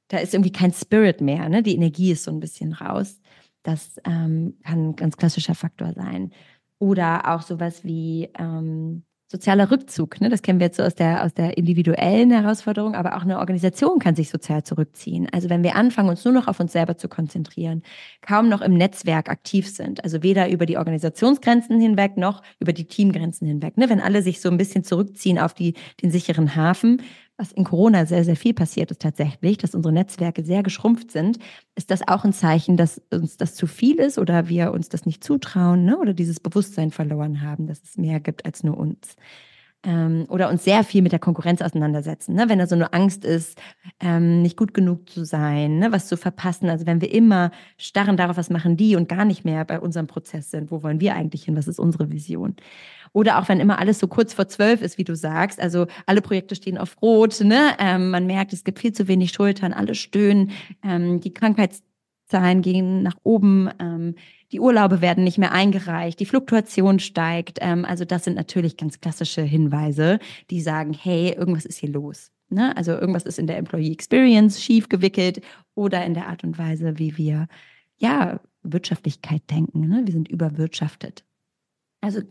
da 0.09 0.19
ist 0.19 0.35
irgendwie 0.35 0.53
kein 0.53 0.73
Spirit 0.73 1.21
mehr, 1.21 1.49
ne? 1.49 1.63
Die 1.63 1.75
Energie 1.75 2.13
ist 2.13 2.25
so 2.25 2.31
ein 2.33 2.41
bisschen 2.41 2.73
raus. 2.73 3.21
Das 3.63 3.97
ähm, 4.05 4.57
kann 4.65 4.91
ein 4.91 4.97
ganz 4.97 5.17
klassischer 5.17 5.55
Faktor 5.55 5.93
sein. 5.93 6.33
Oder 6.81 7.33
auch 7.33 7.43
sowas 7.43 7.85
wie 7.85 8.31
ähm, 8.37 9.05
sozialer 9.31 9.71
Rückzug. 9.71 10.21
Ne? 10.21 10.29
Das 10.29 10.43
kennen 10.43 10.59
wir 10.59 10.67
jetzt 10.67 10.79
so 10.79 10.83
aus 10.83 10.97
der, 10.97 11.23
aus 11.25 11.33
der 11.33 11.57
individuellen 11.57 12.33
Herausforderung, 12.33 12.97
aber 12.97 13.17
auch 13.17 13.23
eine 13.23 13.39
Organisation 13.39 14.01
kann 14.01 14.17
sich 14.17 14.29
sozial 14.29 14.65
zurückziehen. 14.65 15.29
Also 15.31 15.49
wenn 15.49 15.63
wir 15.63 15.77
anfangen, 15.77 16.09
uns 16.09 16.25
nur 16.25 16.35
noch 16.35 16.49
auf 16.49 16.59
uns 16.59 16.73
selber 16.73 16.97
zu 16.97 17.09
konzentrieren, 17.09 17.83
kaum 18.23 18.49
noch 18.49 18.61
im 18.61 18.75
Netzwerk 18.75 19.31
aktiv 19.31 19.69
sind, 19.69 20.03
also 20.03 20.25
weder 20.25 20.51
über 20.51 20.67
die 20.67 20.79
Organisationsgrenzen 20.79 21.81
hinweg 21.81 22.17
noch 22.17 22.43
über 22.59 22.73
die 22.73 22.87
Teamgrenzen 22.87 23.47
hinweg. 23.47 23.77
Ne? 23.77 23.89
Wenn 23.89 24.01
alle 24.01 24.23
sich 24.23 24.41
so 24.41 24.51
ein 24.51 24.57
bisschen 24.57 24.83
zurückziehen 24.83 25.39
auf 25.39 25.55
die, 25.55 25.75
den 26.03 26.11
sicheren 26.11 26.57
Hafen, 26.57 27.01
was 27.41 27.53
in 27.53 27.65
Corona 27.65 28.05
sehr, 28.05 28.25
sehr 28.25 28.37
viel 28.37 28.53
passiert 28.53 28.91
ist 28.91 29.01
tatsächlich, 29.01 29.57
dass 29.57 29.75
unsere 29.75 29.95
Netzwerke 29.95 30.45
sehr 30.45 30.63
geschrumpft 30.63 31.11
sind, 31.11 31.39
ist 31.75 31.91
das 31.91 32.07
auch 32.07 32.25
ein 32.25 32.35
Zeichen, 32.35 32.77
dass 32.77 33.01
uns 33.11 33.39
das 33.39 33.55
zu 33.55 33.67
viel 33.67 33.97
ist 33.97 34.19
oder 34.19 34.49
wir 34.49 34.73
uns 34.73 34.91
das 34.91 35.07
nicht 35.07 35.25
zutrauen 35.25 35.87
ne? 35.87 35.99
oder 35.99 36.13
dieses 36.13 36.39
Bewusstsein 36.39 36.91
verloren 36.91 37.41
haben, 37.41 37.67
dass 37.67 37.83
es 37.83 37.97
mehr 37.97 38.21
gibt 38.21 38.45
als 38.45 38.63
nur 38.63 38.77
uns. 38.77 39.17
Ähm, 39.83 40.27
oder 40.29 40.51
uns 40.51 40.65
sehr 40.65 40.85
viel 40.85 41.01
mit 41.01 41.13
der 41.13 41.19
Konkurrenz 41.19 41.63
auseinandersetzen. 41.63 42.35
Ne? 42.35 42.49
Wenn 42.49 42.59
da 42.59 42.67
so 42.67 42.75
eine 42.75 42.93
Angst 42.93 43.25
ist, 43.25 43.59
ähm, 43.99 44.43
nicht 44.43 44.59
gut 44.59 44.75
genug 44.75 45.09
zu 45.09 45.25
sein, 45.25 45.79
ne? 45.79 45.91
was 45.91 46.07
zu 46.07 46.19
verpassen. 46.19 46.69
Also 46.69 46.85
wenn 46.87 47.01
wir 47.01 47.11
immer 47.11 47.51
starren 47.79 48.19
darauf, 48.19 48.37
was 48.37 48.51
machen 48.51 48.77
die 48.77 48.95
und 48.95 49.09
gar 49.09 49.25
nicht 49.25 49.45
mehr 49.45 49.65
bei 49.65 49.81
unserem 49.81 50.07
Prozess 50.07 50.51
sind, 50.51 50.71
wo 50.71 50.83
wollen 50.83 51.01
wir 51.01 51.15
eigentlich 51.15 51.45
hin, 51.45 51.57
was 51.57 51.67
ist 51.67 51.79
unsere 51.79 52.11
Vision. 52.11 52.57
Oder 53.13 53.39
auch 53.39 53.49
wenn 53.49 53.59
immer 53.59 53.79
alles 53.79 53.99
so 53.99 54.07
kurz 54.07 54.35
vor 54.35 54.49
zwölf 54.49 54.83
ist, 54.83 54.99
wie 54.99 55.05
du 55.05 55.17
sagst. 55.17 55.61
Also 55.61 55.87
alle 56.07 56.21
Projekte 56.21 56.55
stehen 56.55 56.79
auf 56.79 57.01
Rot. 57.03 57.41
Ne? 57.41 57.71
Ähm, 57.79 58.11
man 58.11 58.27
merkt, 58.27 58.53
es 58.53 58.65
gibt 58.65 58.79
viel 58.79 58.93
zu 58.93 59.09
wenig 59.09 59.33
Schultern, 59.33 59.73
alle 59.73 59.95
stöhnen. 59.95 60.51
Ähm, 60.85 61.21
die 61.21 61.33
Krankheitszahlen 62.31 62.63
gehen 62.63 63.03
nach 63.03 63.17
oben. 63.23 63.69
Ähm, 63.79 64.15
die 64.53 64.61
Urlaube 64.61 65.01
werden 65.01 65.25
nicht 65.25 65.39
mehr 65.39 65.53
eingereicht. 65.53 66.19
Die 66.21 66.27
Fluktuation 66.27 66.99
steigt. 66.99 67.59
Ähm, 67.61 67.85
also 67.85 68.05
das 68.05 68.25
sind 68.25 68.37
natürlich 68.37 68.77
ganz 68.77 69.01
klassische 69.01 69.43
Hinweise, 69.43 70.19
die 70.51 70.61
sagen, 70.61 70.93
hey, 70.93 71.33
irgendwas 71.33 71.67
ist 71.67 71.79
hier 71.79 71.91
los. 71.91 72.31
Ne? 72.49 72.77
Also 72.77 72.93
irgendwas 72.93 73.25
ist 73.25 73.39
in 73.39 73.47
der 73.47 73.59
Employee 73.59 73.93
Experience 73.93 74.63
schief 74.63 74.89
gewickelt 74.89 75.43
oder 75.75 76.05
in 76.05 76.15
der 76.15 76.29
Art 76.29 76.43
und 76.45 76.59
Weise, 76.59 76.99
wie 76.99 77.17
wir 77.17 77.47
ja 77.99 78.41
Wirtschaftlichkeit 78.63 79.43
denken. 79.51 79.89
Ne? 79.89 80.03
Wir 80.05 80.13
sind 80.13 80.29
überwirtschaftet. 80.29 81.25
Also 82.01 82.23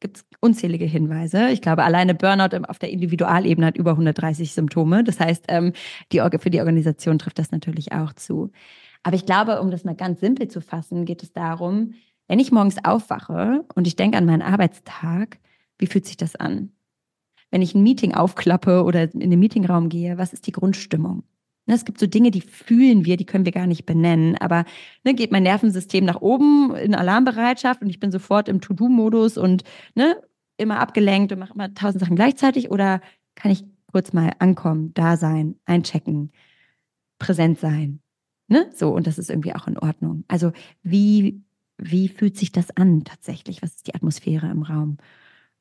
gibt 0.00 0.18
es 0.18 0.24
unzählige 0.40 0.84
Hinweise. 0.84 1.50
Ich 1.50 1.60
glaube, 1.60 1.82
alleine 1.82 2.14
Burnout 2.14 2.56
auf 2.68 2.78
der 2.78 2.90
Individualebene 2.90 3.66
hat 3.66 3.76
über 3.76 3.92
130 3.92 4.52
Symptome. 4.52 5.02
Das 5.02 5.18
heißt, 5.18 5.46
ähm, 5.48 5.72
die, 6.12 6.20
für 6.38 6.50
die 6.50 6.60
Organisation 6.60 7.18
trifft 7.18 7.38
das 7.38 7.50
natürlich 7.50 7.92
auch 7.92 8.12
zu. 8.12 8.52
Aber 9.02 9.16
ich 9.16 9.26
glaube, 9.26 9.60
um 9.60 9.70
das 9.70 9.84
mal 9.84 9.94
ganz 9.94 10.20
simpel 10.20 10.48
zu 10.48 10.60
fassen, 10.60 11.04
geht 11.04 11.22
es 11.22 11.32
darum, 11.32 11.94
wenn 12.26 12.38
ich 12.38 12.52
morgens 12.52 12.84
aufwache 12.84 13.64
und 13.74 13.86
ich 13.86 13.96
denke 13.96 14.18
an 14.18 14.26
meinen 14.26 14.42
Arbeitstag, 14.42 15.38
wie 15.78 15.86
fühlt 15.86 16.06
sich 16.06 16.16
das 16.16 16.36
an? 16.36 16.72
Wenn 17.50 17.62
ich 17.62 17.74
ein 17.74 17.82
Meeting 17.82 18.14
aufklappe 18.14 18.84
oder 18.84 19.12
in 19.14 19.30
den 19.30 19.40
Meetingraum 19.40 19.88
gehe, 19.88 20.18
was 20.18 20.32
ist 20.34 20.46
die 20.46 20.52
Grundstimmung? 20.52 21.22
Ne, 21.66 21.74
es 21.74 21.84
gibt 21.84 22.00
so 22.00 22.06
Dinge, 22.06 22.30
die 22.30 22.40
fühlen 22.40 23.04
wir, 23.04 23.16
die 23.16 23.26
können 23.26 23.44
wir 23.44 23.52
gar 23.52 23.66
nicht 23.66 23.86
benennen. 23.86 24.36
Aber 24.38 24.64
ne, 25.04 25.14
geht 25.14 25.32
mein 25.32 25.42
Nervensystem 25.42 26.04
nach 26.04 26.20
oben 26.20 26.74
in 26.74 26.94
Alarmbereitschaft 26.94 27.82
und 27.82 27.90
ich 27.90 28.00
bin 28.00 28.10
sofort 28.10 28.48
im 28.48 28.60
To-Do-Modus 28.60 29.38
und 29.38 29.64
ne, 29.94 30.16
immer 30.56 30.80
abgelenkt 30.80 31.32
und 31.32 31.38
mache 31.38 31.54
immer 31.54 31.72
tausend 31.74 32.00
Sachen 32.00 32.16
gleichzeitig? 32.16 32.70
Oder 32.70 33.00
kann 33.34 33.50
ich 33.50 33.64
kurz 33.92 34.12
mal 34.12 34.32
ankommen, 34.38 34.92
da 34.94 35.16
sein, 35.16 35.56
einchecken, 35.64 36.32
präsent 37.18 37.58
sein? 37.58 38.00
Ne? 38.48 38.70
So, 38.74 38.94
und 38.94 39.06
das 39.06 39.18
ist 39.18 39.30
irgendwie 39.30 39.54
auch 39.54 39.66
in 39.66 39.78
Ordnung. 39.78 40.24
Also, 40.26 40.52
wie, 40.82 41.42
wie 41.76 42.08
fühlt 42.08 42.36
sich 42.36 42.50
das 42.50 42.76
an 42.76 43.04
tatsächlich? 43.04 43.62
Was 43.62 43.76
ist 43.76 43.86
die 43.86 43.94
Atmosphäre 43.94 44.50
im 44.50 44.62
Raum? 44.62 44.96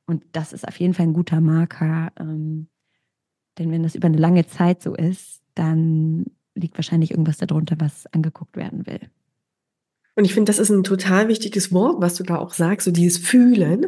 Und 0.05 0.23
das 0.31 0.53
ist 0.53 0.67
auf 0.67 0.79
jeden 0.79 0.93
Fall 0.93 1.07
ein 1.07 1.13
guter 1.13 1.41
Marker. 1.41 2.11
Ähm, 2.17 2.67
denn 3.57 3.71
wenn 3.71 3.83
das 3.83 3.95
über 3.95 4.07
eine 4.07 4.17
lange 4.17 4.47
Zeit 4.47 4.81
so 4.81 4.95
ist, 4.95 5.41
dann 5.53 6.25
liegt 6.55 6.77
wahrscheinlich 6.77 7.11
irgendwas 7.11 7.37
darunter, 7.37 7.75
was 7.79 8.07
angeguckt 8.13 8.55
werden 8.55 8.87
will. 8.87 9.01
Und 10.15 10.25
ich 10.25 10.33
finde, 10.33 10.49
das 10.49 10.57
ist 10.57 10.71
ein 10.71 10.83
total 10.83 11.27
wichtiges 11.27 11.71
Wort, 11.71 12.01
was 12.01 12.15
du 12.15 12.23
da 12.23 12.37
auch 12.37 12.53
sagst, 12.53 12.85
so 12.85 12.91
dieses 12.91 13.19
Fühlen, 13.19 13.81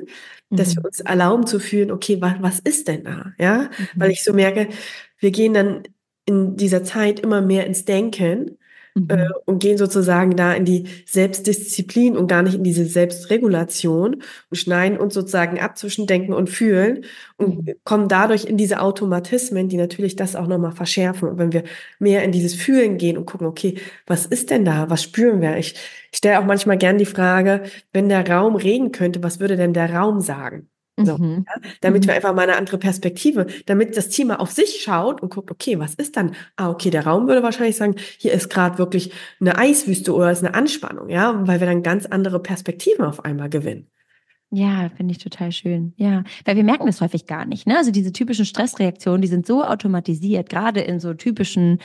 mhm. 0.50 0.56
dass 0.56 0.76
wir 0.76 0.82
mhm. 0.82 0.88
uns 0.88 1.00
erlauben 1.00 1.48
zu 1.48 1.60
fühlen, 1.60 1.90
okay, 1.90 2.22
was, 2.22 2.36
was 2.40 2.60
ist 2.60 2.88
denn 2.88 3.06
da? 3.06 3.34
Ja, 3.40 3.64
mhm. 3.64 3.88
weil 3.96 4.12
ich 4.12 4.24
so 4.24 4.34
merke, 4.34 4.70
wir 5.18 5.32
gehen 5.32 5.56
dann 5.56 5.84
in 6.26 6.56
dieser 6.56 6.84
Zeit 6.84 7.20
immer 7.20 7.42
mehr 7.42 7.66
ins 7.66 7.86
Denken 7.86 8.59
äh, 9.08 9.16
mhm. 9.16 9.34
und 9.46 9.60
gehen 9.60 9.78
sozusagen 9.78 10.36
da 10.36 10.54
in 10.54 10.66
die 10.66 10.86
Selbstdisziplin 11.06 12.18
und 12.18 12.28
gar 12.28 12.42
nicht 12.42 12.56
in 12.56 12.64
diese 12.64 12.86
Selbstregulation 12.86 14.16
und 14.50 14.58
schneiden 14.58 14.98
uns 14.98 15.14
sozusagen 15.14 15.60
ab 15.60 15.78
zwischen 15.78 16.08
Denken 16.08 16.34
und 16.34 16.50
Fühlen 16.50 17.06
und 17.38 17.68
mhm. 17.68 17.74
kommen 17.84 18.08
dadurch 18.08 18.46
in 18.46 18.58
diese 18.58 18.82
Automatismen, 18.82 19.70
die 19.70 19.78
natürlich 19.78 20.16
das 20.16 20.36
auch 20.36 20.48
nochmal 20.48 20.72
verschärfen. 20.72 21.30
Und 21.30 21.38
wenn 21.38 21.54
wir 21.54 21.64
mehr 22.00 22.24
in 22.24 22.32
dieses 22.32 22.56
Fühlen 22.56 22.98
gehen 22.98 23.18
und 23.18 23.26
gucken, 23.26 23.48
okay, 23.48 23.76
was 24.06 24.26
ist 24.26 24.50
denn 24.50 24.66
da? 24.66 24.90
Was 24.90 25.04
spüren 25.04 25.42
wir? 25.42 25.58
Ich, 25.58 25.76
ich 26.12 26.18
stelle 26.18 26.40
auch 26.40 26.46
manchmal 26.46 26.78
gern 26.78 26.98
die 26.98 27.06
Frage, 27.06 27.64
wenn 27.94 28.10
der 28.10 28.28
Raum 28.28 28.56
reden 28.56 28.92
könnte, 28.92 29.24
was 29.24 29.40
würde 29.40 29.56
denn 29.56 29.74
der 29.74 29.94
Raum 29.94 30.22
sagen? 30.22 30.70
So, 31.06 31.18
mhm. 31.18 31.46
ja, 31.48 31.70
damit 31.82 32.06
wir 32.06 32.14
mhm. 32.14 32.16
einfach 32.18 32.34
mal 32.34 32.44
eine 32.44 32.56
andere 32.56 32.78
Perspektive, 32.78 33.48
damit 33.66 33.96
das 33.98 34.10
Team 34.10 34.28
mal 34.28 34.38
auf 34.38 34.52
sich 34.52 34.82
schaut 34.82 35.22
und 35.22 35.30
guckt, 35.34 35.52
okay, 35.52 35.80
was 35.80 35.96
ist 35.96 36.18
dann? 36.18 36.36
Ah, 36.56 36.70
okay, 36.70 36.90
der 36.90 37.06
Raum 37.06 37.28
würde 37.28 37.44
wahrscheinlich 37.44 37.76
sagen, 37.76 37.96
hier 38.18 38.34
ist 38.34 38.50
gerade 38.50 38.78
wirklich 38.78 39.12
eine 39.40 39.58
Eiswüste 39.58 40.14
oder 40.14 40.32
ist 40.32 40.44
eine 40.44 40.54
Anspannung, 40.54 41.10
ja, 41.10 41.48
weil 41.48 41.60
wir 41.60 41.68
dann 41.68 41.84
ganz 41.84 42.06
andere 42.06 42.40
Perspektiven 42.40 43.06
auf 43.06 43.26
einmal 43.26 43.50
gewinnen. 43.50 43.88
Ja, 44.52 44.90
finde 44.98 45.12
ich 45.12 45.20
total 45.20 45.52
schön. 45.52 45.94
Ja, 45.98 46.24
weil 46.44 46.56
wir 46.56 46.64
merken 46.64 46.88
das 46.88 47.02
häufig 47.02 47.28
gar 47.28 47.46
nicht. 47.46 47.68
Ne? 47.68 47.78
Also 47.78 47.92
diese 47.92 48.12
typischen 48.12 48.46
Stressreaktionen, 48.46 49.22
die 49.22 49.28
sind 49.28 49.46
so 49.46 49.64
automatisiert, 49.64 50.50
gerade 50.50 50.82
in 50.82 51.00
so 51.00 51.14
typischen 51.14 51.80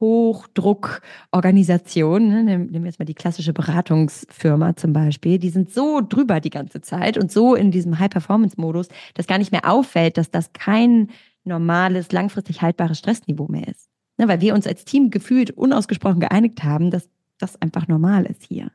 Hochdruckorganisation, 0.00 2.28
ne, 2.28 2.44
nehmen 2.44 2.72
wir 2.72 2.86
jetzt 2.86 2.98
mal 2.98 3.04
die 3.04 3.14
klassische 3.14 3.52
Beratungsfirma 3.52 4.74
zum 4.76 4.92
Beispiel, 4.92 5.38
die 5.38 5.50
sind 5.50 5.72
so 5.72 6.00
drüber 6.00 6.40
die 6.40 6.50
ganze 6.50 6.80
Zeit 6.80 7.18
und 7.18 7.32
so 7.32 7.54
in 7.54 7.70
diesem 7.70 7.98
High-Performance-Modus, 7.98 8.88
dass 9.14 9.26
gar 9.26 9.38
nicht 9.38 9.52
mehr 9.52 9.70
auffällt, 9.70 10.18
dass 10.18 10.30
das 10.30 10.52
kein 10.52 11.08
normales, 11.44 12.12
langfristig 12.12 12.62
haltbares 12.62 12.98
Stressniveau 12.98 13.46
mehr 13.48 13.68
ist. 13.68 13.88
Ne, 14.18 14.28
weil 14.28 14.40
wir 14.40 14.54
uns 14.54 14.66
als 14.66 14.84
Team 14.84 15.10
gefühlt 15.10 15.50
unausgesprochen 15.50 16.20
geeinigt 16.20 16.64
haben, 16.64 16.90
dass 16.90 17.08
das 17.38 17.60
einfach 17.60 17.86
normal 17.86 18.24
ist 18.24 18.42
hier. 18.42 18.70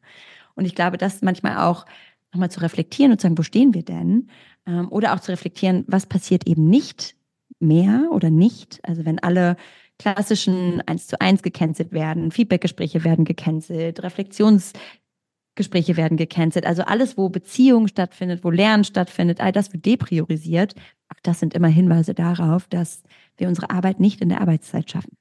Und 0.56 0.66
ich 0.66 0.76
glaube, 0.76 0.98
das 0.98 1.22
manchmal 1.22 1.58
auch 1.58 1.86
nochmal 2.32 2.52
zu 2.52 2.62
reflektieren 2.62 3.12
und 3.12 3.20
zu 3.20 3.26
sagen, 3.26 3.38
wo 3.38 3.44
stehen 3.44 3.74
wir 3.74 3.84
denn? 3.84 4.30
Ähm, 4.66 4.92
oder 4.92 5.14
auch 5.14 5.20
zu 5.20 5.32
reflektieren, 5.32 5.84
was 5.88 6.06
passiert 6.06 6.48
eben 6.48 6.70
nicht 6.70 7.16
mehr 7.60 8.08
oder 8.12 8.30
nicht. 8.30 8.80
Also 8.84 9.06
wenn 9.06 9.20
alle 9.20 9.58
klassischen 10.02 10.82
1 10.82 11.08
zu 11.08 11.22
1 11.22 11.44
gecancelt 11.44 11.92
werden, 11.92 12.32
Feedbackgespräche 12.32 13.04
werden 13.04 13.24
gecancelt, 13.24 14.02
Reflexionsgespräche 14.02 15.96
werden 15.96 16.18
gecancelt. 16.18 16.66
Also 16.66 16.84
alles, 16.84 17.18
wo 17.18 17.30
Beziehung 17.30 17.88
stattfindet, 17.88 18.44
wo 18.44 18.50
Lernen 18.50 18.84
stattfindet, 18.84 19.40
all 19.42 19.52
das 19.52 19.72
wird 19.74 19.86
depriorisiert. 19.86 20.74
Auch 21.10 21.20
das 21.22 21.40
sind 21.40 21.54
immer 21.54 21.68
Hinweise 21.68 22.14
darauf, 22.14 22.68
dass 22.68 23.04
wir 23.38 23.48
unsere 23.48 23.70
Arbeit 23.70 24.00
nicht 24.00 24.22
in 24.22 24.30
der 24.30 24.42
Arbeitszeit 24.42 24.90
schaffen. 24.90 25.18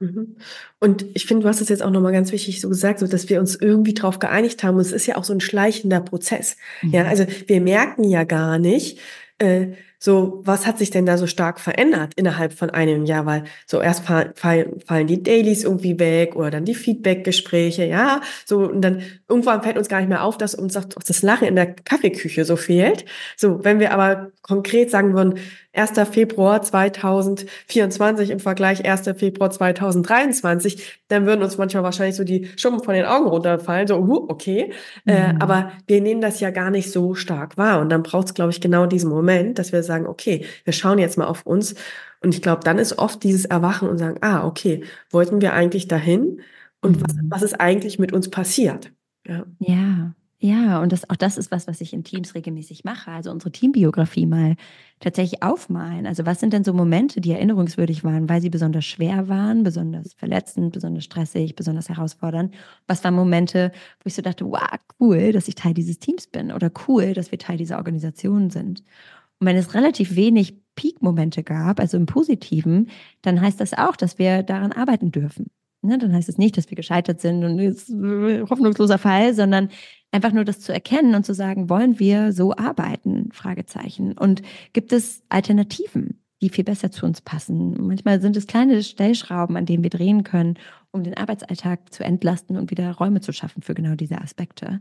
Mhm. 0.00 0.36
Und 0.78 1.06
ich 1.14 1.26
finde, 1.26 1.44
du 1.44 1.48
hast 1.48 1.60
es 1.60 1.70
jetzt 1.70 1.82
auch 1.82 1.90
nochmal 1.90 2.12
ganz 2.12 2.30
wichtig 2.30 2.60
so 2.60 2.68
gesagt, 2.68 3.00
so 3.00 3.06
dass 3.06 3.28
wir 3.28 3.40
uns 3.40 3.56
irgendwie 3.56 3.94
darauf 3.94 4.18
geeinigt 4.18 4.62
haben. 4.62 4.74
Und 4.74 4.82
es 4.82 4.92
ist 4.92 5.06
ja 5.06 5.16
auch 5.16 5.24
so 5.24 5.32
ein 5.32 5.40
schleichender 5.40 6.00
Prozess. 6.00 6.56
Mhm. 6.82 6.90
Ja, 6.90 7.04
also 7.04 7.24
wir 7.46 7.60
merken 7.60 8.04
ja 8.04 8.24
gar 8.24 8.58
nicht, 8.58 8.98
äh, 9.38 9.68
so, 9.98 10.40
was 10.44 10.66
hat 10.66 10.78
sich 10.78 10.90
denn 10.90 11.06
da 11.06 11.18
so 11.18 11.26
stark 11.26 11.58
verändert 11.58 12.12
innerhalb 12.14 12.52
von 12.52 12.70
einem 12.70 13.04
Jahr? 13.04 13.26
Weil 13.26 13.44
so 13.66 13.80
erst 13.80 14.04
fallen, 14.04 14.32
fallen 14.34 15.06
die 15.06 15.22
Dailies 15.22 15.64
irgendwie 15.64 15.98
weg 15.98 16.36
oder 16.36 16.50
dann 16.50 16.64
die 16.64 16.74
Feedback-Gespräche, 16.74 17.84
ja, 17.84 18.20
so 18.44 18.60
und 18.60 18.82
dann 18.82 19.02
irgendwann 19.28 19.62
fällt 19.62 19.76
uns 19.76 19.88
gar 19.88 19.98
nicht 19.98 20.08
mehr 20.08 20.22
auf, 20.22 20.38
dass 20.38 20.54
uns 20.54 20.74
das 20.74 21.22
Lachen 21.22 21.48
in 21.48 21.56
der 21.56 21.74
Kaffeeküche 21.74 22.44
so 22.44 22.56
fehlt. 22.56 23.04
So, 23.36 23.64
wenn 23.64 23.80
wir 23.80 23.92
aber 23.92 24.30
konkret 24.42 24.90
sagen 24.90 25.14
würden, 25.14 25.38
1. 25.78 25.92
Februar 26.10 26.60
2024 26.62 28.30
im 28.30 28.40
Vergleich 28.40 28.84
1. 28.84 29.02
Februar 29.16 29.50
2023, 29.50 31.00
dann 31.08 31.26
würden 31.26 31.42
uns 31.42 31.56
manchmal 31.56 31.84
wahrscheinlich 31.84 32.16
so 32.16 32.24
die 32.24 32.48
Schuppen 32.56 32.82
von 32.82 32.94
den 32.94 33.04
Augen 33.04 33.28
runterfallen, 33.28 33.86
so, 33.86 33.96
uh, 33.96 34.26
okay. 34.28 34.72
Äh, 35.06 35.32
mhm. 35.32 35.36
Äh, 35.36 35.42
aber 35.42 35.72
wir 35.86 36.00
nehmen 36.00 36.20
das 36.20 36.40
ja 36.40 36.50
gar 36.50 36.70
nicht 36.70 36.90
so 36.90 37.14
stark 37.14 37.56
wahr. 37.56 37.80
Und 37.80 37.90
dann 37.90 38.02
braucht 38.02 38.28
es, 38.28 38.34
glaube 38.34 38.50
ich, 38.50 38.60
genau 38.60 38.86
diesen 38.86 39.10
Moment, 39.10 39.58
dass 39.58 39.72
wir 39.72 39.82
sagen, 39.88 40.06
okay, 40.06 40.44
wir 40.64 40.72
schauen 40.72 40.98
jetzt 40.98 41.18
mal 41.18 41.26
auf 41.26 41.44
uns. 41.44 41.74
Und 42.20 42.34
ich 42.34 42.42
glaube, 42.42 42.62
dann 42.62 42.78
ist 42.78 42.98
oft 42.98 43.22
dieses 43.24 43.44
Erwachen 43.44 43.88
und 43.88 43.98
sagen, 43.98 44.18
ah, 44.20 44.46
okay, 44.46 44.84
wollten 45.10 45.40
wir 45.40 45.52
eigentlich 45.52 45.88
dahin? 45.88 46.40
und 46.80 46.96
mhm. 46.96 47.02
was, 47.02 47.16
was 47.28 47.42
ist 47.42 47.60
eigentlich 47.60 47.98
mit 47.98 48.12
uns 48.12 48.30
passiert. 48.30 48.92
Ja. 49.26 49.44
ja. 49.58 50.14
Ja, 50.40 50.80
und 50.80 50.92
das, 50.92 51.10
auch 51.10 51.16
das 51.16 51.36
ist 51.36 51.50
was, 51.50 51.66
was 51.66 51.80
ich 51.80 51.92
in 51.92 52.04
Teams 52.04 52.36
regelmäßig 52.36 52.84
mache. 52.84 53.10
Also 53.10 53.32
unsere 53.32 53.50
Teambiografie 53.50 54.24
mal 54.24 54.54
tatsächlich 55.00 55.42
aufmalen. 55.42 56.06
Also 56.06 56.26
was 56.26 56.38
sind 56.38 56.52
denn 56.52 56.62
so 56.62 56.72
Momente, 56.72 57.20
die 57.20 57.32
erinnerungswürdig 57.32 58.04
waren, 58.04 58.28
weil 58.28 58.40
sie 58.40 58.48
besonders 58.48 58.84
schwer 58.84 59.26
waren, 59.26 59.64
besonders 59.64 60.14
verletzend, 60.14 60.72
besonders 60.74 61.02
stressig, 61.02 61.56
besonders 61.56 61.88
herausfordernd? 61.88 62.54
Was 62.86 63.02
waren 63.02 63.14
Momente, 63.14 63.72
wo 63.98 64.06
ich 64.06 64.14
so 64.14 64.22
dachte, 64.22 64.44
wow, 64.44 64.78
cool, 65.00 65.32
dass 65.32 65.48
ich 65.48 65.56
Teil 65.56 65.74
dieses 65.74 65.98
Teams 65.98 66.28
bin 66.28 66.52
oder 66.52 66.70
cool, 66.86 67.14
dass 67.14 67.32
wir 67.32 67.38
Teil 67.40 67.56
dieser 67.56 67.78
Organisation 67.78 68.50
sind? 68.50 68.84
Und 69.40 69.46
wenn 69.46 69.56
es 69.56 69.74
relativ 69.74 70.16
wenig 70.16 70.56
Peak-Momente 70.74 71.42
gab, 71.42 71.80
also 71.80 71.96
im 71.96 72.06
Positiven, 72.06 72.90
dann 73.22 73.40
heißt 73.40 73.60
das 73.60 73.74
auch, 73.74 73.96
dass 73.96 74.18
wir 74.18 74.42
daran 74.42 74.72
arbeiten 74.72 75.10
dürfen. 75.10 75.46
Ne, 75.80 75.96
dann 75.96 76.12
heißt 76.12 76.28
es 76.28 76.38
nicht, 76.38 76.56
dass 76.56 76.70
wir 76.70 76.76
gescheitert 76.76 77.20
sind 77.20 77.44
und 77.44 77.60
ist 77.60 77.88
hoffnungsloser 77.90 78.98
Fall, 78.98 79.32
sondern 79.32 79.68
einfach 80.10 80.32
nur 80.32 80.44
das 80.44 80.58
zu 80.58 80.72
erkennen 80.72 81.14
und 81.14 81.24
zu 81.24 81.34
sagen, 81.34 81.70
wollen 81.70 82.00
wir 82.00 82.32
so 82.32 82.52
arbeiten? 82.56 83.30
Fragezeichen. 83.32 84.18
Und 84.18 84.42
gibt 84.72 84.92
es 84.92 85.22
Alternativen, 85.28 86.20
die 86.42 86.48
viel 86.48 86.64
besser 86.64 86.90
zu 86.90 87.06
uns 87.06 87.20
passen? 87.20 87.86
Manchmal 87.86 88.20
sind 88.20 88.36
es 88.36 88.48
kleine 88.48 88.82
Stellschrauben, 88.82 89.56
an 89.56 89.66
denen 89.66 89.84
wir 89.84 89.90
drehen 89.90 90.24
können, 90.24 90.58
um 90.90 91.04
den 91.04 91.16
Arbeitsalltag 91.16 91.92
zu 91.92 92.02
entlasten 92.02 92.56
und 92.56 92.72
wieder 92.72 92.92
Räume 92.92 93.20
zu 93.20 93.32
schaffen 93.32 93.62
für 93.62 93.74
genau 93.74 93.94
diese 93.94 94.20
Aspekte. 94.20 94.80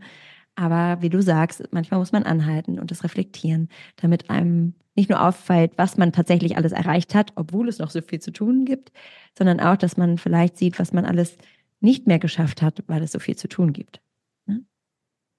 Aber 0.58 1.02
wie 1.02 1.10
du 1.10 1.22
sagst, 1.22 1.64
manchmal 1.72 2.00
muss 2.00 2.12
man 2.12 2.24
anhalten 2.24 2.80
und 2.80 2.90
das 2.90 3.04
reflektieren, 3.04 3.70
damit 3.96 4.32
einem 4.32 4.74
nicht 4.96 5.10
nur 5.10 5.24
auffällt, 5.24 5.74
was 5.78 5.98
man 5.98 6.12
tatsächlich 6.12 6.58
alles 6.58 6.72
erreicht 6.72 7.14
hat, 7.14 7.32
obwohl 7.36 7.70
es 7.70 7.78
noch 7.78 7.92
so 7.92 8.02
viel 8.02 8.20
zu 8.20 8.32
tun 8.32 8.66
gibt, 8.66 8.92
sondern 9.38 9.60
auch, 9.60 9.78
dass 9.78 9.98
man 9.98 10.18
vielleicht 10.18 10.58
sieht, 10.58 10.80
was 10.80 10.94
man 10.94 11.06
alles 11.06 11.38
nicht 11.80 12.08
mehr 12.08 12.18
geschafft 12.18 12.64
hat, 12.64 12.84
weil 12.88 13.04
es 13.04 13.12
so 13.12 13.20
viel 13.20 13.36
zu 13.36 13.48
tun 13.48 13.72
gibt. 13.72 14.02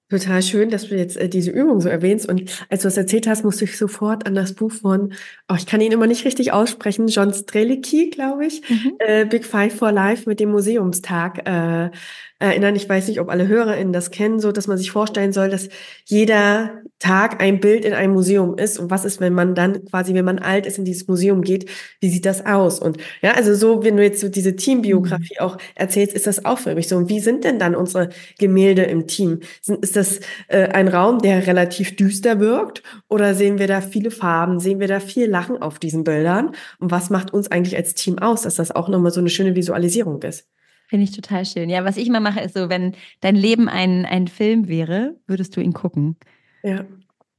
Total 0.09 0.41
schön, 0.41 0.71
dass 0.71 0.87
du 0.87 0.95
jetzt 0.95 1.17
äh, 1.17 1.29
diese 1.29 1.51
Übung 1.51 1.81
so 1.81 1.87
erwähnst. 1.87 2.27
Und 2.27 2.65
als 2.69 2.81
du 2.81 2.87
das 2.87 2.97
erzählt 2.97 3.27
hast, 3.27 3.43
musste 3.43 3.65
ich 3.65 3.77
sofort 3.77 4.25
an 4.25 4.33
das 4.33 4.53
Buch 4.53 4.71
von, 4.71 5.13
oh, 5.47 5.55
ich 5.55 5.67
kann 5.67 5.81
ihn 5.81 5.91
immer 5.91 6.07
nicht 6.07 6.25
richtig 6.25 6.51
aussprechen, 6.51 7.07
John 7.09 7.31
Strelicki, 7.31 8.09
glaube 8.09 8.47
ich, 8.47 8.67
mhm. 8.67 8.93
äh, 8.97 9.25
Big 9.25 9.45
Five 9.45 9.75
for 9.75 9.91
Life 9.91 10.27
mit 10.27 10.39
dem 10.39 10.49
Museumstag 10.49 11.47
äh, 11.47 11.91
erinnern. 12.39 12.75
Ich 12.75 12.87
weiß 12.87 13.09
nicht, 13.09 13.19
ob 13.19 13.29
alle 13.29 13.47
HörerInnen 13.47 13.91
das 13.93 14.11
kennen, 14.11 14.39
so 14.39 14.51
dass 14.51 14.67
man 14.67 14.77
sich 14.77 14.91
vorstellen 14.91 15.33
soll, 15.33 15.49
dass 15.49 15.67
jeder 16.05 16.81
Tag 16.97 17.41
ein 17.41 17.59
Bild 17.59 17.83
in 17.83 17.93
einem 17.93 18.13
Museum 18.13 18.57
ist. 18.57 18.79
Und 18.79 18.89
was 18.89 19.03
ist, 19.05 19.19
wenn 19.19 19.33
man 19.33 19.55
dann 19.55 19.85
quasi, 19.85 20.13
wenn 20.13 20.25
man 20.25 20.39
alt 20.39 20.65
ist, 20.65 20.77
in 20.77 20.85
dieses 20.85 21.07
Museum 21.07 21.41
geht, 21.41 21.69
wie 21.99 22.09
sieht 22.09 22.25
das 22.25 22.45
aus? 22.45 22.79
Und 22.79 22.97
ja, 23.21 23.33
also 23.33 23.53
so, 23.53 23.83
wenn 23.83 23.97
du 23.97 24.03
jetzt 24.03 24.21
so 24.21 24.29
diese 24.29 24.55
Teambiografie 24.55 25.35
mhm. 25.39 25.45
auch 25.45 25.57
erzählst, 25.75 26.13
ist 26.13 26.27
das 26.27 26.45
auch 26.45 26.59
für 26.59 26.75
mich 26.75 26.87
so. 26.87 26.95
Und 26.95 27.09
wie 27.09 27.19
sind 27.19 27.43
denn 27.43 27.59
dann 27.59 27.75
unsere 27.75 28.09
Gemälde 28.37 28.83
im 28.83 29.07
Team? 29.07 29.41
Sind, 29.61 29.83
ist 29.83 29.97
das 29.97 30.21
äh, 30.47 30.69
ein 30.69 30.87
Raum, 30.87 31.19
der 31.19 31.45
relativ 31.45 31.97
düster 31.97 32.39
wirkt? 32.39 32.83
Oder 33.09 33.35
sehen 33.35 33.59
wir 33.59 33.67
da 33.67 33.81
viele 33.81 34.11
Farben? 34.11 34.59
Sehen 34.59 34.79
wir 34.79 34.87
da 34.87 35.01
viel 35.01 35.29
Lachen 35.29 35.61
auf 35.61 35.77
diesen 35.77 36.05
Bildern? 36.05 36.51
Und 36.79 36.91
was 36.91 37.09
macht 37.09 37.33
uns 37.33 37.51
eigentlich 37.51 37.75
als 37.75 37.95
Team 37.95 38.17
aus, 38.19 38.43
dass 38.43 38.55
das 38.55 38.71
auch 38.71 38.87
nochmal 38.87 39.11
so 39.11 39.19
eine 39.19 39.29
schöne 39.29 39.55
Visualisierung 39.55 40.21
ist? 40.23 40.47
Finde 40.89 41.03
ich 41.03 41.11
total 41.11 41.45
schön. 41.45 41.69
Ja, 41.69 41.85
was 41.85 41.97
ich 41.97 42.07
immer 42.07 42.19
mache, 42.19 42.41
ist 42.41 42.55
so, 42.55 42.67
wenn 42.67 42.95
dein 43.21 43.35
Leben 43.35 43.69
ein, 43.69 44.05
ein 44.05 44.27
Film 44.27 44.67
wäre, 44.67 45.15
würdest 45.27 45.55
du 45.55 45.61
ihn 45.61 45.73
gucken. 45.73 46.17
Ja. 46.63 46.85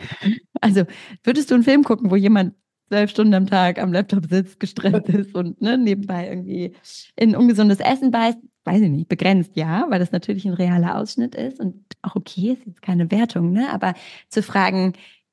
Also, 0.63 0.85
würdest 1.25 1.51
du 1.51 1.55
einen 1.55 1.65
Film 1.65 1.85
gucken, 1.85 2.11
wo 2.11 2.17
jemand 2.17 2.55
zwölf 2.89 3.11
Stunden 3.11 3.33
am 3.33 3.47
Tag 3.47 3.79
am 3.79 3.95
Laptop 3.95 4.27
sitzt, 4.27 4.61
gestresst 4.61 5.09
ist 5.09 5.35
und 5.35 5.61
ne, 5.63 5.79
nebenbei 5.79 6.29
irgendwie 6.29 6.75
in 7.17 7.35
ungesundes 7.35 7.81
Essen 7.81 8.11
beißt? 8.11 8.39
Weiß 8.65 8.83
ich 8.83 8.91
nicht, 8.91 9.09
begrenzt, 9.09 9.53
ja, 9.55 9.87
weil 9.89 9.99
das 9.99 10.13
natürlich 10.13 10.45
ein 10.45 10.53
realer 10.53 10.99
Ausschnitt 10.99 11.35
ist 11.35 11.61
und 11.61 11.83
auch 12.03 12.15
okay, 12.15 12.53
ist 12.53 12.67
jetzt 12.67 12.83
keine 12.83 13.11
Wertung, 13.11 13.53
ne? 13.53 13.73
Aber 13.73 13.95
zu 14.29 14.43
fragen, 14.43 14.93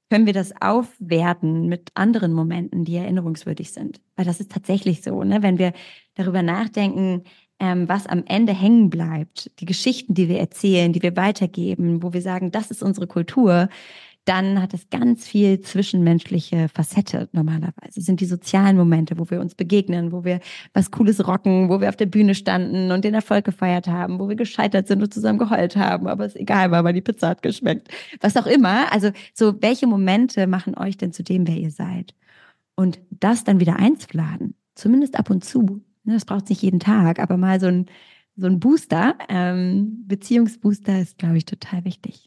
können 0.09 0.25
wir 0.25 0.33
das 0.33 0.53
aufwerten 0.61 1.67
mit 1.67 1.91
anderen 1.95 2.31
Momenten, 2.31 2.85
die 2.85 2.95
erinnerungswürdig 2.95 3.71
sind? 3.73 3.99
Weil 4.15 4.25
das 4.25 4.39
ist 4.39 4.51
tatsächlich 4.51 5.01
so, 5.01 5.23
ne? 5.23 5.43
Wenn 5.43 5.57
wir 5.57 5.73
darüber 6.15 6.41
nachdenken, 6.41 7.23
ähm, 7.59 7.89
was 7.89 8.07
am 8.07 8.23
Ende 8.27 8.53
hängen 8.53 8.89
bleibt, 8.89 9.51
die 9.59 9.65
Geschichten, 9.65 10.13
die 10.13 10.29
wir 10.29 10.39
erzählen, 10.39 10.93
die 10.93 11.01
wir 11.01 11.15
weitergeben, 11.15 12.03
wo 12.03 12.13
wir 12.13 12.21
sagen, 12.21 12.51
das 12.51 12.71
ist 12.71 12.83
unsere 12.83 13.07
Kultur, 13.07 13.69
dann 14.27 14.61
hat 14.61 14.73
es 14.73 14.89
ganz 14.89 15.25
viel 15.25 15.61
zwischenmenschliche 15.61 16.67
Facette 16.67 17.29
normalerweise. 17.31 18.01
sind 18.01 18.19
die 18.19 18.25
sozialen 18.25 18.75
Momente, 18.75 19.17
wo 19.17 19.29
wir 19.29 19.39
uns 19.39 19.55
begegnen, 19.55 20.11
wo 20.11 20.25
wir 20.25 20.41
was 20.73 20.91
Cooles 20.91 21.25
rocken, 21.25 21.69
wo 21.69 21.79
wir 21.79 21.87
auf 21.87 21.95
der 21.95 22.07
Bühne 22.07 22.35
standen 22.35 22.91
und 22.91 23.05
den 23.05 23.13
Erfolg 23.13 23.45
gefeiert 23.45 23.87
haben, 23.87 24.19
wo 24.19 24.27
wir 24.27 24.35
gescheitert 24.35 24.87
sind 24.87 25.01
und 25.01 25.13
zusammen 25.13 25.39
geheult 25.39 25.77
haben, 25.77 26.07
aber 26.07 26.25
es 26.25 26.35
egal 26.35 26.71
war, 26.71 26.83
weil 26.83 26.93
die 26.93 27.01
Pizza 27.01 27.29
hat 27.29 27.41
geschmeckt. 27.41 27.87
Was 28.19 28.35
auch 28.35 28.47
immer. 28.47 28.91
Also 28.91 29.11
so, 29.33 29.61
welche 29.61 29.87
Momente 29.87 30.45
machen 30.45 30.77
euch 30.77 30.97
denn 30.97 31.13
zu 31.13 31.23
dem, 31.23 31.47
wer 31.47 31.55
ihr 31.55 31.71
seid? 31.71 32.13
Und 32.75 32.99
das 33.09 33.45
dann 33.45 33.61
wieder 33.61 33.77
einzuladen, 33.77 34.55
zumindest 34.75 35.17
ab 35.17 35.29
und 35.29 35.45
zu, 35.45 35.81
Ne, 36.07 36.13
das 36.15 36.25
braucht 36.25 36.49
nicht 36.49 36.61
jeden 36.63 36.79
Tag, 36.79 37.19
aber 37.19 37.37
mal 37.37 37.59
so 37.59 37.67
ein, 37.67 37.85
so 38.37 38.47
ein 38.47 38.59
Booster, 38.59 39.17
ähm, 39.29 40.05
Beziehungsbooster 40.07 40.99
ist, 41.01 41.17
glaube 41.17 41.37
ich, 41.37 41.45
total 41.45 41.83
wichtig. 41.85 42.26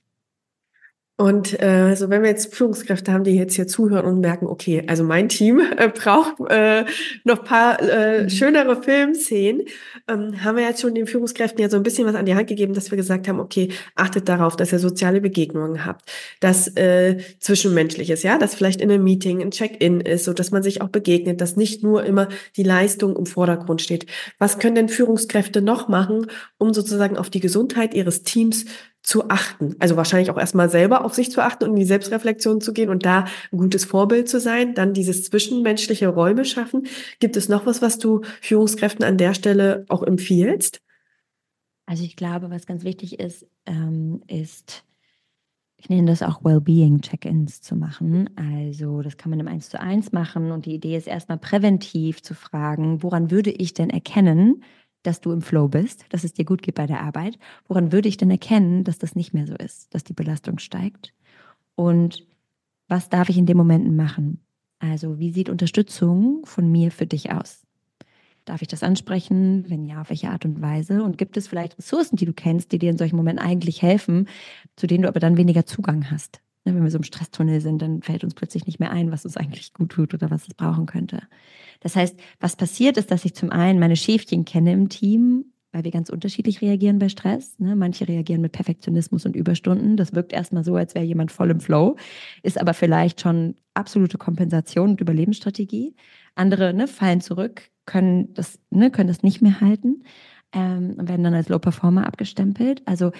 Und 1.21 1.61
äh, 1.61 1.67
also 1.67 2.09
wenn 2.09 2.23
wir 2.23 2.31
jetzt 2.31 2.55
Führungskräfte 2.55 3.13
haben, 3.13 3.25
die 3.25 3.33
jetzt 3.33 3.55
hier 3.55 3.67
zuhören 3.67 4.07
und 4.07 4.21
merken, 4.21 4.47
okay, 4.47 4.85
also 4.87 5.05
mein 5.05 5.29
Team 5.29 5.61
äh, 5.77 5.89
braucht 5.91 6.41
äh, 6.49 6.87
noch 7.25 7.45
paar 7.45 7.79
äh, 7.83 8.23
mhm. 8.23 8.31
schönere 8.31 8.83
Filmszenen, 8.83 9.67
ähm, 10.09 10.43
haben 10.43 10.57
wir 10.57 10.65
jetzt 10.65 10.81
schon 10.81 10.95
den 10.95 11.07
Führungskräften 11.07 11.61
ja 11.61 11.69
so 11.69 11.77
ein 11.77 11.83
bisschen 11.83 12.07
was 12.07 12.15
an 12.15 12.25
die 12.25 12.35
Hand 12.35 12.47
gegeben, 12.47 12.73
dass 12.73 12.91
wir 12.91 12.97
gesagt 12.97 13.29
haben, 13.29 13.39
okay, 13.39 13.69
achtet 13.97 14.31
darauf, 14.31 14.57
dass 14.57 14.73
ihr 14.73 14.79
soziale 14.79 15.21
Begegnungen 15.21 15.85
habt, 15.85 16.11
dass 16.41 16.75
äh, 16.79 17.19
zwischenmenschliches, 17.39 18.23
ja, 18.23 18.39
dass 18.39 18.55
vielleicht 18.55 18.81
in 18.81 18.91
einem 18.91 19.05
Meeting 19.05 19.43
ein 19.43 19.51
Check-in 19.51 20.01
ist, 20.01 20.25
so 20.25 20.33
dass 20.33 20.53
man 20.53 20.63
sich 20.63 20.81
auch 20.81 20.89
begegnet, 20.89 21.43
dass 21.43 21.55
nicht 21.55 21.83
nur 21.83 22.03
immer 22.03 22.31
die 22.57 22.63
Leistung 22.63 23.15
im 23.15 23.27
Vordergrund 23.27 23.83
steht. 23.83 24.07
Was 24.39 24.59
können 24.59 24.75
denn 24.75 24.89
Führungskräfte 24.89 25.61
noch 25.61 25.87
machen, 25.87 26.29
um 26.57 26.73
sozusagen 26.73 27.19
auf 27.19 27.29
die 27.29 27.41
Gesundheit 27.41 27.93
ihres 27.93 28.23
Teams 28.23 28.65
zu 29.03 29.31
achten. 29.31 29.77
Also 29.79 29.97
wahrscheinlich 29.97 30.31
auch 30.31 30.39
erstmal 30.39 30.69
selber 30.69 31.05
auf 31.05 31.15
sich 31.15 31.31
zu 31.31 31.43
achten 31.43 31.65
und 31.65 31.71
in 31.71 31.77
die 31.77 31.85
Selbstreflexion 31.85 32.61
zu 32.61 32.73
gehen 32.73 32.91
und 32.91 33.05
da 33.07 33.25
ein 33.51 33.59
gutes 33.59 33.85
Vorbild 33.85 34.29
zu 34.29 34.41
sein, 34.41 34.75
dann 34.75 34.93
dieses 34.93 35.25
zwischenmenschliche 35.25 36.09
Räume 36.09 36.45
schaffen. 36.45 36.87
Gibt 37.19 37.37
es 37.37 37.49
noch 37.49 37.67
was, 37.67 37.81
was 37.83 37.99
du 37.99 38.23
Führungskräften 38.41 39.05
an 39.05 39.17
der 39.17 39.35
Stelle 39.35 39.85
auch 39.89 40.03
empfiehlst? 40.03 40.81
Also 41.87 42.05
ich 42.05 42.15
glaube, 42.15 42.51
was 42.51 42.67
ganz 42.67 42.85
wichtig 42.85 43.19
ist, 43.19 43.47
ähm, 43.67 44.23
ist, 44.29 44.85
ich 45.77 45.89
nenne 45.89 46.11
das 46.11 46.23
auch 46.23 46.45
Wellbeing-Check-ins 46.45 47.63
zu 47.63 47.75
machen. 47.75 48.31
Also 48.37 49.01
das 49.03 49.17
kann 49.17 49.31
man 49.31 49.41
im 49.41 49.49
Eins 49.49 49.71
zu 49.71 49.81
eins 49.81 50.13
machen 50.13 50.53
und 50.53 50.67
die 50.67 50.75
Idee 50.75 50.97
ist 50.97 51.09
erstmal 51.09 51.39
präventiv 51.39 52.23
zu 52.23 52.35
fragen, 52.35 53.03
woran 53.03 53.31
würde 53.31 53.51
ich 53.51 53.75
denn 53.75 53.91
erkennen, 53.91 54.63
dass 55.03 55.21
du 55.21 55.33
im 55.33 55.43
Flow 55.43 55.69
bist, 55.69 56.05
dass 56.11 56.25
es 56.25 56.33
dir 56.33 56.45
gut 56.45 56.63
geht 56.63 56.75
bei 56.75 56.87
der 56.87 57.01
Arbeit. 57.01 57.39
Woran 57.69 57.93
würde 57.93 58.09
ich 58.09 58.17
denn 58.17 58.31
erkennen, 58.31 58.85
dass 58.85 58.99
das 58.99 59.15
nicht 59.17 59.33
mehr 59.33 59.47
so 59.47 59.55
ist, 59.55 59.95
dass 59.95 60.05
die 60.05 60.13
Belastung 60.13 60.59
steigt? 60.59 61.13
Und 61.75 62.27
was 62.89 63.09
darf 63.09 63.29
ich 63.29 63.39
in 63.39 63.47
den 63.47 63.57
Momenten 63.57 63.97
machen? 63.97 64.41
Also, 64.79 65.19
wie 65.19 65.31
sieht 65.31 65.49
Unterstützung 65.49 66.45
von 66.45 66.71
mir 66.71 66.91
für 66.91 67.07
dich 67.07 67.31
aus? 67.31 67.67
Darf 68.45 68.63
ich 68.63 68.69
das 68.69 68.83
ansprechen? 68.83 69.65
Wenn 69.69 69.87
ja, 69.87 70.01
auf 70.01 70.11
welche 70.11 70.31
Art 70.31 70.45
und 70.45 70.61
Weise? 70.61 71.03
Und 71.03 71.19
gibt 71.19 71.37
es 71.37 71.47
vielleicht 71.47 71.79
Ressourcen, 71.79 72.17
die 72.17 72.25
du 72.25 72.33
kennst, 72.33 72.73
die 72.73 72.79
dir 72.79 72.91
in 72.91 72.99
solchen 72.99 73.17
Momenten 73.17 73.45
eigentlich 73.45 73.83
helfen, 73.83 74.29
zu 74.77 74.87
denen 74.87 75.03
du 75.03 75.09
aber 75.09 75.21
dann 75.21 75.37
weniger 75.37 75.67
Zugang 75.67 76.11
hast? 76.11 76.41
Ne, 76.65 76.75
wenn 76.75 76.83
wir 76.83 76.91
so 76.91 76.99
im 76.99 77.05
Stresstunnel 77.05 77.61
sind, 77.61 77.81
dann 77.81 78.03
fällt 78.03 78.25
uns 78.25 78.35
plötzlich 78.35 78.67
nicht 78.67 78.81
mehr 78.81 78.91
ein, 78.91 79.11
was 79.13 79.25
uns 79.25 79.37
eigentlich 79.37 79.73
gut 79.73 79.91
tut 79.93 80.15
oder 80.15 80.31
was 80.31 80.49
es 80.49 80.55
brauchen 80.55 80.87
könnte. 80.87 81.23
Das 81.81 81.97
heißt, 81.97 82.19
was 82.39 82.57
passiert 82.57 82.97
ist, 82.97 83.11
dass 83.11 83.25
ich 83.25 83.35
zum 83.35 83.51
einen 83.51 83.79
meine 83.79 83.97
Schäfchen 83.97 84.45
kenne 84.45 84.73
im 84.73 84.89
Team, 84.89 85.47
weil 85.73 85.85
wir 85.85 85.91
ganz 85.91 86.11
unterschiedlich 86.11 86.61
reagieren 86.61 86.99
bei 86.99 87.09
Stress. 87.09 87.59
Ne? 87.59 87.77
Manche 87.77 88.07
reagieren 88.07 88.41
mit 88.41 88.53
Perfektionismus 88.53 89.25
und 89.25 89.37
Überstunden. 89.37 89.97
Das 89.97 90.15
wirkt 90.15 90.33
erstmal 90.33 90.65
so, 90.65 90.75
als 90.75 90.95
wäre 90.95 91.05
jemand 91.05 91.33
voll 91.33 91.51
im 91.51 91.61
Flow, 91.61 91.97
ist 92.43 92.61
aber 92.61 92.75
vielleicht 92.75 93.21
schon 93.21 93.55
absolute 93.75 94.19
Kompensation 94.19 94.91
und 94.91 95.01
Überlebensstrategie. 95.01 95.95
Andere 96.35 96.75
ne, 96.75 96.89
fallen 96.89 97.21
zurück, 97.21 97.71
können 97.87 98.35
das, 98.35 98.59
ne, 98.71 98.91
können 98.91 99.09
das 99.09 99.23
nicht 99.23 99.43
mehr 99.43 99.61
halten 99.61 100.05
ähm, 100.53 100.95
und 100.99 101.09
werden 101.09 101.25
dann 101.25 101.35
als 101.35 101.49
Low 101.49 101.59
Performer 101.59 102.07
abgestempelt. 102.07 102.83
Also 102.87 103.13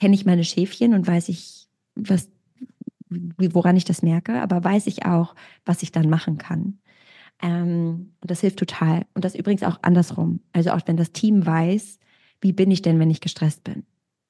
kenne 0.00 0.14
ich 0.14 0.24
meine 0.24 0.44
Schäfchen 0.44 0.94
und 0.94 1.06
weiß 1.06 1.28
ich, 1.28 1.68
was 1.94 2.28
woran 3.08 3.76
ich 3.76 3.84
das 3.84 4.02
merke, 4.02 4.40
aber 4.42 4.64
weiß 4.64 4.88
ich 4.88 5.06
auch, 5.06 5.34
was 5.64 5.82
ich 5.82 5.92
dann 5.92 6.10
machen 6.10 6.38
kann. 6.38 6.78
Ähm, 7.42 8.12
und 8.20 8.30
das 8.30 8.40
hilft 8.40 8.58
total. 8.58 9.06
Und 9.14 9.24
das 9.24 9.34
übrigens 9.34 9.62
auch 9.62 9.78
andersrum. 9.82 10.40
Also 10.52 10.70
auch 10.70 10.80
wenn 10.86 10.96
das 10.96 11.12
Team 11.12 11.44
weiß, 11.44 11.98
wie 12.40 12.52
bin 12.52 12.70
ich 12.70 12.82
denn, 12.82 12.98
wenn 12.98 13.10
ich 13.10 13.20
gestresst 13.20 13.64
bin? 13.64 13.84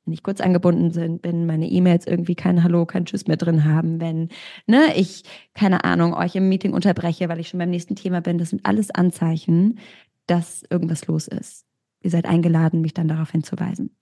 Wenn 0.04 0.14
ich 0.14 0.22
kurz 0.22 0.40
angebunden 0.40 1.18
bin, 1.18 1.46
meine 1.46 1.68
E-Mails 1.68 2.06
irgendwie 2.06 2.36
kein 2.36 2.62
Hallo, 2.62 2.86
kein 2.86 3.06
Tschüss 3.06 3.26
mehr 3.26 3.36
drin 3.36 3.64
haben, 3.64 4.00
wenn 4.00 4.28
ne, 4.66 4.94
ich, 4.96 5.24
keine 5.52 5.82
Ahnung, 5.84 6.14
euch 6.14 6.36
im 6.36 6.48
Meeting 6.48 6.72
unterbreche, 6.72 7.28
weil 7.28 7.40
ich 7.40 7.48
schon 7.48 7.58
beim 7.58 7.70
nächsten 7.70 7.96
Thema 7.96 8.20
bin, 8.20 8.38
das 8.38 8.50
sind 8.50 8.64
alles 8.64 8.92
Anzeichen, 8.92 9.80
dass 10.26 10.62
irgendwas 10.70 11.06
los 11.08 11.26
ist. 11.26 11.66
ihr 12.02 12.10
seid 12.10 12.26
eingeladen, 12.26 12.82
mich 12.82 12.94
dann 12.94 13.08
darauf 13.08 13.32
hinzuweisen. 13.32 13.96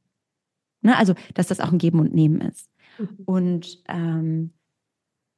Ne? 0.82 0.96
Also, 0.96 1.14
dass 1.32 1.46
das 1.46 1.60
auch 1.60 1.72
ein 1.72 1.78
Geben 1.78 2.00
und 2.00 2.14
Nehmen 2.14 2.42
ist. 2.42 2.70
Mhm. 2.98 3.08
Und 3.24 3.82
ähm, 3.88 4.52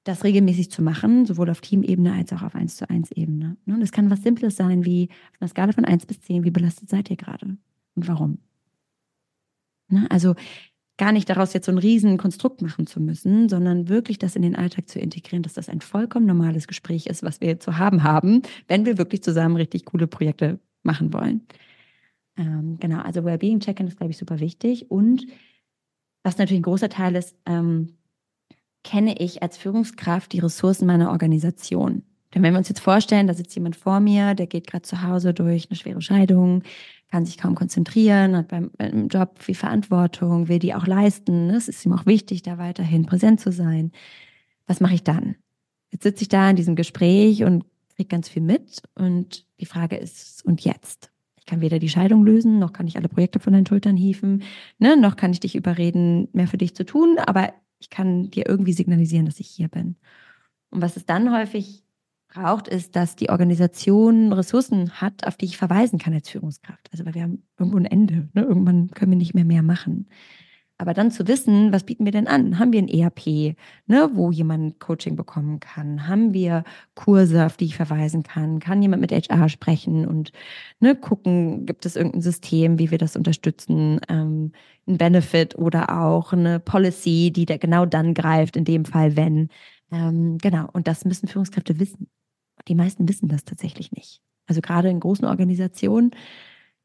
das 0.06 0.22
regelmäßig 0.22 0.70
zu 0.70 0.82
machen, 0.82 1.26
sowohl 1.26 1.50
auf 1.50 1.60
Teamebene 1.60 2.12
als 2.12 2.32
auch 2.32 2.42
auf 2.42 2.54
1 2.54 2.76
zu 2.76 2.88
1 2.88 3.10
Ebene. 3.10 3.56
Ne? 3.64 3.74
Und 3.74 3.80
das 3.80 3.90
kann 3.90 4.08
was 4.08 4.22
Simples 4.22 4.56
sein, 4.56 4.84
wie 4.84 5.08
auf 5.32 5.42
einer 5.42 5.48
Skala 5.48 5.72
von 5.72 5.84
1 5.84 6.06
bis 6.06 6.20
10, 6.20 6.44
wie 6.44 6.50
belastet 6.50 6.88
seid 6.88 7.10
ihr 7.10 7.16
gerade 7.16 7.56
und 7.96 8.08
warum? 8.08 8.38
Ne? 9.88 10.06
Also 10.08 10.34
gar 10.96 11.10
nicht 11.10 11.28
daraus 11.28 11.52
jetzt 11.54 11.66
so 11.66 11.72
ein 11.72 11.78
riesen 11.78 12.18
Konstrukt 12.18 12.62
machen 12.62 12.86
zu 12.86 13.00
müssen, 13.00 13.48
sondern 13.48 13.88
wirklich 13.88 14.18
das 14.18 14.36
in 14.36 14.42
den 14.42 14.54
Alltag 14.54 14.88
zu 14.88 15.00
integrieren, 15.00 15.42
dass 15.42 15.54
das 15.54 15.68
ein 15.68 15.80
vollkommen 15.80 16.26
normales 16.26 16.68
Gespräch 16.68 17.06
ist, 17.06 17.24
was 17.24 17.40
wir 17.40 17.58
zu 17.58 17.76
haben 17.76 18.04
haben, 18.04 18.42
wenn 18.68 18.86
wir 18.86 18.98
wirklich 18.98 19.24
zusammen 19.24 19.56
richtig 19.56 19.86
coole 19.86 20.06
Projekte 20.06 20.60
machen 20.84 21.12
wollen. 21.12 21.42
Ähm, 22.36 22.76
genau, 22.78 23.00
also 23.00 23.24
Wellbeing 23.24 23.58
Check-in 23.58 23.88
ist, 23.88 23.96
glaube 23.96 24.12
ich, 24.12 24.18
super 24.18 24.38
wichtig. 24.38 24.88
Und 24.88 25.26
was 26.22 26.38
natürlich 26.38 26.60
ein 26.60 26.62
großer 26.62 26.88
Teil 26.88 27.16
ist, 27.16 27.34
ähm, 27.44 27.96
kenne 28.86 29.18
ich 29.18 29.42
als 29.42 29.56
Führungskraft 29.58 30.32
die 30.32 30.38
Ressourcen 30.38 30.86
meiner 30.86 31.10
Organisation. 31.10 32.04
Denn 32.32 32.42
wenn 32.44 32.54
wir 32.54 32.58
uns 32.58 32.68
jetzt 32.68 32.80
vorstellen, 32.80 33.26
da 33.26 33.34
sitzt 33.34 33.56
jemand 33.56 33.74
vor 33.74 33.98
mir, 33.98 34.34
der 34.34 34.46
geht 34.46 34.68
gerade 34.68 34.82
zu 34.82 35.02
Hause 35.02 35.34
durch 35.34 35.68
eine 35.68 35.76
schwere 35.76 36.00
Scheidung, 36.00 36.62
kann 37.10 37.26
sich 37.26 37.36
kaum 37.36 37.56
konzentrieren, 37.56 38.36
hat 38.36 38.48
beim, 38.48 38.70
beim 38.78 39.08
Job 39.08 39.42
viel 39.42 39.56
Verantwortung, 39.56 40.46
will 40.46 40.60
die 40.60 40.72
auch 40.72 40.86
leisten. 40.86 41.48
Ne? 41.48 41.56
Es 41.56 41.66
ist 41.66 41.84
ihm 41.84 41.94
auch 41.94 42.06
wichtig, 42.06 42.42
da 42.42 42.58
weiterhin 42.58 43.06
präsent 43.06 43.40
zu 43.40 43.50
sein. 43.50 43.90
Was 44.68 44.80
mache 44.80 44.94
ich 44.94 45.02
dann? 45.02 45.34
Jetzt 45.90 46.04
sitze 46.04 46.22
ich 46.22 46.28
da 46.28 46.48
in 46.48 46.56
diesem 46.56 46.76
Gespräch 46.76 47.42
und 47.42 47.64
kriege 47.96 48.08
ganz 48.08 48.28
viel 48.28 48.42
mit. 48.42 48.82
Und 48.94 49.46
die 49.58 49.66
Frage 49.66 49.96
ist, 49.96 50.44
und 50.44 50.60
jetzt? 50.60 51.10
Ich 51.38 51.46
kann 51.46 51.60
weder 51.60 51.80
die 51.80 51.88
Scheidung 51.88 52.24
lösen, 52.24 52.60
noch 52.60 52.72
kann 52.72 52.86
ich 52.86 52.96
alle 52.96 53.08
Projekte 53.08 53.40
von 53.40 53.52
deinen 53.52 53.66
Schultern 53.66 53.96
hieven, 53.96 54.44
ne? 54.78 54.96
noch 54.96 55.16
kann 55.16 55.32
ich 55.32 55.40
dich 55.40 55.56
überreden, 55.56 56.28
mehr 56.32 56.46
für 56.46 56.58
dich 56.58 56.76
zu 56.76 56.84
tun, 56.84 57.18
aber 57.24 57.52
ich 57.86 57.90
kann 57.90 58.30
dir 58.30 58.48
irgendwie 58.48 58.72
signalisieren, 58.72 59.26
dass 59.26 59.38
ich 59.38 59.46
hier 59.46 59.68
bin. 59.68 59.94
Und 60.70 60.82
was 60.82 60.96
es 60.96 61.06
dann 61.06 61.32
häufig 61.32 61.84
braucht, 62.26 62.66
ist, 62.66 62.96
dass 62.96 63.14
die 63.14 63.30
Organisation 63.30 64.32
Ressourcen 64.32 65.00
hat, 65.00 65.24
auf 65.24 65.36
die 65.36 65.44
ich 65.44 65.56
verweisen 65.56 66.00
kann 66.00 66.12
als 66.12 66.28
Führungskraft. 66.28 66.88
Also 66.90 67.06
weil 67.06 67.14
wir 67.14 67.22
haben 67.22 67.44
irgendwo 67.56 67.78
ein 67.78 67.84
Ende. 67.84 68.28
Ne? 68.34 68.42
Irgendwann 68.42 68.90
können 68.90 69.12
wir 69.12 69.18
nicht 69.18 69.34
mehr 69.34 69.44
mehr 69.44 69.62
machen. 69.62 70.08
Aber 70.78 70.92
dann 70.92 71.10
zu 71.10 71.26
wissen, 71.26 71.72
was 71.72 71.84
bieten 71.84 72.04
wir 72.04 72.12
denn 72.12 72.26
an? 72.26 72.58
Haben 72.58 72.72
wir 72.72 72.80
ein 72.80 72.88
ERP, 72.88 73.56
ne, 73.86 74.10
wo 74.12 74.30
jemand 74.30 74.78
Coaching 74.78 75.16
bekommen 75.16 75.58
kann? 75.58 76.06
Haben 76.06 76.34
wir 76.34 76.64
Kurse, 76.94 77.46
auf 77.46 77.56
die 77.56 77.64
ich 77.64 77.76
verweisen 77.76 78.22
kann? 78.22 78.58
Kann 78.58 78.82
jemand 78.82 79.00
mit 79.00 79.10
HR 79.10 79.48
sprechen 79.48 80.06
und 80.06 80.32
ne, 80.80 80.94
gucken, 80.94 81.64
gibt 81.64 81.86
es 81.86 81.96
irgendein 81.96 82.20
System, 82.20 82.78
wie 82.78 82.90
wir 82.90 82.98
das 82.98 83.16
unterstützen? 83.16 84.00
Ähm, 84.08 84.52
ein 84.86 84.98
Benefit 84.98 85.56
oder 85.56 85.98
auch 86.02 86.34
eine 86.34 86.60
Policy, 86.60 87.32
die 87.34 87.46
da 87.46 87.56
genau 87.56 87.86
dann 87.86 88.12
greift, 88.12 88.56
in 88.56 88.64
dem 88.64 88.84
Fall, 88.84 89.16
wenn. 89.16 89.48
Ähm, 89.90 90.36
genau, 90.38 90.68
und 90.72 90.88
das 90.88 91.06
müssen 91.06 91.26
Führungskräfte 91.28 91.80
wissen. 91.80 92.08
Die 92.68 92.74
meisten 92.74 93.08
wissen 93.08 93.28
das 93.28 93.44
tatsächlich 93.44 93.92
nicht. 93.92 94.20
Also 94.46 94.60
gerade 94.60 94.90
in 94.90 95.00
großen 95.00 95.26
Organisationen 95.26 96.10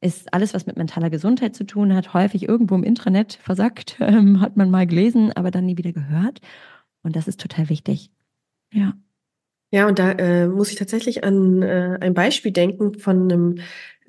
ist 0.02 0.34
alles, 0.34 0.54
was 0.54 0.66
mit 0.66 0.78
mentaler 0.78 1.10
Gesundheit 1.10 1.56
zu 1.56 1.64
tun 1.64 1.93
hat, 1.93 2.14
häufig 2.14 2.47
irgendwo 2.47 2.76
im 2.76 2.84
Intranet 2.84 3.34
versackt, 3.34 3.97
ähm, 4.02 4.41
hat 4.41 4.58
man 4.58 4.70
mal 4.70 4.88
gelesen, 4.88 5.32
aber 5.34 5.52
dann 5.52 5.66
nie 5.66 5.78
wieder 5.78 5.93
gehört. 5.93 6.41
Und 7.04 7.16
das 7.16 7.28
ist 7.28 7.39
total 7.39 7.70
wichtig. 7.70 8.12
Ja. 8.74 8.93
Ja, 9.74 9.88
und 9.88 9.99
da 9.99 10.12
äh, 10.12 10.47
muss 10.47 10.70
ich 10.70 10.76
tatsächlich 10.76 11.24
an 11.24 11.62
äh, 11.62 11.97
ein 12.02 12.14
Beispiel 12.14 12.52
denken 12.52 12.99
von 12.99 13.32
einem 13.32 13.60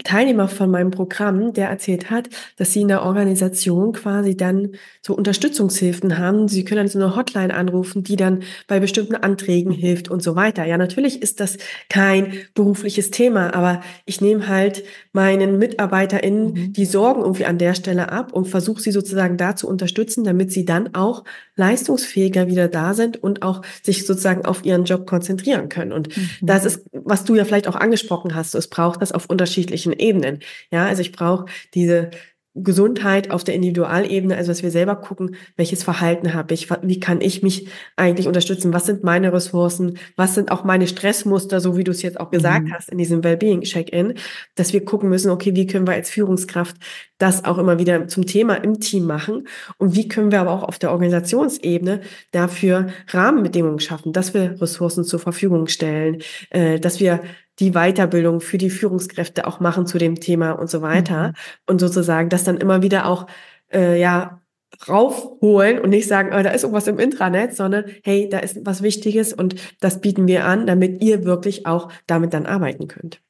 Teilnehmer 0.05 0.49
von 0.49 0.71
meinem 0.71 0.91
Programm, 0.91 1.53
der 1.53 1.69
erzählt 1.69 2.11
hat, 2.11 2.29
dass 2.57 2.73
sie 2.73 2.81
in 2.81 2.89
der 2.89 3.03
Organisation 3.03 3.93
quasi 3.93 4.37
dann 4.37 4.71
so 5.01 5.15
Unterstützungshilfen 5.15 6.19
haben. 6.19 6.49
Sie 6.49 6.65
können 6.65 6.79
dann 6.79 6.89
so 6.89 6.99
eine 6.99 7.15
Hotline 7.15 7.55
anrufen, 7.55 8.03
die 8.03 8.17
dann 8.17 8.43
bei 8.67 8.81
bestimmten 8.81 9.15
Anträgen 9.15 9.71
hilft 9.71 10.09
und 10.09 10.23
so 10.23 10.35
weiter. 10.35 10.65
Ja, 10.65 10.77
natürlich 10.77 11.23
ist 11.23 11.41
das 11.41 11.59
kein 11.89 12.33
berufliches 12.55 13.11
Thema, 13.11 13.55
aber 13.55 13.81
ich 14.05 14.21
nehme 14.21 14.49
halt 14.49 14.83
meinen 15.13 15.59
MitarbeiterInnen 15.59 16.53
mhm. 16.53 16.73
die 16.73 16.87
Sorgen 16.87 17.23
irgendwie 17.23 17.45
an 17.45 17.59
der 17.59 17.75
Stelle 17.75 18.11
ab 18.11 18.33
und 18.33 18.49
versuche 18.49 18.83
sie 18.83 18.93
sozusagen 18.93 19.37
da 19.37 19.57
zu 19.57 19.69
unterstützen, 19.69 20.25
damit 20.25 20.53
sie 20.53 20.65
dann 20.65 20.95
auch 20.95 21.23
leistungsfähiger 21.57 22.49
wieder 22.49 22.69
da 22.69 22.95
sind 22.95 23.23
und 23.23 23.43
auch 23.43 23.63
sich 23.83 24.07
sozusagen 24.07 24.47
auf 24.47 24.65
ihren 24.65 24.85
Job 24.85 25.07
konzentrieren 25.07 25.69
können. 25.69 25.93
Und 25.93 26.17
mhm. 26.17 26.31
das 26.41 26.65
ist, 26.65 26.87
was 26.93 27.25
du 27.25 27.35
ja 27.35 27.45
vielleicht 27.45 27.69
auch 27.69 27.77
angesprochen 27.77 28.35
hast, 28.35 28.55
es 28.55 28.69
braucht 28.69 29.03
das 29.03 29.13
auf 29.13 29.27
unterschiedlichen 29.27 29.82
Ebenen. 29.91 30.39
Ja, 30.71 30.87
also 30.87 31.03
ich 31.03 31.11
brauche 31.13 31.47
diese 31.75 32.11
Gesundheit 32.55 33.31
auf 33.31 33.45
der 33.45 33.55
Individualebene, 33.55 34.37
also 34.37 34.51
dass 34.51 34.63
wir 34.63 34.71
selber 34.71 34.97
gucken, 34.97 35.37
welches 35.57 35.83
Verhalten 35.83 36.35
habe 36.35 36.53
ich, 36.53 36.69
wie 36.83 37.01
kann 37.01 37.23
ich 37.23 37.43
mich 37.43 37.69
eigentlich 37.97 38.27
unterstützen, 38.27 38.75
was 38.75 38.85
sind 38.85 39.03
meine 39.03 39.33
Ressourcen, 39.33 39.99
was 40.17 40.35
sind 40.35 40.51
auch 40.51 40.63
meine 40.63 40.87
Stressmuster, 40.87 41.61
so 41.61 41.79
wie 41.79 41.85
du 41.85 41.93
es 41.93 42.03
jetzt 42.03 42.21
auch 42.21 42.31
gesagt 42.31 42.67
mhm. 42.67 42.75
hast 42.75 42.91
in 42.91 42.99
diesem 42.99 43.25
Wellbeing-Check-in, 43.25 44.15
dass 44.55 44.75
wir 44.75 44.85
gucken 44.85 45.09
müssen, 45.09 45.31
okay, 45.31 45.57
wie 45.57 45.67
können 45.67 45.87
wir 45.87 45.95
als 45.95 46.11
Führungskraft 46.11 46.77
das 47.17 47.47
auch 47.47 47.57
immer 47.57 47.79
wieder 47.79 48.07
zum 48.09 48.27
Thema 48.27 48.57
im 48.57 48.81
Team 48.81 49.05
machen 49.05 49.49
und 49.79 49.97
wie 49.97 50.09
können 50.09 50.31
wir 50.31 50.41
aber 50.41 50.51
auch 50.51 50.65
auf 50.65 50.79
der 50.79 50.93
Organisationsebene 50.93 52.03
dafür 52.33 52.89
Rahmenbedingungen 53.09 53.81
schaffen, 53.81 54.13
dass 54.13 54.35
wir 54.35 54.61
Ressourcen 54.61 55.05
zur 55.05 55.21
Verfügung 55.21 55.69
stellen, 55.69 56.21
äh, 56.51 56.79
dass 56.79 57.01
wir 57.01 57.21
die 57.59 57.73
Weiterbildung 57.73 58.41
für 58.41 58.59
die 58.59 58.71
Führungskräfte 58.71 59.47
auch 59.47 59.61
machen 59.61 59.87
zu 59.87 59.99
dem 59.99 60.17
Thema 60.21 60.53
und 60.53 60.71
so 60.71 60.83
weiter. 60.83 61.29
Mhm. 61.29 61.35
Und 61.67 61.81
sozusagen 61.81 62.29
das 62.29 62.45
dann 62.45 62.59
immer 62.59 62.83
wieder 62.83 63.07
auch, 63.07 63.27
äh, 63.73 64.01
ja, 64.01 64.43
raufholen 64.89 65.79
und 65.79 65.91
nicht 65.91 66.09
sagen, 66.09 66.31
oh, 66.33 66.43
da 66.43 66.51
ist 66.51 66.63
irgendwas 66.63 66.87
im 66.87 66.99
Intranet, 66.99 67.55
sondern 67.55 67.85
hey, 68.05 68.29
da 68.29 68.39
ist 68.39 68.65
was 68.65 68.83
Wichtiges 68.83 69.33
und 69.33 69.55
das 69.81 70.01
bieten 70.01 70.27
wir 70.27 70.47
an, 70.47 70.67
damit 70.67 71.03
ihr 71.03 71.25
wirklich 71.25 71.67
auch 71.67 71.93
damit 72.07 72.33
dann 72.33 72.47
arbeiten 72.47 72.89
könnt. 72.89 73.21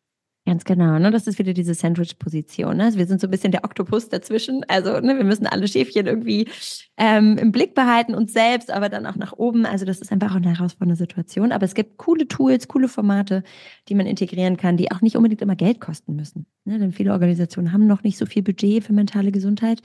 Ganz 0.45 0.65
genau, 0.65 0.99
ne? 0.99 1.13
Das 1.13 1.29
ist 1.29 1.39
wieder 1.39 1.53
diese 1.53 1.73
Sandwich-Position. 1.73 2.77
Ne? 2.77 2.85
Also 2.87 2.99
wir 2.99 3.07
sind 3.07 3.21
so 3.21 3.29
ein 3.29 3.31
bisschen 3.31 3.53
der 3.53 3.63
Oktopus 3.63 4.09
dazwischen. 4.09 4.65
Also 4.67 4.99
ne, 4.99 5.17
wir 5.17 5.23
müssen 5.23 5.47
alle 5.47 5.69
Schäfchen 5.69 6.09
irgendwie 6.09 6.49
ähm, 6.97 7.39
im 7.39 7.53
Blick 7.53 7.77
behalten, 7.77 8.17
uns 8.17 8.33
selbst, 8.33 8.73
aber 8.73 8.89
dann 8.89 9.07
auch 9.07 9.15
nach 9.15 9.33
oben. 9.35 9.67
Also 9.67 9.85
das 9.85 10.01
ist 10.01 10.11
einfach 10.11 10.33
auch 10.33 10.37
eine 10.37 10.53
herausfordernde 10.53 10.97
Situation. 10.97 11.53
Aber 11.53 11.65
es 11.65 11.75
gibt 11.75 11.97
coole 11.97 12.27
Tools, 12.27 12.67
coole 12.67 12.89
Formate, 12.89 13.45
die 13.89 13.95
man 13.95 14.07
integrieren 14.07 14.57
kann, 14.57 14.77
die 14.77 14.91
auch 14.91 15.01
nicht 15.01 15.17
unbedingt 15.17 15.43
immer 15.43 15.55
Geld 15.55 15.81
kosten 15.81 16.17
müssen. 16.17 16.47
Ne? 16.65 16.81
Denn 16.81 16.91
viele 16.91 17.13
Organisationen 17.13 17.73
haben 17.73 17.87
noch 17.87 18.03
nicht 18.03 18.19
so 18.19 18.27
viel 18.27 18.43
Budget 18.43 18.83
für 18.83 18.93
mentale 18.93 19.31
Gesundheit. 19.31 19.81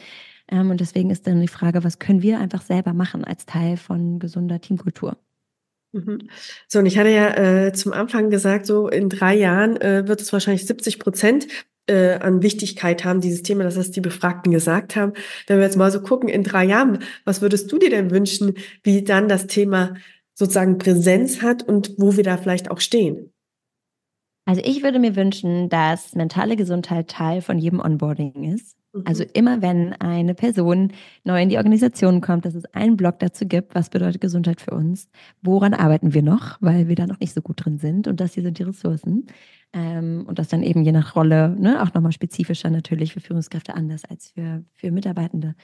Ähm, 0.50 0.72
und 0.72 0.82
deswegen 0.82 1.12
ist 1.12 1.28
dann 1.28 1.40
die 1.40 1.48
Frage, 1.48 1.84
was 1.84 2.00
können 2.00 2.24
wir 2.24 2.40
einfach 2.40 2.64
selber 2.64 2.94
machen 2.94 3.24
als 3.24 3.46
Teil 3.46 3.78
von 3.78 4.18
gesunder 4.18 4.60
Teamkultur? 4.60 5.18
Mhm. 5.94 6.30
So, 6.68 6.80
und 6.80 6.86
ich 6.86 6.98
hatte 6.98 7.10
ja 7.10 7.66
äh, 7.66 7.74
zum 7.74 7.94
Anfang 7.94 8.30
gesagt, 8.30 8.66
so 8.66 8.88
in 8.88 9.10
drei 9.10 9.36
Jahren 9.36 9.80
äh, 9.82 10.08
wird 10.08 10.22
es 10.22 10.34
wahrscheinlich 10.34 10.66
70 10.66 11.00
Prozent 11.00 11.48
äh, 11.88 12.16
an 12.16 12.42
Wichtigkeit 12.42 13.06
haben, 13.06 13.22
dieses 13.22 13.44
Thema, 13.44 13.64
dass 13.64 13.76
das 13.76 13.92
die 13.92 14.02
Befragten 14.02 14.52
gesagt 14.52 14.96
haben. 14.96 15.14
Wenn 15.48 15.58
wir 15.58 15.66
jetzt 15.66 15.78
mal 15.78 15.92
so 15.92 16.02
gucken, 16.02 16.30
in 16.30 16.44
drei 16.44 16.66
Jahren, 16.66 17.00
was 17.26 17.42
würdest 17.42 17.72
du 17.72 17.78
dir 17.78 17.90
denn 17.90 18.12
wünschen, 18.12 18.56
wie 18.84 19.04
dann 19.04 19.30
das 19.30 19.48
Thema 19.48 19.96
sozusagen 20.34 20.78
Präsenz 20.78 21.42
hat 21.42 21.64
und 21.64 21.96
wo 21.98 22.16
wir 22.16 22.24
da 22.24 22.38
vielleicht 22.38 22.70
auch 22.70 22.80
stehen? 22.80 23.34
Also 24.46 24.62
ich 24.64 24.84
würde 24.84 25.00
mir 25.00 25.16
wünschen, 25.16 25.68
dass 25.68 26.16
mentale 26.16 26.56
Gesundheit 26.56 27.10
Teil 27.10 27.42
von 27.42 27.58
jedem 27.58 27.80
Onboarding 27.80 28.54
ist. 28.56 28.78
Also 29.06 29.24
mhm. 29.24 29.30
immer 29.34 29.62
wenn 29.62 29.94
eine 29.94 30.34
Person 30.34 30.92
neu 31.24 31.42
in 31.42 31.50
die 31.50 31.58
Organisation 31.58 32.22
kommt, 32.22 32.46
dass 32.46 32.56
es 32.56 32.66
einen 32.74 32.98
Blog 32.98 33.20
dazu 33.20 33.46
gibt, 33.46 33.76
was 33.76 33.90
bedeutet 33.90 34.22
Gesundheit 34.22 34.62
für 34.62 34.72
uns, 34.72 35.10
woran 35.42 35.74
arbeiten 35.74 36.14
wir 36.14 36.24
noch, 36.24 36.58
weil 36.62 36.88
wir 36.88 36.96
da 36.96 37.06
noch 37.06 37.20
nicht 37.20 37.34
so 37.34 37.42
gut 37.42 37.64
drin 37.64 37.78
sind 37.78 38.08
und 38.08 38.20
das 38.20 38.34
hier 38.34 38.44
sind 38.44 38.58
die 38.60 38.64
Ressourcen. 38.64 39.28
Ähm, 39.74 40.24
und 40.28 40.40
das 40.40 40.48
dann 40.48 40.64
eben 40.64 40.84
je 40.84 40.94
nach 40.94 41.16
Rolle 41.16 41.56
ne, 41.60 41.82
auch 41.84 41.94
nochmal 41.94 42.14
spezifischer 42.14 42.70
natürlich 42.70 43.14
für 43.14 43.20
Führungskräfte 43.20 43.76
anders 43.76 44.06
als 44.06 44.32
für, 44.32 44.64
für 44.74 44.92
Mitarbeitende. 44.92 45.56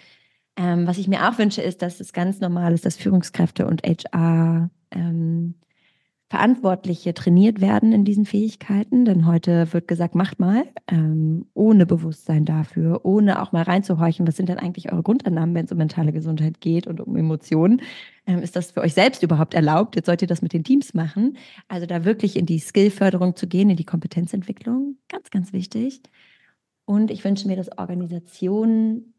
Ähm, 0.57 0.85
was 0.85 0.97
ich 0.97 1.07
mir 1.07 1.27
auch 1.27 1.37
wünsche, 1.37 1.61
ist, 1.61 1.81
dass 1.81 1.99
es 1.99 2.13
ganz 2.13 2.39
normal 2.39 2.73
ist, 2.73 2.85
dass 2.85 2.97
Führungskräfte 2.97 3.65
und 3.65 3.81
HR 3.83 4.69
ähm, 4.91 5.55
Verantwortliche 6.33 7.13
trainiert 7.13 7.61
werden 7.61 7.91
in 7.91 8.05
diesen 8.05 8.25
Fähigkeiten, 8.25 9.05
denn 9.05 9.27
heute 9.27 9.71
wird 9.71 9.87
gesagt, 9.87 10.15
macht 10.15 10.39
mal, 10.39 10.65
ähm, 10.87 11.45
ohne 11.53 11.85
Bewusstsein 11.85 12.43
dafür, 12.43 13.05
ohne 13.05 13.39
auch 13.39 13.51
mal 13.51 13.61
reinzuhorchen, 13.61 14.25
was 14.25 14.35
sind 14.35 14.49
denn 14.49 14.57
eigentlich 14.57 14.91
eure 14.91 15.03
Grundannahmen, 15.03 15.53
wenn 15.53 15.65
es 15.65 15.71
um 15.71 15.77
mentale 15.77 16.11
Gesundheit 16.11 16.59
geht 16.59 16.87
und 16.87 16.99
um 17.01 17.15
Emotionen. 17.15 17.83
Ähm, 18.25 18.39
ist 18.39 18.55
das 18.55 18.71
für 18.71 18.81
euch 18.81 18.95
selbst 18.95 19.21
überhaupt 19.21 19.53
erlaubt? 19.53 19.95
Jetzt 19.95 20.07
sollt 20.07 20.23
ihr 20.23 20.27
das 20.27 20.41
mit 20.41 20.53
den 20.53 20.63
Teams 20.63 20.95
machen. 20.95 21.37
Also 21.67 21.85
da 21.85 22.03
wirklich 22.03 22.35
in 22.35 22.47
die 22.47 22.57
Skillförderung 22.57 23.35
zu 23.35 23.45
gehen, 23.45 23.69
in 23.69 23.77
die 23.77 23.85
Kompetenzentwicklung, 23.85 24.97
ganz, 25.09 25.29
ganz 25.29 25.53
wichtig. 25.53 26.01
Und 26.85 27.11
ich 27.11 27.23
wünsche 27.23 27.47
mir, 27.47 27.57
dass 27.57 27.77
Organisationen 27.77 29.13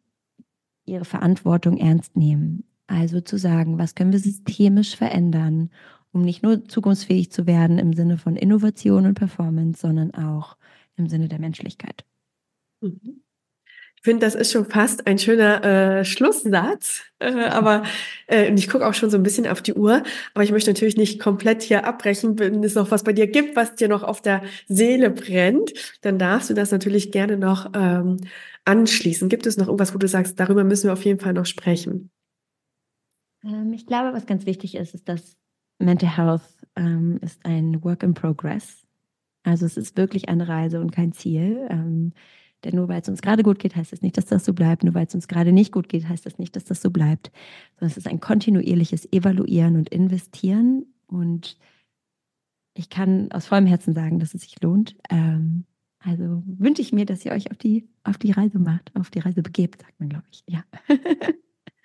ihre 0.84 1.04
Verantwortung 1.04 1.76
ernst 1.76 2.16
nehmen. 2.16 2.64
Also 2.88 3.20
zu 3.20 3.38
sagen, 3.38 3.78
was 3.78 3.94
können 3.94 4.10
wir 4.10 4.18
systemisch 4.18 4.96
verändern, 4.96 5.70
um 6.14 6.22
nicht 6.22 6.42
nur 6.42 6.64
zukunftsfähig 6.66 7.30
zu 7.30 7.46
werden 7.46 7.78
im 7.78 7.92
Sinne 7.92 8.18
von 8.18 8.36
Innovation 8.36 9.04
und 9.04 9.14
Performance, 9.14 9.80
sondern 9.80 10.14
auch 10.14 10.56
im 10.96 11.08
Sinne 11.08 11.28
der 11.28 11.40
Menschlichkeit. 11.40 12.04
Mhm. 12.80 13.20
finde, 14.02 14.26
das 14.26 14.34
ist 14.34 14.52
schon 14.52 14.66
fast 14.66 15.06
ein 15.06 15.18
schöner 15.18 15.64
äh, 15.64 16.04
Schlusssatz. 16.04 17.02
Äh, 17.18 17.32
aber 17.46 17.84
äh, 18.26 18.52
ich 18.54 18.68
gucke 18.68 18.86
auch 18.86 18.94
schon 18.94 19.10
so 19.10 19.16
ein 19.16 19.22
bisschen 19.22 19.46
auf 19.46 19.62
die 19.62 19.74
Uhr. 19.74 20.02
Aber 20.34 20.44
ich 20.44 20.52
möchte 20.52 20.70
natürlich 20.70 20.96
nicht 20.96 21.18
komplett 21.18 21.62
hier 21.62 21.86
abbrechen. 21.86 22.38
Wenn 22.38 22.62
es 22.62 22.74
noch 22.74 22.90
was 22.90 23.02
bei 23.02 23.12
dir 23.12 23.26
gibt, 23.26 23.56
was 23.56 23.74
dir 23.74 23.88
noch 23.88 24.02
auf 24.02 24.20
der 24.20 24.42
Seele 24.68 25.10
brennt, 25.10 25.72
dann 26.02 26.18
darfst 26.18 26.50
du 26.50 26.54
das 26.54 26.70
natürlich 26.70 27.12
gerne 27.12 27.38
noch 27.38 27.72
ähm, 27.74 28.18
anschließen. 28.64 29.28
Gibt 29.28 29.46
es 29.46 29.56
noch 29.56 29.66
irgendwas, 29.66 29.94
wo 29.94 29.98
du 29.98 30.06
sagst, 30.06 30.38
darüber 30.38 30.64
müssen 30.64 30.84
wir 30.84 30.92
auf 30.92 31.04
jeden 31.04 31.18
Fall 31.18 31.32
noch 31.32 31.46
sprechen? 31.46 32.10
Ähm, 33.42 33.72
ich 33.72 33.86
glaube, 33.86 34.12
was 34.12 34.26
ganz 34.26 34.46
wichtig 34.46 34.74
ist, 34.74 34.94
ist, 34.94 35.08
dass 35.08 35.36
Mental 35.78 36.16
Health 36.16 36.42
ähm, 36.76 37.18
ist 37.20 37.44
ein 37.44 37.82
Work 37.84 38.02
in 38.02 38.14
Progress. 38.14 38.84
Also 39.42 39.66
es 39.66 39.76
ist 39.76 39.96
wirklich 39.96 40.28
eine 40.28 40.48
Reise 40.48 40.80
und 40.80 40.90
kein 40.90 41.12
Ziel. 41.12 41.66
Ähm, 41.70 42.12
denn 42.64 42.76
nur 42.76 42.88
weil 42.88 43.02
es 43.02 43.08
uns 43.08 43.20
gerade 43.20 43.42
gut 43.42 43.58
geht, 43.58 43.76
heißt 43.76 43.92
das 43.92 44.00
nicht, 44.00 44.16
dass 44.16 44.26
das 44.26 44.44
so 44.44 44.54
bleibt. 44.54 44.84
Nur 44.84 44.94
weil 44.94 45.06
es 45.06 45.14
uns 45.14 45.28
gerade 45.28 45.52
nicht 45.52 45.72
gut 45.72 45.88
geht, 45.88 46.08
heißt 46.08 46.24
das 46.24 46.38
nicht, 46.38 46.56
dass 46.56 46.64
das 46.64 46.80
so 46.80 46.90
bleibt. 46.90 47.30
Sondern 47.74 47.90
es 47.90 47.98
ist 47.98 48.08
ein 48.08 48.20
kontinuierliches 48.20 49.12
Evaluieren 49.12 49.76
und 49.76 49.90
Investieren. 49.90 50.86
Und 51.06 51.58
ich 52.74 52.88
kann 52.88 53.30
aus 53.32 53.46
vollem 53.46 53.66
Herzen 53.66 53.92
sagen, 53.94 54.18
dass 54.18 54.34
es 54.34 54.42
sich 54.42 54.60
lohnt. 54.62 54.96
Ähm, 55.10 55.64
also 55.98 56.42
wünsche 56.46 56.82
ich 56.82 56.92
mir, 56.92 57.06
dass 57.06 57.24
ihr 57.24 57.32
euch 57.32 57.50
auf 57.50 57.58
die, 57.58 57.88
auf 58.02 58.18
die 58.18 58.32
Reise 58.32 58.58
macht, 58.58 58.92
auf 58.94 59.10
die 59.10 59.20
Reise 59.20 59.42
begebt, 59.42 59.82
sagt 59.82 59.98
man, 60.00 60.08
glaube 60.08 60.26
ich. 60.30 60.42
Ja. 60.46 60.64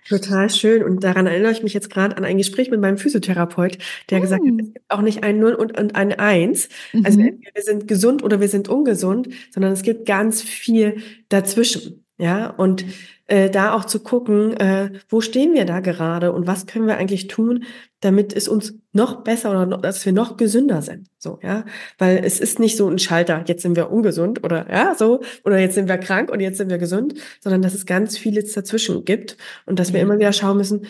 Total 0.10 0.50
schön. 0.50 0.84
Und 0.84 1.04
daran 1.04 1.28
erinnere 1.28 1.52
ich 1.52 1.62
mich 1.62 1.74
jetzt 1.74 1.92
gerade 1.92 2.18
an 2.18 2.26
ein 2.26 2.38
Gespräch 2.38 2.72
mit 2.72 2.82
meinem 2.82 2.98
Physiotherapeut, 2.98 3.78
der 4.10 4.20
mm. 4.20 4.22
gesagt 4.22 4.42
hat, 4.42 4.52
es 4.52 4.74
gibt 4.74 4.82
auch 4.90 5.02
nicht 5.02 5.24
ein 5.24 5.40
Null 5.40 5.54
und, 5.54 5.78
und 5.80 5.96
ein 5.96 6.14
Eins. 6.14 6.68
Also 7.04 7.20
mhm. 7.20 7.42
wir 7.54 7.62
sind 7.62 7.88
gesund 7.88 8.24
oder 8.24 8.42
wir 8.42 8.50
sind 8.50 8.68
ungesund, 8.68 9.30
sondern 9.52 9.72
es 9.72 9.84
gibt 9.84 10.08
ganz 10.08 10.42
viel 10.42 11.04
dazwischen. 11.30 12.04
Ja, 12.22 12.50
und 12.50 12.84
äh, 13.28 13.50
da 13.50 13.74
auch 13.74 13.86
zu 13.86 14.02
gucken, 14.02 14.52
äh, 14.58 14.92
wo 15.08 15.22
stehen 15.22 15.54
wir 15.54 15.64
da 15.64 15.80
gerade 15.80 16.34
und 16.34 16.48
was 16.48 16.66
können 16.66 16.86
wir 16.86 16.98
eigentlich 16.98 17.28
tun, 17.28 17.64
damit 18.02 18.34
es 18.34 18.50
uns 18.50 18.74
noch 18.92 19.24
besser 19.24 19.52
oder 19.52 19.66
noch, 19.66 19.82
dass 19.82 20.06
wir 20.06 20.12
noch 20.12 20.36
gesünder 20.36 20.82
sind. 20.82 21.08
So, 21.18 21.40
ja, 21.42 21.64
weil 21.98 22.18
es 22.18 22.42
ist 22.42 22.60
nicht 22.60 22.76
so 22.76 22.90
ein 22.90 23.00
Schalter, 23.00 23.46
jetzt 23.48 23.62
sind 23.62 23.78
wir 23.78 23.90
ungesund 23.90 24.44
oder 24.44 24.70
ja, 24.70 24.96
so, 24.96 25.22
oder 25.46 25.60
jetzt 25.60 25.76
sind 25.76 25.88
wir 25.88 25.98
krank 25.98 26.30
und 26.30 26.42
jetzt 26.42 26.58
sind 26.58 26.70
wir 26.70 26.78
gesund, 26.78 27.14
sondern 27.40 27.62
dass 27.62 27.74
es 27.74 27.86
ganz 27.86 28.18
vieles 28.18 28.52
dazwischen 28.52 29.06
gibt 29.06 29.38
und 29.66 29.80
dass 29.80 29.94
wir 29.94 30.02
immer 30.02 30.20
wieder 30.20 30.34
schauen 30.34 30.58
müssen, 30.58 30.88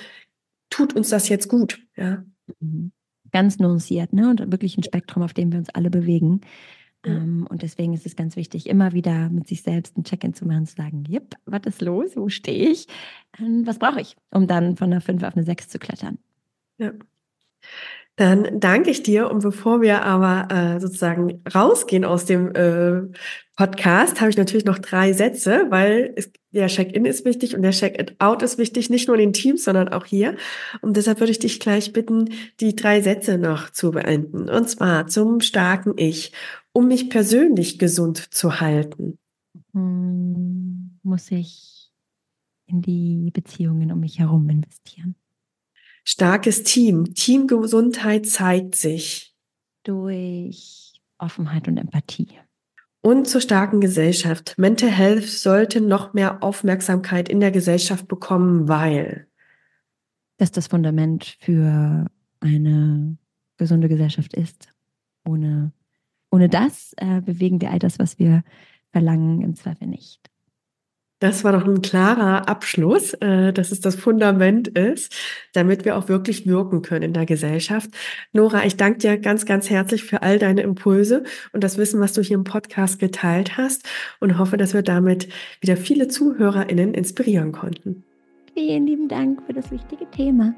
tut 0.71 0.95
uns 0.95 1.09
das 1.09 1.29
jetzt 1.29 1.47
gut, 1.47 1.79
ja. 1.95 2.23
Mhm. 2.59 2.91
Ganz 3.31 3.59
nuanciert, 3.59 4.13
ne? 4.13 4.31
Und 4.31 4.51
wirklich 4.51 4.75
ein 4.79 4.83
Spektrum, 4.83 5.21
auf 5.21 5.33
dem 5.33 5.51
wir 5.51 5.59
uns 5.59 5.69
alle 5.69 5.91
bewegen. 5.91 6.41
Ähm, 7.05 7.47
und 7.49 7.61
deswegen 7.61 7.93
ist 7.93 8.05
es 8.05 8.15
ganz 8.15 8.35
wichtig, 8.35 8.67
immer 8.67 8.91
wieder 8.91 9.29
mit 9.29 9.47
sich 9.47 9.61
selbst 9.61 9.97
ein 9.97 10.03
Check-in 10.03 10.33
zu 10.33 10.45
machen, 10.45 10.65
zu 10.65 10.75
sagen, 10.75 11.05
yep, 11.09 11.35
was 11.45 11.61
ist 11.65 11.81
los, 11.81 12.15
wo 12.15 12.29
stehe 12.29 12.69
ich, 12.69 12.87
ähm, 13.39 13.65
was 13.65 13.79
brauche 13.79 14.01
ich, 14.01 14.17
um 14.31 14.47
dann 14.47 14.75
von 14.75 14.91
einer 14.91 15.01
5 15.01 15.23
auf 15.23 15.35
eine 15.35 15.45
6 15.45 15.69
zu 15.69 15.79
klettern. 15.79 16.17
Ja. 16.77 16.91
Dann 18.19 18.59
danke 18.59 18.89
ich 18.89 19.01
dir 19.01 19.31
und 19.31 19.43
bevor 19.43 19.81
wir 19.81 20.03
aber 20.03 20.53
äh, 20.53 20.79
sozusagen 20.81 21.41
rausgehen 21.55 22.03
aus 22.03 22.25
dem 22.25 22.53
äh, 22.53 23.03
Podcast, 23.55 24.19
habe 24.19 24.29
ich 24.29 24.35
natürlich 24.35 24.65
noch 24.65 24.79
drei 24.79 25.13
Sätze, 25.13 25.67
weil 25.69 26.13
es, 26.17 26.29
der 26.51 26.67
Check-in 26.67 27.05
ist 27.05 27.23
wichtig 27.23 27.55
und 27.55 27.61
der 27.61 27.71
Check-out 27.71 28.41
ist 28.41 28.57
wichtig, 28.57 28.89
nicht 28.89 29.07
nur 29.07 29.15
in 29.15 29.21
den 29.21 29.33
Teams, 29.33 29.63
sondern 29.63 29.87
auch 29.87 30.05
hier. 30.05 30.35
Und 30.81 30.97
deshalb 30.97 31.21
würde 31.21 31.31
ich 31.31 31.39
dich 31.39 31.61
gleich 31.61 31.93
bitten, 31.93 32.29
die 32.59 32.75
drei 32.75 32.99
Sätze 32.99 33.37
noch 33.37 33.69
zu 33.69 33.91
beenden. 33.91 34.49
Und 34.49 34.69
zwar 34.69 35.07
zum 35.07 35.39
starken 35.39 35.93
Ich 35.95 36.33
um 36.73 36.87
mich 36.87 37.09
persönlich 37.09 37.79
gesund 37.79 38.33
zu 38.33 38.59
halten? 38.59 39.17
Hm, 39.73 40.99
muss 41.03 41.31
ich 41.31 41.91
in 42.65 42.81
die 42.81 43.31
Beziehungen 43.31 43.91
um 43.91 43.99
mich 43.99 44.19
herum 44.19 44.49
investieren. 44.49 45.15
Starkes 46.03 46.63
Team. 46.63 47.13
Teamgesundheit 47.13 48.25
zeigt 48.25 48.75
sich. 48.75 49.35
Durch 49.83 51.01
Offenheit 51.17 51.67
und 51.67 51.77
Empathie. 51.77 52.29
Und 53.01 53.27
zur 53.27 53.41
starken 53.41 53.79
Gesellschaft. 53.79 54.55
Mental 54.57 54.89
Health 54.89 55.27
sollte 55.27 55.81
noch 55.81 56.13
mehr 56.13 56.43
Aufmerksamkeit 56.43 57.29
in 57.29 57.39
der 57.39 57.51
Gesellschaft 57.51 58.07
bekommen, 58.07 58.67
weil. 58.67 59.27
Das 60.37 60.51
das 60.51 60.67
Fundament 60.67 61.37
für 61.39 62.05
eine 62.39 63.17
gesunde 63.57 63.89
Gesellschaft 63.89 64.33
ist. 64.33 64.69
Ohne 65.25 65.71
ohne 66.31 66.49
das 66.49 66.93
äh, 66.97 67.21
bewegen 67.21 67.61
wir 67.61 67.71
all 67.71 67.79
das, 67.79 67.99
was 67.99 68.19
wir 68.19 68.43
verlangen, 68.91 69.41
im 69.41 69.55
Zweifel 69.55 69.87
nicht. 69.87 70.29
Das 71.19 71.43
war 71.43 71.51
doch 71.51 71.65
ein 71.65 71.81
klarer 71.81 72.47
Abschluss, 72.47 73.13
äh, 73.15 73.51
dass 73.51 73.73
es 73.73 73.81
das 73.81 73.95
Fundament 73.95 74.69
ist, 74.69 75.13
damit 75.53 75.83
wir 75.83 75.97
auch 75.97 76.07
wirklich 76.07 76.47
wirken 76.47 76.81
können 76.81 77.03
in 77.03 77.13
der 77.13 77.25
Gesellschaft. 77.25 77.89
Nora, 78.31 78.65
ich 78.65 78.77
danke 78.77 78.99
dir 78.99 79.17
ganz, 79.17 79.45
ganz 79.45 79.69
herzlich 79.69 80.05
für 80.05 80.21
all 80.21 80.39
deine 80.39 80.61
Impulse 80.61 81.23
und 81.51 81.61
das 81.63 81.77
Wissen, 81.77 81.99
was 81.99 82.13
du 82.13 82.21
hier 82.21 82.37
im 82.37 82.45
Podcast 82.45 82.99
geteilt 82.99 83.57
hast 83.57 83.85
und 84.21 84.39
hoffe, 84.39 84.55
dass 84.55 84.73
wir 84.73 84.81
damit 84.81 85.27
wieder 85.59 85.75
viele 85.75 86.07
ZuhörerInnen 86.07 86.93
inspirieren 86.93 87.51
konnten. 87.51 88.05
Vielen 88.53 88.87
lieben 88.87 89.09
Dank 89.09 89.41
für 89.45 89.53
das 89.53 89.71
wichtige 89.71 90.09
Thema. 90.11 90.55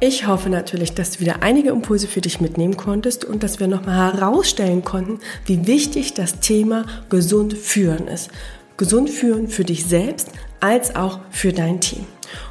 Ich 0.00 0.28
hoffe 0.28 0.48
natürlich, 0.48 0.94
dass 0.94 1.10
du 1.10 1.20
wieder 1.20 1.42
einige 1.42 1.70
Impulse 1.70 2.06
für 2.06 2.20
dich 2.20 2.40
mitnehmen 2.40 2.76
konntest 2.76 3.24
und 3.24 3.42
dass 3.42 3.58
wir 3.58 3.66
nochmal 3.66 4.14
herausstellen 4.14 4.84
konnten, 4.84 5.18
wie 5.44 5.66
wichtig 5.66 6.14
das 6.14 6.38
Thema 6.38 6.86
gesund 7.08 7.54
führen 7.54 8.06
ist. 8.06 8.30
Gesund 8.76 9.10
führen 9.10 9.48
für 9.48 9.64
dich 9.64 9.86
selbst 9.86 10.30
als 10.60 10.94
auch 10.94 11.18
für 11.30 11.52
dein 11.52 11.80
Team. 11.80 12.06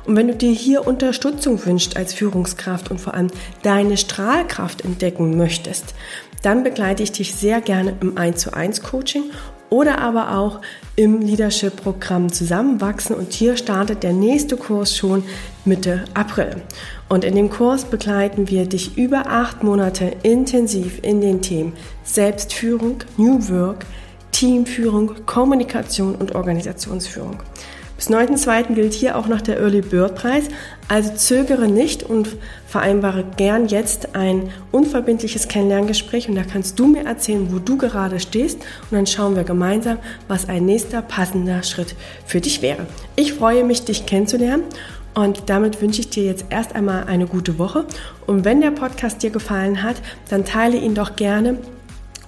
Und 0.06 0.18
wenn 0.18 0.28
du 0.28 0.36
dir 0.36 0.52
hier 0.52 0.86
Unterstützung 0.86 1.66
wünschst 1.66 1.96
als 1.96 2.14
Führungskraft 2.14 2.92
und 2.92 3.00
vor 3.00 3.14
allem 3.14 3.32
deine 3.64 3.96
Strahlkraft 3.96 4.84
entdecken 4.84 5.38
möchtest, 5.38 5.94
dann 6.42 6.66
begleite 6.66 7.02
ich 7.02 7.14
dich 7.14 7.34
sehr 7.34 7.62
gerne 7.62 7.96
im 8.02 8.18
1 8.18 8.42
zu 8.42 8.54
1 8.54 8.84
Coaching 8.84 9.24
oder 9.70 10.00
aber 10.00 10.38
auch 10.38 10.62
im 10.96 11.22
Leadership-Programm 11.22 12.32
Zusammenwachsen. 12.32 13.16
Und 13.16 13.34
hier 13.34 13.58
startet 13.58 14.04
der 14.04 14.14
nächste 14.14 14.58
Kurs 14.58 14.96
schon 14.96 15.24
Mitte 15.66 16.06
April. 16.14 16.62
Und 17.10 17.24
in 17.24 17.36
dem 17.36 17.50
Kurs 17.50 17.86
begleiten 17.86 18.50
wir 18.50 18.66
dich 18.66 18.98
über 18.98 19.28
acht 19.28 19.64
Monate 19.64 20.16
intensiv 20.24 21.00
in 21.04 21.22
den 21.22 21.42
Themen 21.42 21.74
Selbstführung, 22.04 23.00
New 23.18 23.50
Work, 23.50 23.86
Teamführung, 24.32 25.26
Kommunikation 25.26 26.16
und 26.16 26.36
Organisationsführung. 26.36 27.38
Bis 27.98 28.12
9.2. 28.12 28.76
gilt 28.76 28.94
hier 28.94 29.18
auch 29.18 29.28
noch 29.28 29.42
der 29.42 29.60
Early 29.60 29.82
Bird 29.82 30.14
Preis, 30.14 30.46
also 30.88 31.16
zögere 31.16 31.68
nicht 31.68 32.04
und 32.04 32.30
vereinbare 32.68 33.26
gern 33.38 33.68
jetzt 33.68 34.16
ein 34.16 34.52
unverbindliches 34.72 35.48
Kennenlerngespräch 35.48 36.30
und 36.30 36.36
da 36.36 36.44
kannst 36.44 36.78
du 36.78 36.86
mir 36.86 37.06
erzählen, 37.06 37.52
wo 37.52 37.58
du 37.58 37.76
gerade 37.76 38.20
stehst 38.20 38.60
und 38.60 38.92
dann 38.92 39.08
schauen 39.08 39.36
wir 39.36 39.44
gemeinsam, 39.44 39.98
was 40.28 40.48
ein 40.48 40.66
nächster 40.66 41.02
passender 41.02 41.64
Schritt 41.64 41.96
für 42.26 42.40
dich 42.40 42.62
wäre. 42.62 42.86
Ich 43.16 43.34
freue 43.34 43.64
mich, 43.64 43.84
dich 43.84 44.06
kennenzulernen 44.06 44.64
und 45.16 45.50
damit 45.50 45.82
wünsche 45.82 46.02
ich 46.02 46.12
dir 46.12 46.24
jetzt 46.24 46.46
erst 46.52 46.76
einmal 46.76 47.06
eine 47.06 47.26
gute 47.26 47.58
Woche 47.58 47.86
und 48.28 48.46
wenn 48.46 48.62
der 48.62 48.72
Podcast 48.72 49.24
dir 49.24 49.32
gefallen 49.32 49.82
hat, 49.82 49.96
dann 50.30 50.46
teile 50.46 50.78
ihn 50.78 50.94
doch 50.94 51.16
gerne 51.16 51.58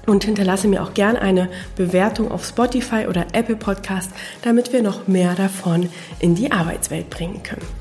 und 0.10 0.24
hinterlasse 0.24 0.68
mir 0.68 0.84
auch 0.84 0.94
gerne 0.94 1.22
eine 1.22 1.50
Bewertung 1.76 2.32
auf 2.32 2.46
Spotify 2.46 3.08
oder 3.08 3.28
Apple 3.34 3.56
Podcast, 3.56 4.12
damit 4.42 4.74
wir 4.74 4.82
noch 4.82 5.08
mehr 5.08 5.36
davon 5.36 5.90
in 6.20 6.36
die 6.36 6.52
Arbeitswelt 6.52 7.10
bringen 7.10 7.44
können. 7.44 7.79